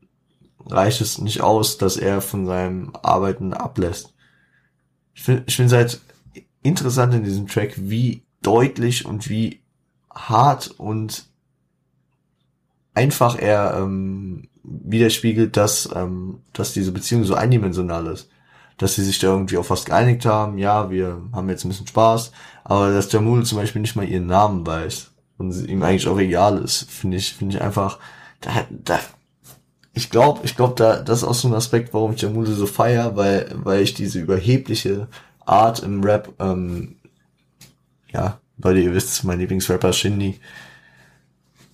reicht 0.66 1.00
es 1.00 1.18
nicht 1.18 1.40
aus, 1.40 1.76
dass 1.76 1.96
er 1.96 2.20
von 2.20 2.46
seinem 2.46 2.92
Arbeiten 3.02 3.52
ablässt. 3.52 4.14
Ich 5.12 5.22
finde 5.24 5.42
ich 5.48 5.56
finde 5.56 5.74
es 5.74 5.76
halt 5.76 6.00
interessant 6.62 7.14
in 7.14 7.24
diesem 7.24 7.48
Track, 7.48 7.74
wie 7.76 8.22
deutlich 8.42 9.06
und 9.06 9.28
wie 9.28 9.60
hart 10.14 10.68
und 10.78 11.26
einfach 12.94 13.36
er 13.36 13.76
ähm, 13.80 14.48
widerspiegelt, 14.62 15.56
dass, 15.56 15.88
ähm, 15.94 16.40
dass 16.52 16.72
diese 16.72 16.92
Beziehung 16.92 17.24
so 17.24 17.34
eindimensional 17.34 18.06
ist. 18.06 18.28
Dass 18.76 18.94
sie 18.94 19.04
sich 19.04 19.18
da 19.18 19.28
irgendwie 19.28 19.56
auf 19.56 19.70
was 19.70 19.84
geeinigt 19.84 20.24
haben, 20.24 20.56
ja, 20.58 20.90
wir 20.90 21.20
haben 21.32 21.48
jetzt 21.48 21.64
ein 21.64 21.68
bisschen 21.68 21.88
Spaß, 21.88 22.32
aber 22.64 22.92
dass 22.92 23.10
Jamul 23.10 23.44
zum 23.44 23.58
Beispiel 23.58 23.82
nicht 23.82 23.96
mal 23.96 24.08
ihren 24.08 24.26
Namen 24.26 24.64
weiß 24.66 25.10
und 25.36 25.68
ihm 25.68 25.82
eigentlich 25.82 26.06
auch 26.06 26.18
egal 26.18 26.58
ist, 26.58 26.88
finde 26.90 27.16
ich, 27.16 27.34
finde 27.34 27.56
ich 27.56 27.62
einfach, 27.62 27.98
da, 28.40 28.50
da, 28.70 29.00
ich 29.94 30.10
glaube, 30.10 30.40
ich 30.44 30.54
glaube, 30.54 30.74
da, 30.76 31.00
das 31.02 31.18
ist 31.18 31.24
auch 31.24 31.34
so 31.34 31.48
ein 31.48 31.54
Aspekt, 31.54 31.92
warum 31.92 32.12
ich 32.12 32.20
Jamule 32.20 32.52
so 32.52 32.66
feier, 32.66 33.16
weil, 33.16 33.50
weil 33.54 33.82
ich 33.82 33.94
diese 33.94 34.20
überhebliche 34.20 35.08
Art 35.44 35.82
im 35.82 36.04
Rap, 36.04 36.32
ähm, 36.38 36.96
ja, 38.12 38.38
Leute, 38.58 38.80
ihr 38.80 38.94
wisst, 38.94 39.24
mein 39.24 39.40
Lieblingsrapper 39.40 39.92
Shindy, 39.92 40.40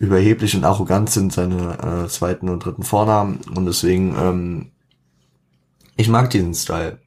überheblich 0.04 0.56
und 0.56 0.64
arrogant 0.64 1.10
sind 1.10 1.32
seine 1.32 2.04
äh, 2.04 2.08
zweiten 2.08 2.48
und 2.48 2.64
dritten 2.64 2.82
Vornamen 2.82 3.40
und 3.54 3.66
deswegen, 3.66 4.14
ähm, 4.16 4.70
ich 5.96 6.08
mag 6.08 6.30
diesen 6.30 6.54
Style. 6.54 6.98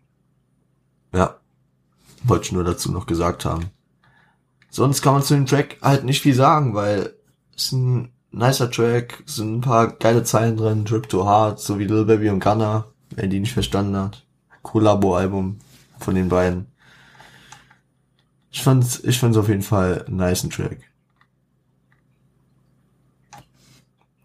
Ja, 1.14 1.38
wollte 2.24 2.46
ich 2.46 2.52
nur 2.52 2.64
dazu 2.64 2.92
noch 2.92 3.06
gesagt 3.06 3.46
haben. 3.46 3.72
Sonst 4.70 5.02
kann 5.02 5.14
man 5.14 5.24
zu 5.24 5.34
dem 5.34 5.46
Track 5.46 5.78
halt 5.82 6.04
nicht 6.04 6.22
viel 6.22 6.36
sagen, 6.36 6.76
weil 6.76 7.14
es 7.56 7.72
ein 7.72 8.12
nicer 8.32 8.70
Track, 8.70 9.24
sind 9.26 9.58
ein 9.58 9.62
paar 9.62 9.88
geile 9.94 10.24
Zeilen 10.24 10.58
drin, 10.58 10.86
Drip 10.86 11.10
to 11.10 11.26
Hard, 11.26 11.60
so 11.60 11.80
wie 11.80 11.86
Lil 11.86 12.06
Baby 12.06 12.30
und 12.30 12.44
Gunner, 12.44 12.86
wer 13.12 13.28
die 13.28 13.40
nicht 13.40 13.54
verstanden 13.54 13.98
hat. 13.98 14.26
Kollabo-Album 14.64 15.60
von 16.00 16.16
den 16.16 16.30
beiden. 16.30 16.68
Ich 18.52 18.62
fand's, 18.64 19.00
ich 19.04 19.20
fand's 19.20 19.38
auf 19.38 19.50
jeden 19.50 19.62
Fall 19.62 20.06
einen 20.08 20.18
niceen 20.18 20.50
Track. 20.50 20.87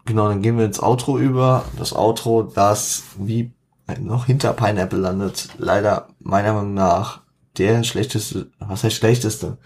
Genau, 0.05 0.27
dann 0.27 0.41
gehen 0.41 0.57
wir 0.57 0.65
ins 0.65 0.81
Outro 0.81 1.17
über. 1.17 1.65
Das 1.77 1.95
Outro, 1.95 2.43
das 2.43 3.03
wie 3.17 3.53
noch 3.99 4.25
hinter 4.25 4.53
Pineapple 4.53 4.99
landet, 4.99 5.49
leider 5.57 6.07
meiner 6.19 6.53
Meinung 6.53 6.73
nach 6.73 7.21
der 7.57 7.83
schlechteste, 7.83 8.49
was 8.59 8.83
heißt 8.83 8.95
schlechteste, 8.95 9.57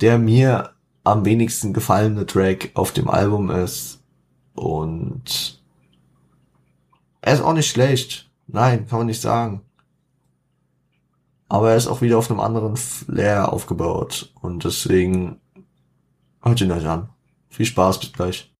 der 0.00 0.18
mir 0.18 0.70
am 1.04 1.24
wenigsten 1.24 1.72
gefallene 1.72 2.26
Track 2.26 2.70
auf 2.74 2.92
dem 2.92 3.08
Album 3.08 3.50
ist. 3.50 4.02
Und 4.54 5.60
er 7.20 7.34
ist 7.34 7.42
auch 7.42 7.52
nicht 7.52 7.70
schlecht. 7.70 8.30
Nein, 8.46 8.86
kann 8.88 8.98
man 8.98 9.06
nicht 9.06 9.20
sagen. 9.20 9.62
Aber 11.48 11.70
er 11.70 11.76
ist 11.76 11.86
auch 11.86 12.00
wieder 12.00 12.18
auf 12.18 12.30
einem 12.30 12.40
anderen 12.40 12.76
Flair 12.76 13.52
aufgebaut. 13.52 14.32
Und 14.40 14.64
deswegen 14.64 15.40
hört 16.42 16.60
ihn 16.60 16.72
euch 16.72 16.86
an. 16.86 17.10
Viel 17.48 17.66
Spaß, 17.66 18.00
bis 18.00 18.12
gleich. 18.12 18.55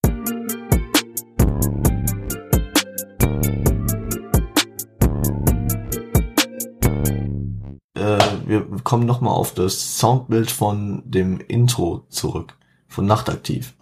Wir 8.70 8.82
kommen 8.82 9.06
nochmal 9.06 9.34
auf 9.34 9.54
das 9.54 9.98
Soundbild 9.98 10.50
von 10.50 11.02
dem 11.04 11.40
Intro 11.40 12.04
zurück. 12.08 12.56
Von 12.88 13.06
Nachtaktiv. 13.06 13.74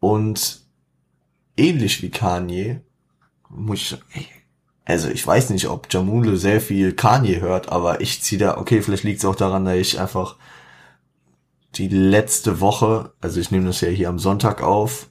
Und 0.00 0.62
ähnlich 1.56 2.02
wie 2.02 2.10
Kanye, 2.10 2.80
muss 3.48 3.80
ich, 3.80 3.98
also 4.84 5.08
ich 5.08 5.26
weiß 5.26 5.50
nicht, 5.50 5.68
ob 5.68 5.92
Jamule 5.92 6.36
sehr 6.36 6.60
viel 6.60 6.92
Kanye 6.92 7.40
hört, 7.40 7.70
aber 7.70 8.00
ich 8.00 8.22
ziehe 8.22 8.38
da, 8.38 8.58
okay, 8.58 8.82
vielleicht 8.82 9.04
liegt 9.04 9.18
es 9.18 9.24
auch 9.24 9.36
daran, 9.36 9.64
dass 9.64 9.76
ich 9.76 10.00
einfach 10.00 10.36
die 11.74 11.88
letzte 11.88 12.60
Woche, 12.60 13.12
also 13.20 13.40
ich 13.40 13.50
nehme 13.50 13.66
das 13.66 13.80
ja 13.80 13.88
hier 13.88 14.08
am 14.08 14.18
Sonntag 14.18 14.62
auf, 14.62 15.10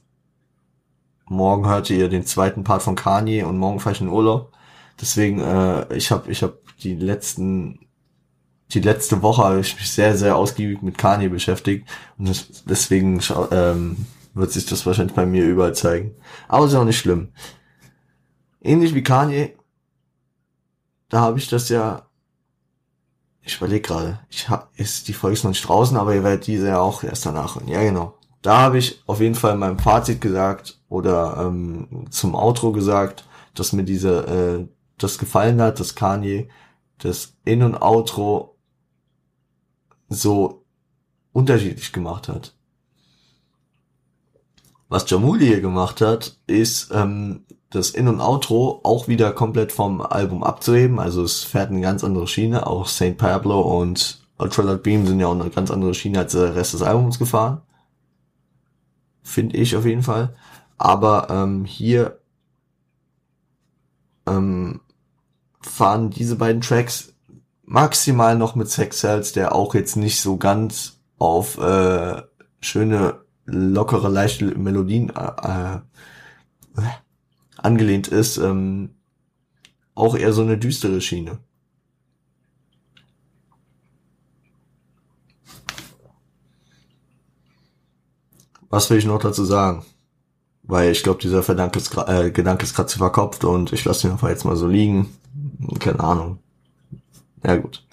morgen 1.26 1.68
hörte 1.68 1.94
ihr 1.94 2.08
den 2.08 2.26
zweiten 2.26 2.64
Part 2.64 2.82
von 2.82 2.94
Kanye 2.94 3.42
und 3.42 3.58
morgen 3.58 3.80
fahre 3.80 3.94
ich 3.94 4.00
in 4.00 4.08
Urlaub. 4.08 4.52
Deswegen, 5.00 5.40
äh, 5.40 5.94
ich 5.94 6.10
habe 6.10 6.30
ich 6.30 6.42
hab 6.42 6.54
die 6.78 6.94
letzten, 6.94 7.87
die 8.74 8.80
letzte 8.80 9.22
Woche 9.22 9.44
habe 9.44 9.60
ich 9.60 9.74
mich 9.76 9.90
sehr, 9.90 10.16
sehr 10.16 10.36
ausgiebig 10.36 10.82
mit 10.82 10.98
Kanye 10.98 11.28
beschäftigt 11.28 11.88
und 12.18 12.46
deswegen 12.68 13.20
ähm, 13.50 14.06
wird 14.34 14.52
sich 14.52 14.66
das 14.66 14.84
wahrscheinlich 14.84 15.16
bei 15.16 15.26
mir 15.26 15.44
überall 15.44 15.74
zeigen. 15.74 16.14
Aber 16.48 16.66
ist 16.66 16.74
auch 16.74 16.84
nicht 16.84 16.98
schlimm. 16.98 17.28
Ähnlich 18.60 18.94
wie 18.94 19.02
Kanye 19.02 19.54
da 21.08 21.20
habe 21.20 21.38
ich 21.38 21.48
das 21.48 21.68
ja, 21.68 22.02
ich 23.40 23.56
überlege 23.56 23.80
gerade, 23.80 24.20
ich 24.28 24.48
hab, 24.48 24.70
ist 24.78 25.08
die 25.08 25.14
Folge 25.14 25.34
ist 25.34 25.44
noch 25.44 25.50
nicht 25.50 25.66
draußen, 25.66 25.96
aber 25.96 26.14
ihr 26.14 26.24
werdet 26.24 26.46
diese 26.46 26.68
ja 26.68 26.80
auch 26.80 27.02
erst 27.02 27.26
danach 27.26 27.56
hören. 27.56 27.68
Ja, 27.68 27.82
genau. 27.82 28.14
Da 28.42 28.58
habe 28.58 28.78
ich 28.78 29.02
auf 29.06 29.20
jeden 29.20 29.34
Fall 29.34 29.54
in 29.54 29.58
meinem 29.58 29.78
Fazit 29.78 30.20
gesagt 30.20 30.80
oder 30.88 31.36
ähm, 31.38 32.06
zum 32.10 32.34
Outro 32.34 32.72
gesagt, 32.72 33.24
dass 33.54 33.72
mir 33.72 33.84
diese, 33.84 34.26
äh, 34.26 34.68
das 34.98 35.18
gefallen 35.18 35.60
hat, 35.60 35.80
dass 35.80 35.94
Kanye 35.94 36.48
das 36.98 37.36
In- 37.44 37.62
und 37.62 37.80
Outro 37.80 38.57
so 40.08 40.64
unterschiedlich 41.32 41.92
gemacht 41.92 42.28
hat. 42.28 42.54
Was 44.88 45.08
Jamuli 45.08 45.46
hier 45.46 45.60
gemacht 45.60 46.00
hat, 46.00 46.38
ist 46.46 46.90
ähm, 46.92 47.44
das 47.70 47.90
In- 47.90 48.08
und 48.08 48.20
Outro 48.20 48.80
auch 48.84 49.06
wieder 49.06 49.32
komplett 49.32 49.70
vom 49.70 50.00
Album 50.00 50.42
abzuheben. 50.42 50.98
Also 50.98 51.22
es 51.22 51.42
fährt 51.42 51.70
eine 51.70 51.82
ganz 51.82 52.02
andere 52.02 52.26
Schiene. 52.26 52.66
Auch 52.66 52.86
St. 52.86 53.18
Pablo 53.18 53.60
und 53.60 54.26
Ultralight 54.38 54.82
Beam 54.82 55.06
sind 55.06 55.20
ja 55.20 55.26
auch 55.26 55.38
eine 55.38 55.50
ganz 55.50 55.70
andere 55.70 55.94
Schiene 55.94 56.20
als 56.20 56.32
der 56.32 56.54
Rest 56.54 56.72
des 56.72 56.82
Albums 56.82 57.18
gefahren. 57.18 57.60
Finde 59.22 59.58
ich 59.58 59.76
auf 59.76 59.84
jeden 59.84 60.02
Fall. 60.02 60.34
Aber 60.78 61.28
ähm, 61.28 61.66
hier 61.66 62.18
ähm, 64.26 64.80
fahren 65.60 66.08
diese 66.08 66.36
beiden 66.36 66.62
Tracks 66.62 67.12
maximal 67.68 68.36
noch 68.36 68.54
mit 68.54 68.70
Sex 68.70 69.00
Cells, 69.00 69.32
der 69.32 69.54
auch 69.54 69.74
jetzt 69.74 69.96
nicht 69.96 70.20
so 70.20 70.38
ganz 70.38 71.00
auf 71.18 71.58
äh, 71.58 72.22
schöne, 72.60 73.20
lockere, 73.44 74.08
leichte 74.08 74.46
Melodien 74.58 75.10
äh, 75.10 75.76
äh, 75.76 75.80
angelehnt 77.58 78.08
ist, 78.08 78.38
ähm, 78.38 78.94
auch 79.94 80.16
eher 80.16 80.32
so 80.32 80.42
eine 80.42 80.56
düstere 80.56 81.00
Schiene. 81.00 81.38
Was 88.70 88.88
will 88.88 88.98
ich 88.98 89.06
noch 89.06 89.20
dazu 89.20 89.44
sagen? 89.44 89.84
Weil 90.62 90.92
ich 90.92 91.02
glaube, 91.02 91.20
dieser 91.20 91.42
Verdank 91.42 91.74
ist, 91.76 91.96
äh, 91.96 92.30
Gedanke 92.30 92.64
ist 92.64 92.74
gerade 92.74 92.88
zu 92.88 92.98
verkopft 92.98 93.44
und 93.44 93.72
ich 93.72 93.84
lasse 93.84 94.06
ihn 94.06 94.12
einfach 94.12 94.28
jetzt 94.28 94.44
mal 94.44 94.56
so 94.56 94.68
liegen. 94.68 95.14
Keine 95.80 96.00
Ahnung. 96.00 96.38
Ja 97.44 97.56
gut. 97.56 97.86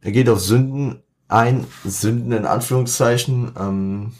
Er 0.00 0.12
geht 0.12 0.28
auf 0.28 0.40
Sünden 0.40 1.02
ein, 1.28 1.66
Sünden 1.84 2.32
in 2.32 2.46
Anführungszeichen. 2.46 3.52
Ähm, 3.58 4.12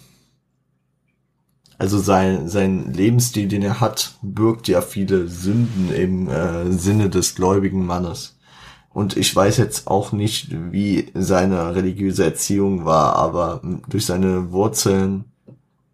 also 1.78 1.98
sein, 1.98 2.48
sein 2.48 2.92
Lebensstil, 2.92 3.48
den 3.48 3.62
er 3.62 3.80
hat, 3.80 4.18
birgt 4.22 4.68
ja 4.68 4.82
viele 4.82 5.28
Sünden 5.28 5.90
im 5.90 6.28
äh, 6.28 6.70
Sinne 6.72 7.08
des 7.08 7.34
gläubigen 7.34 7.86
Mannes. 7.86 8.38
Und 8.92 9.16
ich 9.16 9.34
weiß 9.34 9.56
jetzt 9.56 9.86
auch 9.86 10.12
nicht, 10.12 10.48
wie 10.72 11.10
seine 11.14 11.74
religiöse 11.74 12.24
Erziehung 12.24 12.84
war, 12.84 13.16
aber 13.16 13.62
durch 13.88 14.04
seine 14.04 14.52
Wurzeln 14.52 15.24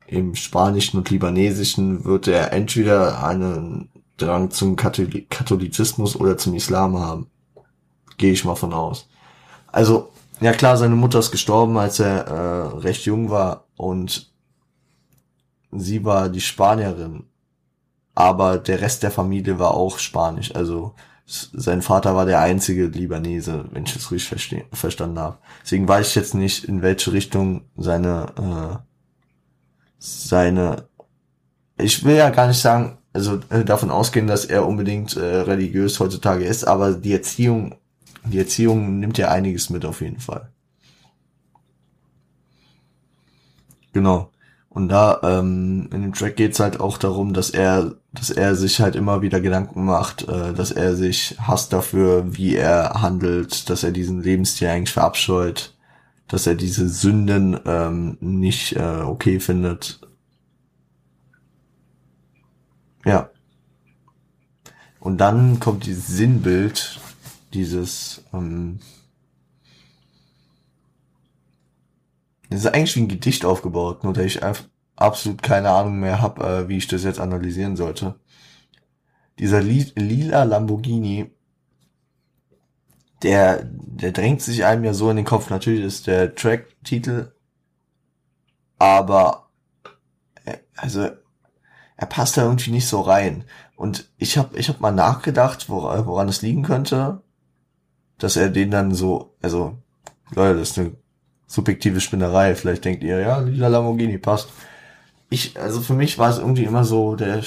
im 0.07 0.35
Spanischen 0.35 0.99
und 0.99 1.11
Libanesischen 1.11 2.05
wird 2.05 2.27
er 2.27 2.53
entweder 2.53 3.25
einen 3.25 3.91
Drang 4.17 4.51
zum 4.51 4.77
Katholizismus 4.77 6.17
oder 6.17 6.39
zum 6.39 6.55
Islam 6.55 6.99
haben. 6.99 7.27
Gehe 8.17 8.33
ich 8.33 8.45
mal 8.45 8.55
von 8.55 8.73
aus. 8.73 9.09
Also, 9.71 10.11
ja 10.41 10.53
klar, 10.53 10.77
seine 10.77 10.95
Mutter 10.95 11.19
ist 11.19 11.31
gestorben, 11.31 11.77
als 11.79 12.01
er 12.01 12.27
äh, 12.27 12.79
recht 12.79 13.05
jung 13.05 13.31
war 13.31 13.65
und 13.77 14.31
sie 15.71 16.05
war 16.05 16.29
die 16.29 16.41
Spanierin, 16.41 17.25
aber 18.15 18.59
der 18.59 18.81
Rest 18.81 19.03
der 19.03 19.11
Familie 19.11 19.59
war 19.59 19.75
auch 19.75 19.99
Spanisch. 19.99 20.55
Also 20.55 20.95
sein 21.27 21.83
Vater 21.83 22.15
war 22.15 22.25
der 22.25 22.41
einzige 22.41 22.87
Libanese, 22.87 23.65
wenn 23.73 23.85
ich 23.85 23.97
es 23.97 24.11
richtig 24.13 24.65
verstanden 24.73 25.19
habe. 25.19 25.39
Deswegen 25.63 25.89
weiß 25.89 26.09
ich 26.11 26.15
jetzt 26.15 26.35
nicht, 26.35 26.65
in 26.65 26.83
welche 26.83 27.13
Richtung 27.13 27.63
seine 27.77 28.33
äh, 28.39 28.79
seine 29.99 30.89
ich 31.79 32.05
will 32.05 32.17
ja 32.17 32.31
gar 32.31 32.47
nicht 32.47 32.61
sagen, 32.61 32.99
also 33.13 33.41
äh, 33.51 33.65
davon 33.65 33.91
ausgehen, 33.91 34.27
dass 34.27 34.45
er 34.45 34.67
unbedingt 34.67 35.17
äh, 35.17 35.21
religiös 35.21 36.01
heutzutage 36.01 36.45
ist, 36.45 36.65
aber 36.65 36.93
die 36.93 37.13
Erziehung, 37.13 37.77
die 38.31 38.39
Erziehung 38.39 38.99
nimmt 39.01 39.19
ja 39.19 39.31
einiges 39.31 39.71
mit 39.71 39.85
auf 39.85 40.01
jeden 40.01 40.21
Fall. 40.21 40.51
Genau. 43.93 44.31
Und 44.77 44.91
da 44.91 45.21
ähm, 45.23 45.89
in 45.91 46.03
dem 46.03 46.13
Track 46.13 46.37
geht's 46.37 46.61
halt 46.61 46.81
auch 46.81 46.99
darum, 46.99 47.33
dass 47.33 47.49
er, 47.49 47.95
dass 48.13 48.29
er 48.29 48.55
sich 48.55 48.79
halt 48.81 48.95
immer 48.95 49.23
wieder 49.23 49.41
Gedanken 49.41 49.87
macht, 49.87 50.29
äh, 50.29 50.53
dass 50.53 50.71
er 50.71 50.95
sich 50.97 51.35
hasst 51.41 51.73
dafür, 51.73 52.37
wie 52.37 52.57
er 52.57 53.01
handelt, 53.01 53.71
dass 53.71 53.85
er 53.85 53.91
diesen 53.91 54.23
Lebensstil 54.23 54.69
eigentlich 54.69 54.93
verabscheut, 54.93 55.75
dass 56.29 56.47
er 56.47 56.57
diese 56.57 56.91
Sünden 56.91 57.59
ähm, 57.65 58.19
nicht 58.21 58.77
äh, 58.77 59.01
okay 59.01 59.41
findet. 59.41 59.99
Ja. 63.07 63.31
Und 65.01 65.19
dann 65.23 65.59
kommt 65.59 65.87
dieses 65.87 66.07
Sinnbild, 66.09 67.01
dieses 67.53 68.25
ähm, 68.33 68.81
Das 72.49 72.61
ist 72.61 72.67
eigentlich 72.67 72.97
wie 72.97 73.01
ein 73.01 73.09
Gedicht 73.09 73.45
aufgebaut, 73.45 74.05
nur 74.05 74.13
dass 74.13 74.25
ich 74.25 74.41
absolut 74.95 75.43
keine 75.43 75.71
Ahnung 75.71 75.99
mehr 75.99 76.21
habe, 76.21 76.45
äh, 76.45 76.69
wie 76.69 76.77
ich 76.77 76.87
das 76.87 77.05
jetzt 77.05 77.21
analysieren 77.21 77.77
sollte. 77.77 78.21
Dieser 79.39 79.61
li 79.61 79.93
lila 79.97 80.45
Lamborghini, 80.45 81.31
der, 83.23 83.65
der 83.65 84.13
drängt 84.13 84.43
sich 84.43 84.65
einem 84.65 84.85
ja 84.85 84.95
so 84.95 85.11
in 85.11 85.17
den 85.17 85.25
Kopf. 85.25 85.51
Natürlich 85.51 85.85
ist 85.85 86.07
der 86.07 86.35
Track-Titel, 86.35 87.33
aber 88.79 89.51
äh, 90.45 90.59
also 90.77 91.09
er 91.99 92.07
passt 92.07 92.37
da 92.37 92.45
irgendwie 92.45 92.71
nicht 92.71 92.87
so 92.87 93.01
rein. 93.01 93.45
Und 93.75 94.11
ich 94.19 94.39
habe 94.39 94.57
ich 94.59 94.69
hab 94.69 94.81
mal 94.81 94.93
nachgedacht, 94.93 95.69
woran, 95.69 96.07
woran 96.07 96.29
es 96.29 96.43
liegen 96.43 96.63
könnte, 96.63 97.23
dass 98.19 98.37
er 98.37 98.49
den 98.49 98.71
dann 98.71 98.95
so, 98.95 99.35
also 99.43 99.77
Leute, 100.35 100.59
das 100.59 100.71
ist 100.71 100.79
eine 100.79 100.93
subjektive 101.47 102.01
Spinnerei. 102.01 102.55
Vielleicht 102.55 102.85
denkt 102.85 103.05
ihr, 103.05 103.19
ja, 103.21 103.39
lila 103.39 103.69
Lamborghini 103.69 104.19
passt. 104.19 104.49
Ich, 105.31 105.59
also 105.59 105.81
für 105.81 105.95
mich 105.95 106.19
war 106.19 106.31
es 106.31 106.39
irgendwie 106.39 106.65
immer 106.65 106.85
so, 106.85 107.17
der, 107.17 107.43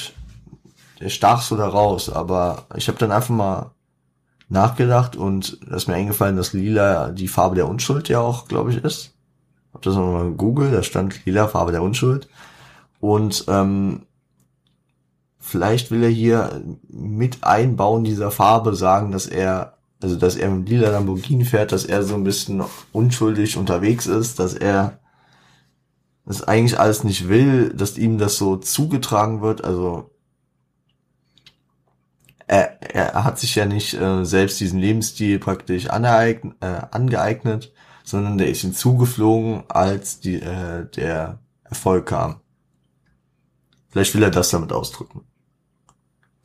der 1.00 1.10
stach 1.10 1.42
so 1.42 1.58
da 1.58 1.68
raus. 1.68 2.10
Aber 2.10 2.66
ich 2.76 2.88
habe 2.88 2.98
dann 2.98 3.12
einfach 3.12 3.34
mal 3.34 3.72
nachgedacht 4.48 5.16
und 5.16 5.60
da 5.68 5.76
ist 5.76 5.88
mir 5.88 5.96
eingefallen, 5.96 6.36
dass 6.36 6.54
lila 6.54 7.12
die 7.12 7.28
Farbe 7.28 7.56
der 7.56 7.68
Unschuld 7.68 8.10
ja 8.10 8.20
auch, 8.20 8.48
glaube 8.48 8.72
ich, 8.72 8.84
ist. 8.84 9.14
Hab 9.74 9.84
das 9.84 9.96
nochmal 9.96 10.30
gegoogelt, 10.30 10.74
da 10.74 10.82
stand 10.82 11.26
lila 11.26 11.48
Farbe 11.48 11.72
der 11.72 11.84
Unschuld. 11.84 12.28
Und 13.00 13.46
ähm, 13.48 14.06
vielleicht 15.38 15.92
will 15.92 16.04
er 16.04 16.10
hier 16.10 16.62
mit 16.90 17.44
Einbauen 17.44 18.04
dieser 18.04 18.32
Farbe 18.32 18.76
sagen, 18.76 19.12
dass 19.12 19.28
er 19.28 19.79
also 20.02 20.16
dass 20.16 20.36
er 20.36 20.50
mit 20.50 20.70
lila 20.70 20.89
Lamborghini 20.89 21.45
fährt, 21.45 21.72
dass 21.72 21.86
er 21.86 22.04
so 22.04 22.16
ein 22.16 22.24
bisschen 22.24 22.64
unschuldig 22.91 23.58
unterwegs 23.58 24.08
ist, 24.08 24.39
dass 24.39 24.54
er 24.54 25.00
das 26.26 26.43
eigentlich 26.43 26.80
alles 26.80 27.04
nicht 27.04 27.28
will, 27.28 27.74
dass 27.74 27.97
ihm 27.97 28.18
das 28.18 28.38
so 28.38 28.56
zugetragen 28.56 29.41
wird, 29.41 29.64
also 29.64 30.12
er, 32.50 32.82
er 32.95 33.24
hat 33.24 33.38
sich 33.38 33.56
ja 33.56 33.66
nicht 33.66 33.93
äh, 33.93 34.26
selbst 34.26 34.60
diesen 34.60 34.80
Lebensstil 34.80 35.38
praktisch 35.38 35.88
aneign, 35.89 36.56
äh, 36.62 36.82
angeeignet, 36.91 37.72
sondern 38.04 38.39
der 38.39 38.50
ist 38.50 38.64
ihm 38.64 38.74
zugeflogen, 38.74 39.64
als 39.70 40.20
die, 40.20 40.41
äh, 40.41 40.89
der 40.89 41.39
Erfolg 41.64 42.08
kam. 42.08 42.41
Vielleicht 43.89 44.16
will 44.16 44.24
er 44.24 44.32
das 44.32 44.50
damit 44.50 44.72
ausdrücken. 44.72 45.22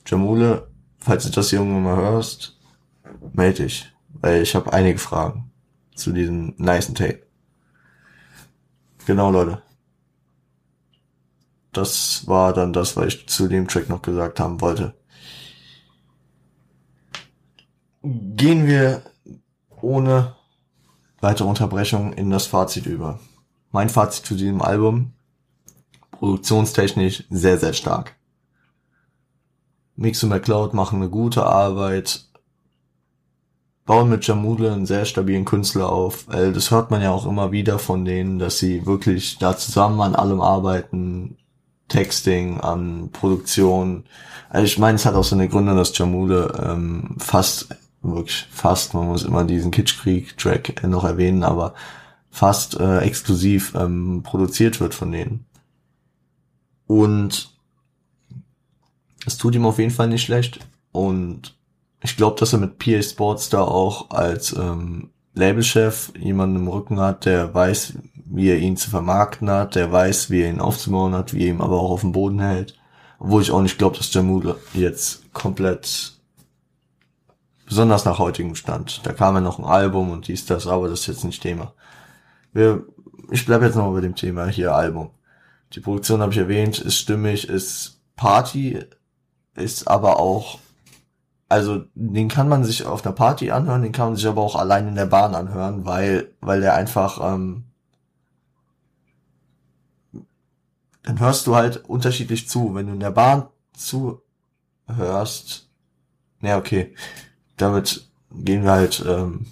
Jamule, 0.07 0.70
falls 0.98 1.24
du 1.24 1.30
das 1.30 1.48
hier 1.48 1.61
irgendwann 1.61 1.84
mal 1.84 1.96
hörst, 1.96 2.53
melde 3.33 3.64
dich, 3.64 3.93
weil 4.09 4.43
ich 4.43 4.55
habe 4.55 4.72
einige 4.72 4.99
Fragen 4.99 5.51
zu 5.95 6.12
diesem 6.12 6.55
niceen 6.57 6.95
Tape. 6.95 7.22
Genau, 9.07 9.31
Leute. 9.31 9.62
Das 11.72 12.27
war 12.27 12.53
dann 12.53 12.72
das, 12.72 12.97
was 12.97 13.07
ich 13.07 13.27
zu 13.29 13.49
dem 13.49 13.68
Track 13.68 13.89
noch 13.89 14.03
gesagt 14.03 14.39
haben 14.41 14.61
wollte. 14.61 14.95
Gehen 18.03 18.66
wir 18.66 19.03
ohne 19.81 20.37
weitere 21.20 21.49
Unterbrechung 21.49 22.12
in 22.12 22.31
das 22.31 22.47
Fazit 22.47 22.87
über. 22.87 23.18
Mein 23.72 23.89
Fazit 23.89 24.27
zu 24.27 24.35
diesem 24.35 24.62
Album, 24.62 25.12
produktionstechnisch 26.12 27.25
sehr, 27.31 27.59
sehr 27.59 27.72
stark. 27.72 28.14
Mix 29.97 30.22
und 30.22 30.31
McCloud 30.31 30.75
machen 30.75 31.01
eine 31.01 31.11
gute 31.11 31.45
Arbeit, 31.45 32.27
bauen 33.87 34.09
mit 34.09 34.26
Jamule 34.26 34.72
einen 34.72 34.87
sehr 34.87 35.05
stabilen 35.05 35.45
Künstler 35.45 35.91
auf. 35.91 36.26
Weil 36.28 36.53
das 36.53 36.70
hört 36.70 36.91
man 36.91 37.03
ja 37.03 37.11
auch 37.11 37.26
immer 37.26 37.53
wieder 37.53 37.78
von 37.78 38.05
denen, 38.05 38.39
dass 38.39 38.59
sie 38.59 38.87
wirklich 38.87 39.39
da 39.39 39.57
zusammen 39.57 40.01
an 40.01 40.14
allem 40.14 40.41
arbeiten. 40.41 41.37
Texting, 41.89 42.61
an 42.61 43.11
Produktion. 43.12 44.05
Also 44.49 44.64
ich 44.64 44.78
meine, 44.78 44.97
es 44.97 45.07
hat 45.07 45.14
auch 45.14 45.24
so 45.24 45.37
eine 45.37 45.49
Gründe, 45.49 45.74
dass 45.74 45.97
Jamule 45.97 46.53
ähm, 46.64 47.16
fast, 47.18 47.68
wirklich 48.03 48.47
fast, 48.51 48.95
man 48.95 49.07
muss 49.07 49.22
immer 49.22 49.45
diesen 49.45 49.70
Kitschkrieg-Track 49.70 50.82
noch 50.89 51.05
erwähnen, 51.05 51.45
aber 51.45 51.74
fast 52.30 52.80
äh, 52.80 52.99
exklusiv 53.01 53.74
ähm, 53.74 54.22
produziert 54.24 54.80
wird 54.80 54.95
von 54.95 55.12
denen. 55.12 55.47
Und 56.87 57.55
es 59.26 59.37
tut 59.37 59.55
ihm 59.55 59.66
auf 59.66 59.78
jeden 59.78 59.91
Fall 59.91 60.09
nicht 60.09 60.24
schlecht. 60.24 60.61
Und 60.93 61.55
ich 62.05 62.18
glaube, 62.18 62.38
dass 62.38 62.52
er 62.52 62.59
mit 62.59 62.78
PA 62.78 63.02
Sports 63.02 63.48
da 63.48 63.62
auch 63.62 64.11
als 64.11 64.52
ähm, 64.52 65.11
Labelchef 65.32 66.12
jemanden 66.18 66.57
im 66.57 66.68
Rücken 66.68 67.00
hat, 67.00 67.24
der 67.24 67.55
weiß, 67.55 67.94
wie 68.26 68.50
er 68.50 68.59
ihn 68.59 68.76
zu 68.76 68.90
vermarkten 68.90 69.48
hat, 69.48 69.74
der 69.74 69.90
weiß, 69.90 70.28
wie 70.28 70.42
er 70.42 70.50
ihn 70.50 70.61
aufzubauen 70.61 71.14
hat, 71.14 71.32
wie 71.32 71.44
er 71.44 71.50
ihn 71.50 71.62
aber 71.62 71.80
auch 71.80 71.90
auf 71.90 72.02
dem 72.02 72.12
Boden 72.12 72.40
hält. 72.40 72.78
Obwohl 73.18 73.40
ich 73.40 73.50
auch 73.50 73.62
nicht 73.62 73.78
glaube, 73.78 73.96
dass 73.96 74.12
Jamul 74.12 74.57
jetzt 74.74 75.32
komplett 75.32 76.12
besonders 77.64 78.05
nach 78.05 78.18
heutigem 78.18 78.55
Stand. 78.55 79.00
Da 79.07 79.14
kam 79.14 79.36
ja 79.36 79.40
noch 79.40 79.59
ein 79.59 79.64
Album 79.64 80.11
und 80.11 80.28
dies, 80.28 80.44
das, 80.44 80.66
aber 80.66 80.90
das 80.90 81.00
ist 81.00 81.07
jetzt 81.07 81.24
nicht 81.24 81.42
Thema. 81.42 81.72
Wir, 82.52 82.84
ich 83.30 83.46
bleibe 83.46 83.64
jetzt 83.64 83.76
noch 83.76 83.90
bei 83.94 84.02
dem 84.02 84.14
Thema 84.14 84.46
hier 84.48 84.74
Album. 84.74 85.11
Die 85.72 85.80
Produktion 85.80 86.20
habe 86.20 86.32
ich 86.32 86.38
erwähnt, 86.38 86.78
ist 86.80 86.96
stimmig, 86.96 87.48
ist 87.48 88.02
Party, 88.14 88.84
ist 89.55 89.88
aber 89.88 90.20
auch 90.20 90.59
also 91.55 91.84
den 91.94 92.26
kann 92.26 92.48
man 92.48 92.64
sich 92.64 92.84
auf 92.84 93.07
einer 93.07 93.14
Party 93.14 93.52
anhören, 93.52 93.82
den 93.82 93.92
kann 93.92 94.09
man 94.09 94.16
sich 94.16 94.26
aber 94.26 94.42
auch 94.42 94.57
allein 94.57 94.88
in 94.88 94.96
der 94.96 95.07
Bahn 95.07 95.36
anhören, 95.36 95.84
weil, 95.86 96.32
weil 96.40 96.61
der 96.61 96.74
einfach, 96.74 97.20
ähm, 97.22 97.66
dann 101.05 101.20
hörst 101.20 101.46
du 101.46 101.55
halt 101.55 101.88
unterschiedlich 101.88 102.48
zu. 102.48 102.74
Wenn 102.74 102.88
du 102.88 102.94
in 102.94 102.98
der 102.98 103.12
Bahn 103.12 103.46
zuhörst, 103.72 105.70
na 106.40 106.59
okay, 106.59 106.92
damit 107.57 108.09
gehen 108.32 108.64
wir 108.64 108.72
halt 108.72 109.05
ähm, 109.07 109.46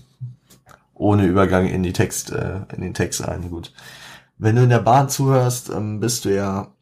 ohne 0.94 1.24
Übergang 1.26 1.68
in 1.68 1.84
die 1.84 1.92
Text, 1.92 2.32
äh, 2.32 2.62
in 2.74 2.80
den 2.80 2.94
Text 2.94 3.22
ein. 3.24 3.48
Gut. 3.48 3.72
Wenn 4.38 4.56
du 4.56 4.64
in 4.64 4.70
der 4.70 4.80
Bahn 4.80 5.08
zuhörst, 5.08 5.70
ähm, 5.70 6.00
bist 6.00 6.24
du 6.24 6.34
ja 6.34 6.72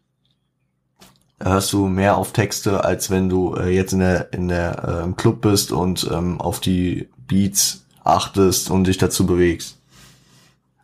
hörst 1.43 1.73
du 1.73 1.87
mehr 1.87 2.17
auf 2.17 2.33
Texte, 2.33 2.85
als 2.85 3.11
wenn 3.11 3.29
du 3.29 3.55
äh, 3.55 3.69
jetzt 3.71 3.93
in 3.93 4.01
der, 4.01 4.33
in 4.33 4.49
der 4.49 4.85
äh, 4.85 5.05
im 5.05 5.17
Club 5.17 5.41
bist 5.41 5.73
und 5.73 6.09
ähm, 6.13 6.41
auf 6.41 6.61
die 6.61 7.09
Beats 7.27 7.87
achtest 8.05 8.71
und 8.71 8.87
dich 8.87 8.99
dazu 8.99 9.27
bewegst. 9.27 9.79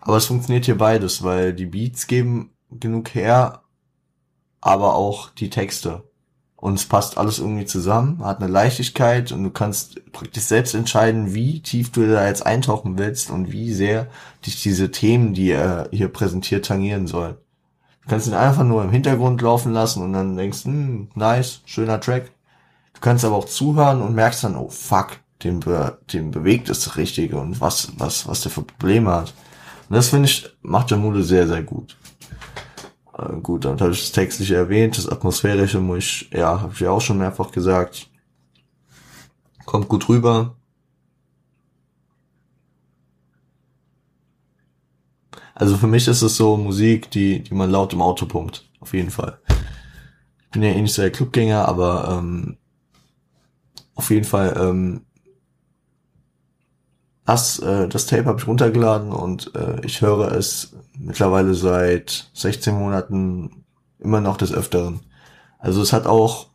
Aber 0.00 0.16
es 0.16 0.26
funktioniert 0.26 0.64
hier 0.64 0.78
beides, 0.78 1.22
weil 1.22 1.52
die 1.52 1.66
Beats 1.66 2.06
geben 2.06 2.50
genug 2.70 3.14
her, 3.14 3.62
aber 4.60 4.94
auch 4.94 5.30
die 5.30 5.50
Texte. 5.50 6.04
Und 6.56 6.74
es 6.74 6.86
passt 6.86 7.18
alles 7.18 7.38
irgendwie 7.38 7.66
zusammen, 7.66 8.24
hat 8.24 8.40
eine 8.40 8.50
Leichtigkeit 8.50 9.30
und 9.30 9.44
du 9.44 9.50
kannst 9.50 10.00
praktisch 10.12 10.44
selbst 10.44 10.74
entscheiden, 10.74 11.34
wie 11.34 11.60
tief 11.60 11.92
du 11.92 12.10
da 12.10 12.26
jetzt 12.26 12.46
eintauchen 12.46 12.98
willst 12.98 13.30
und 13.30 13.52
wie 13.52 13.72
sehr 13.72 14.08
dich 14.44 14.62
diese 14.62 14.90
Themen, 14.90 15.34
die 15.34 15.50
er 15.50 15.88
hier 15.92 16.08
präsentiert, 16.08 16.64
tangieren 16.64 17.06
sollen. 17.06 17.36
Du 18.06 18.10
kannst 18.10 18.28
ihn 18.28 18.34
einfach 18.34 18.62
nur 18.62 18.84
im 18.84 18.90
Hintergrund 18.90 19.42
laufen 19.42 19.72
lassen 19.72 20.00
und 20.00 20.12
dann 20.12 20.36
denkst, 20.36 20.64
hm, 20.64 21.08
nice, 21.16 21.60
schöner 21.64 22.00
Track. 22.00 22.30
Du 22.94 23.00
kannst 23.00 23.24
aber 23.24 23.34
auch 23.34 23.46
zuhören 23.46 24.00
und 24.00 24.14
merkst 24.14 24.44
dann, 24.44 24.54
oh 24.54 24.68
fuck, 24.68 25.18
dem, 25.42 25.58
be 25.58 25.98
dem 26.12 26.30
bewegt 26.30 26.68
es 26.68 26.84
das 26.84 26.96
Richtige 26.96 27.36
und 27.36 27.60
was, 27.60 27.92
was, 27.98 28.28
was 28.28 28.42
der 28.42 28.52
für 28.52 28.62
Probleme 28.62 29.10
hat. 29.10 29.34
Und 29.88 29.96
das 29.96 30.10
finde 30.10 30.28
ich, 30.28 30.48
macht 30.62 30.92
der 30.92 30.98
Mule 30.98 31.24
sehr, 31.24 31.48
sehr 31.48 31.64
gut. 31.64 31.96
Äh, 33.18 33.40
gut, 33.42 33.64
dann 33.64 33.80
habe 33.80 33.90
ich 33.90 34.00
das 34.00 34.12
textliche 34.12 34.54
erwähnt, 34.54 34.96
das 34.96 35.08
atmosphärische 35.08 35.80
muss 35.80 35.98
ich, 35.98 36.30
ja, 36.32 36.60
habe 36.60 36.72
ich 36.72 36.80
ja 36.80 36.90
auch 36.90 37.00
schon 37.00 37.18
mehrfach 37.18 37.50
gesagt. 37.50 38.08
Kommt 39.64 39.88
gut 39.88 40.08
rüber. 40.08 40.55
Also 45.56 45.78
für 45.78 45.86
mich 45.86 46.06
ist 46.06 46.20
es 46.20 46.36
so 46.36 46.58
Musik, 46.58 47.10
die, 47.10 47.42
die 47.42 47.54
man 47.54 47.70
laut 47.70 47.94
im 47.94 48.02
Auto 48.02 48.26
pumpt. 48.26 48.68
Auf 48.80 48.92
jeden 48.92 49.10
Fall. 49.10 49.38
Ich 50.38 50.50
bin 50.50 50.62
ja 50.62 50.68
eh 50.68 50.82
nicht 50.82 50.92
so 50.92 51.00
der 51.00 51.10
Clubgänger, 51.10 51.66
aber 51.66 52.18
ähm, 52.18 52.58
auf 53.94 54.10
jeden 54.10 54.26
Fall 54.26 54.54
ähm, 54.60 55.06
das, 57.24 57.58
äh, 57.58 57.88
das 57.88 58.04
Tape 58.04 58.26
habe 58.26 58.38
ich 58.38 58.46
runtergeladen 58.46 59.12
und 59.12 59.54
äh, 59.54 59.80
ich 59.82 60.02
höre 60.02 60.30
es 60.32 60.76
mittlerweile 60.98 61.54
seit 61.54 62.30
16 62.34 62.74
Monaten 62.74 63.64
immer 63.98 64.20
noch 64.20 64.36
des 64.36 64.52
Öfteren. 64.52 65.00
Also 65.58 65.80
es 65.80 65.94
hat 65.94 66.06
auch 66.06 66.48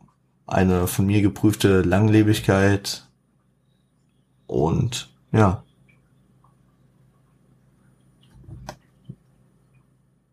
eine 0.46 0.86
von 0.86 1.06
mir 1.06 1.22
geprüfte 1.22 1.82
Langlebigkeit 1.82 3.04
und 4.46 5.12
ja. 5.32 5.64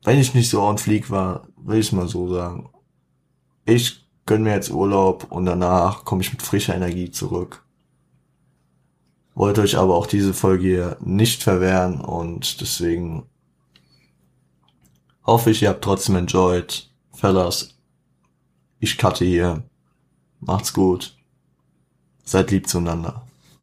wenn 0.02 0.18
ich 0.20 0.34
nicht 0.34 0.50
so 0.50 0.62
on 0.62 0.76
fleek 0.76 1.10
war, 1.10 1.48
will 1.56 1.80
ich 1.80 1.92
mal 1.92 2.06
so 2.06 2.32
sagen. 2.32 2.68
Ich 3.64 4.06
gönn 4.26 4.42
mir 4.42 4.52
jetzt 4.52 4.70
Urlaub 4.70 5.32
und 5.32 5.46
danach 5.46 6.04
komme 6.04 6.20
ich 6.20 6.30
mit 6.30 6.42
frischer 6.42 6.74
Energie 6.74 7.10
zurück 7.10 7.63
wollte 9.34 9.62
euch 9.62 9.76
aber 9.76 9.94
auch 9.96 10.06
diese 10.06 10.34
Folge 10.34 10.64
hier 10.64 10.96
nicht 11.00 11.42
verwehren 11.42 12.00
und 12.00 12.60
deswegen 12.60 13.26
hoffe 15.24 15.50
ich, 15.50 15.62
ihr 15.62 15.70
habt 15.70 15.84
trotzdem 15.84 16.16
enjoyed. 16.16 16.90
Fellas, 17.12 17.74
ich 18.80 18.98
cutte 18.98 19.24
hier. 19.24 19.62
Macht's 20.40 20.72
gut. 20.72 21.16
Seid 22.24 22.50
lieb 22.50 22.68
zueinander. 22.68 23.26